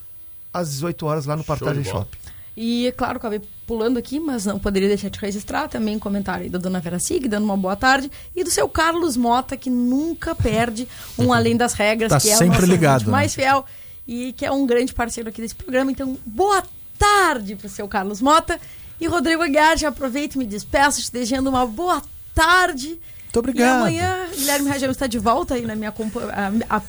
às 0.53 0.69
18 0.71 1.05
horas, 1.05 1.25
lá 1.25 1.35
no 1.35 1.43
bola. 1.43 1.83
Shopping. 1.83 2.17
E, 2.57 2.87
é 2.87 2.91
claro, 2.91 3.17
acabei 3.17 3.41
pulando 3.67 3.97
aqui, 3.97 4.17
mas 4.17 4.45
não 4.45 4.57
poderia 4.57 4.87
deixar 4.87 5.09
de 5.09 5.19
registrar 5.19 5.67
também 5.67 5.97
um 5.97 5.99
comentário 5.99 6.43
aí 6.43 6.49
da 6.49 6.57
dona 6.57 6.79
Vera 6.79 6.99
Sig, 6.99 7.27
dando 7.27 7.43
uma 7.43 7.57
boa 7.57 7.75
tarde, 7.75 8.09
e 8.33 8.43
do 8.45 8.49
seu 8.49 8.69
Carlos 8.69 9.17
Mota, 9.17 9.57
que 9.57 9.69
nunca 9.69 10.33
perde 10.33 10.87
um 11.19 11.31
Além 11.35 11.57
das 11.57 11.73
Regras, 11.73 12.09
Tá 12.09 12.19
que 12.19 12.29
é 12.29 12.35
o 12.35 12.37
sempre 12.37 12.59
nosso 12.59 12.71
ligado, 12.71 13.05
né? 13.05 13.11
mais 13.11 13.35
fiel 13.35 13.65
e 14.07 14.33
que 14.33 14.45
é 14.45 14.51
um 14.51 14.65
grande 14.65 14.93
parceiro 14.93 15.29
aqui 15.29 15.41
desse 15.41 15.55
programa. 15.55 15.91
Então, 15.91 16.17
boa 16.25 16.63
tarde 16.97 17.55
pro 17.55 17.67
seu 17.67 17.87
Carlos 17.87 18.21
Mota. 18.21 18.59
E 19.01 19.07
Rodrigo 19.07 19.43
Aguiar, 19.43 19.77
já 19.77 19.89
aproveito 19.89 20.35
e 20.35 20.37
me 20.37 20.45
despeço, 20.45 21.01
te 21.01 21.11
desejando 21.11 21.49
uma 21.49 21.65
boa 21.65 22.01
tarde. 22.33 22.99
Muito 23.35 23.39
obrigado. 23.39 23.89
E 23.89 23.99
amanhã 23.99 24.27
Guilherme 24.33 24.69
Rajão 24.69 24.91
está 24.91 25.07
de 25.07 25.19
volta 25.19 25.55
aí 25.55 25.65
na 25.65 25.75
minha 25.75 25.93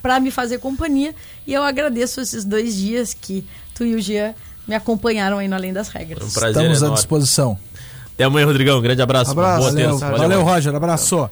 para 0.03 0.21
me 0.21 0.31
fazer 0.31 0.59
companhia 0.59 1.15
e 1.47 1.53
eu 1.53 1.63
agradeço 1.63 2.21
esses 2.21 2.45
dois 2.45 2.75
dias 2.75 3.13
que 3.15 3.45
tu 3.75 3.85
e 3.85 3.95
o 3.95 4.01
Gia 4.01 4.35
me 4.67 4.75
acompanharam 4.75 5.39
aí 5.39 5.49
no 5.49 5.55
Além 5.55 5.73
das 5.73 5.89
Regras. 5.89 6.23
Um 6.29 6.31
prazer 6.31 6.51
Estamos 6.57 6.83
à 6.83 6.87
enorme. 6.87 6.95
disposição. 6.97 7.59
Até 8.15 8.25
amanhã, 8.25 8.47
Rodrigão. 8.47 8.79
Um 8.79 8.83
grande 8.83 9.03
abraço. 9.03 9.33
Abraço. 9.33 9.59
Boa 9.61 9.71
Valeu, 9.71 9.99
terça. 9.99 10.17
valeu, 10.17 10.43
Roger. 10.43 10.75
Abraço. 10.75 11.31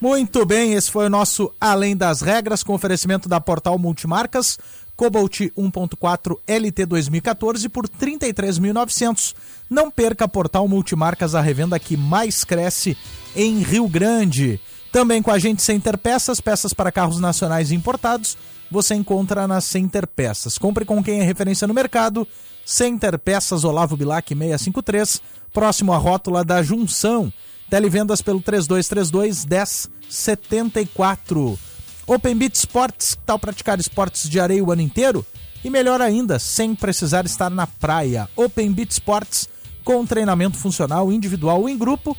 Muito 0.00 0.44
bem, 0.44 0.74
esse 0.74 0.90
foi 0.90 1.06
o 1.06 1.10
nosso 1.10 1.50
Além 1.58 1.96
das 1.96 2.20
Regras, 2.20 2.62
com 2.62 2.74
oferecimento 2.74 3.30
da 3.30 3.40
Portal 3.40 3.78
Multimarcas, 3.78 4.58
Cobalt 4.96 5.40
1.4 5.40 6.38
LT 6.46 6.86
2014 6.86 7.68
por 7.68 7.88
33.900. 7.88 9.34
Não 9.68 9.90
perca 9.90 10.26
Portal 10.26 10.66
Multimarcas, 10.66 11.34
a 11.34 11.40
revenda 11.40 11.78
que 11.78 11.96
mais 11.96 12.44
cresce 12.44 12.96
em 13.34 13.62
Rio 13.62 13.88
Grande. 13.88 14.58
Também 14.90 15.20
com 15.20 15.30
a 15.30 15.38
gente 15.38 15.62
Center 15.62 15.98
Peças, 15.98 16.40
peças 16.40 16.72
para 16.72 16.90
carros 16.90 17.20
nacionais 17.20 17.70
importados, 17.70 18.38
você 18.70 18.94
encontra 18.94 19.46
na 19.46 19.60
Center 19.60 20.06
Peças. 20.06 20.56
Compre 20.56 20.86
com 20.86 21.04
quem 21.04 21.20
é 21.20 21.22
referência 21.22 21.66
no 21.66 21.74
mercado. 21.74 22.26
Center 22.64 23.18
Peças 23.18 23.64
Olavo 23.64 23.96
Bilac 23.96 24.34
653, 24.34 25.20
próximo 25.52 25.92
à 25.92 25.98
rótula 25.98 26.44
da 26.44 26.62
Junção. 26.62 27.30
Televendas 27.68 28.22
pelo 28.22 28.40
3232 28.40 29.44
1074. 29.44 31.58
Open 32.06 32.36
Beat 32.36 32.54
Sports, 32.54 33.16
que 33.16 33.22
tal 33.26 33.36
praticar 33.36 33.80
esportes 33.80 34.30
de 34.30 34.38
areia 34.38 34.62
o 34.62 34.70
ano 34.70 34.82
inteiro? 34.82 35.26
E 35.64 35.68
melhor 35.68 36.00
ainda, 36.00 36.38
sem 36.38 36.72
precisar 36.72 37.26
estar 37.26 37.50
na 37.50 37.66
praia. 37.66 38.28
Open 38.36 38.70
Beat 38.70 38.92
Sports, 38.92 39.48
com 39.82 40.06
treinamento 40.06 40.56
funcional 40.56 41.12
individual 41.12 41.62
ou 41.62 41.68
em 41.68 41.76
grupo, 41.76 42.16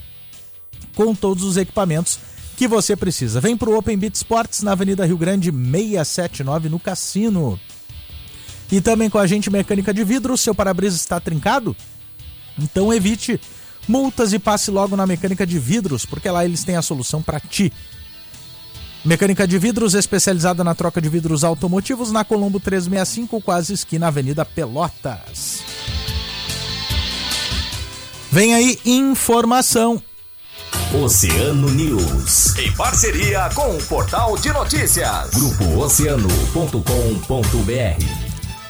com 0.93 1.15
todos 1.15 1.43
os 1.45 1.55
equipamentos 1.55 2.19
que 2.57 2.67
você 2.67 2.97
precisa. 2.97 3.39
Vem 3.39 3.55
pro 3.55 3.77
Open 3.77 3.97
Beat 3.97 4.15
Sports 4.15 4.61
na 4.61 4.73
Avenida 4.73 5.05
Rio 5.05 5.17
Grande 5.17 5.51
679 5.51 6.67
no 6.67 6.79
Cassino. 6.79 7.57
E 8.69 8.81
também 8.81 9.09
com 9.09 9.17
a 9.17 9.25
gente 9.25 9.49
Mecânica 9.49 9.93
de 9.93 10.03
Vidro, 10.03 10.37
seu 10.37 10.53
para-brisa 10.53 10.97
está 10.97 11.17
trincado? 11.17 11.73
Então 12.59 12.93
evite 12.93 13.39
multas 13.87 14.33
e 14.33 14.39
passe 14.39 14.69
logo 14.69 14.97
na 14.97 15.07
Mecânica 15.07 15.47
de 15.47 15.57
Vidros, 15.57 16.05
porque 16.05 16.29
lá 16.29 16.43
eles 16.43 16.65
têm 16.65 16.75
a 16.75 16.81
solução 16.81 17.21
para 17.21 17.39
ti. 17.39 17.71
Mecânica 19.05 19.47
de 19.47 19.57
Vidros 19.57 19.93
especializada 19.93 20.63
na 20.63 20.75
troca 20.75 21.01
de 21.01 21.07
vidros 21.07 21.43
automotivos 21.43 22.11
na 22.11 22.23
Colombo 22.23 22.59
365, 22.59 23.41
quase 23.41 23.73
esquina 23.73 24.07
Avenida 24.07 24.43
Pelotas. 24.43 25.63
Vem 28.31 28.53
aí 28.53 28.79
informação. 28.85 30.01
Oceano 31.03 31.69
News. 31.69 32.57
Em 32.57 32.71
parceria 32.73 33.49
com 33.53 33.75
o 33.75 33.83
Portal 33.83 34.37
de 34.37 34.51
Notícias. 34.51 35.29
Grupo 35.31 35.79
Oceano.com.br. 35.79 38.27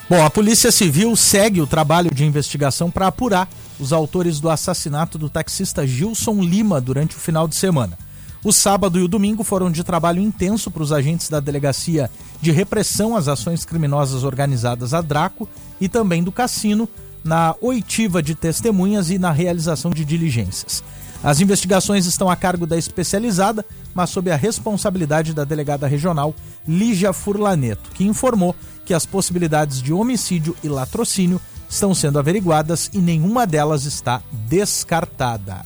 Bom, 0.10 0.24
a 0.24 0.30
Polícia 0.30 0.72
Civil 0.72 1.16
segue 1.16 1.62
o 1.62 1.68
trabalho 1.68 2.14
de 2.14 2.24
investigação 2.24 2.90
para 2.90 3.08
apurar 3.08 3.50
os 3.80 3.92
autores 3.92 4.40
do 4.40 4.50
assassinato 4.50 5.18
do 5.18 5.30
taxista 5.30 5.86
Gilson 5.86 6.42
Lima 6.42 6.80
durante 6.80 7.16
o 7.16 7.20
final 7.20 7.48
de 7.48 7.56
semana. 7.56 7.98
O 8.44 8.54
sábado 8.54 9.00
e 9.00 9.04
o 9.04 9.08
domingo 9.08 9.44
foram 9.44 9.72
de 9.72 9.84
trabalho 9.84 10.22
intenso 10.22 10.70
para 10.70 10.84
os 10.84 10.92
agentes 10.92 11.28
da 11.28 11.40
Delegacia 11.40 12.10
de 12.40 12.52
Repressão 12.52 13.16
às 13.16 13.28
Ações 13.28 13.66
Criminosas 13.66 14.24
Organizadas 14.24 14.94
a 14.94 15.02
Draco 15.02 15.50
e 15.82 15.90
também 15.90 16.24
do 16.24 16.32
Cassino, 16.32 16.88
na 17.24 17.56
oitiva 17.60 18.22
de 18.22 18.36
testemunhas 18.36 19.10
e 19.10 19.18
na 19.18 19.32
realização 19.32 19.92
de 19.92 20.06
diligências. 20.06 20.84
As 21.24 21.42
investigações 21.42 22.06
estão 22.06 22.30
a 22.30 22.36
cargo 22.36 22.68
da 22.68 22.78
especializada, 22.78 23.66
mas 23.94 24.12
sob 24.12 24.32
a 24.32 24.36
responsabilidade 24.36 25.34
da 25.34 25.44
delegada 25.44 25.88
regional 25.88 26.34
Lígia 26.66 27.12
Furlaneto, 27.12 27.90
que 27.92 28.06
informou 28.06 28.56
que 28.86 28.94
as 28.94 29.06
possibilidades 29.06 29.82
de 29.82 29.92
homicídio 29.92 30.56
e 30.64 30.70
latrocínio 30.70 31.42
estão 31.68 31.94
sendo 31.94 32.20
averiguadas 32.20 32.90
e 32.94 33.00
nenhuma 33.00 33.46
delas 33.46 33.84
está 33.84 34.22
descartada. 34.32 35.66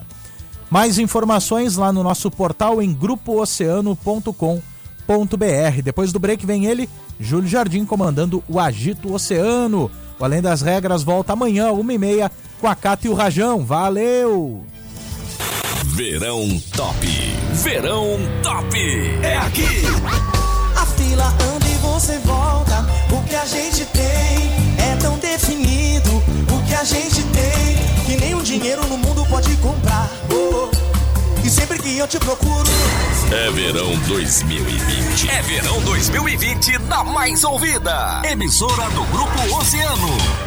Mais 0.72 0.98
informações 0.98 1.76
lá 1.76 1.92
no 1.92 2.02
nosso 2.02 2.32
portal 2.32 2.82
em 2.82 2.94
grupooceano.com.br. 2.94 5.82
Depois 5.84 6.14
do 6.14 6.20
break 6.20 6.46
vem 6.46 6.66
ele, 6.66 6.90
Júlio 7.20 7.50
Jardim, 7.50 7.86
comandando 7.86 8.42
o 8.48 8.58
Agito 8.58 9.14
Oceano. 9.14 9.92
O 10.18 10.24
Além 10.24 10.42
das 10.42 10.62
Regras 10.62 11.04
volta 11.04 11.34
amanhã, 11.34 11.74
uma 11.74 11.92
e 11.92 11.98
meia, 11.98 12.32
com 12.62 12.68
a 12.68 12.76
Cata 12.76 13.06
e 13.06 13.10
o 13.10 13.14
Rajão. 13.14 13.66
Valeu! 13.66 14.64
Verão 15.88 16.48
Top. 16.74 17.06
Verão 17.52 18.18
Top. 18.42 18.78
É 19.24 19.38
aqui. 19.40 19.68
A 20.78 20.86
fila 20.86 21.28
anda 21.28 21.68
e 21.68 21.76
você 21.82 22.18
volta. 22.20 22.86
O 23.12 23.22
que 23.28 23.36
a 23.36 23.46
gente 23.46 23.84
tem 23.88 24.88
é 24.88 24.96
tão 25.02 25.18
definido. 25.18 26.12
O 26.50 26.64
que 26.66 26.76
a 26.76 26.86
gente 26.86 27.24
tem 27.24 27.31
que 28.12 28.18
nem 28.18 28.36
um 28.36 28.44
dinheiro 28.44 28.86
no 28.88 28.98
mundo 28.98 29.26
pode 29.28 29.56
comprar. 29.58 30.10
Oh, 30.30 30.70
E 31.46 31.50
sempre 31.50 31.80
que 31.80 31.98
eu 31.98 32.06
te 32.06 32.20
procuro, 32.20 32.70
É 33.32 33.50
verão 33.52 33.98
2020. 34.00 35.30
É 35.30 35.42
Verão 35.44 35.80
2020 35.82 36.78
da 36.80 37.06
mais 37.06 37.42
ouvida. 37.46 38.22
Emissora 38.30 38.90
do 38.90 39.04
Grupo 39.06 39.58
Oceano. 39.58 40.42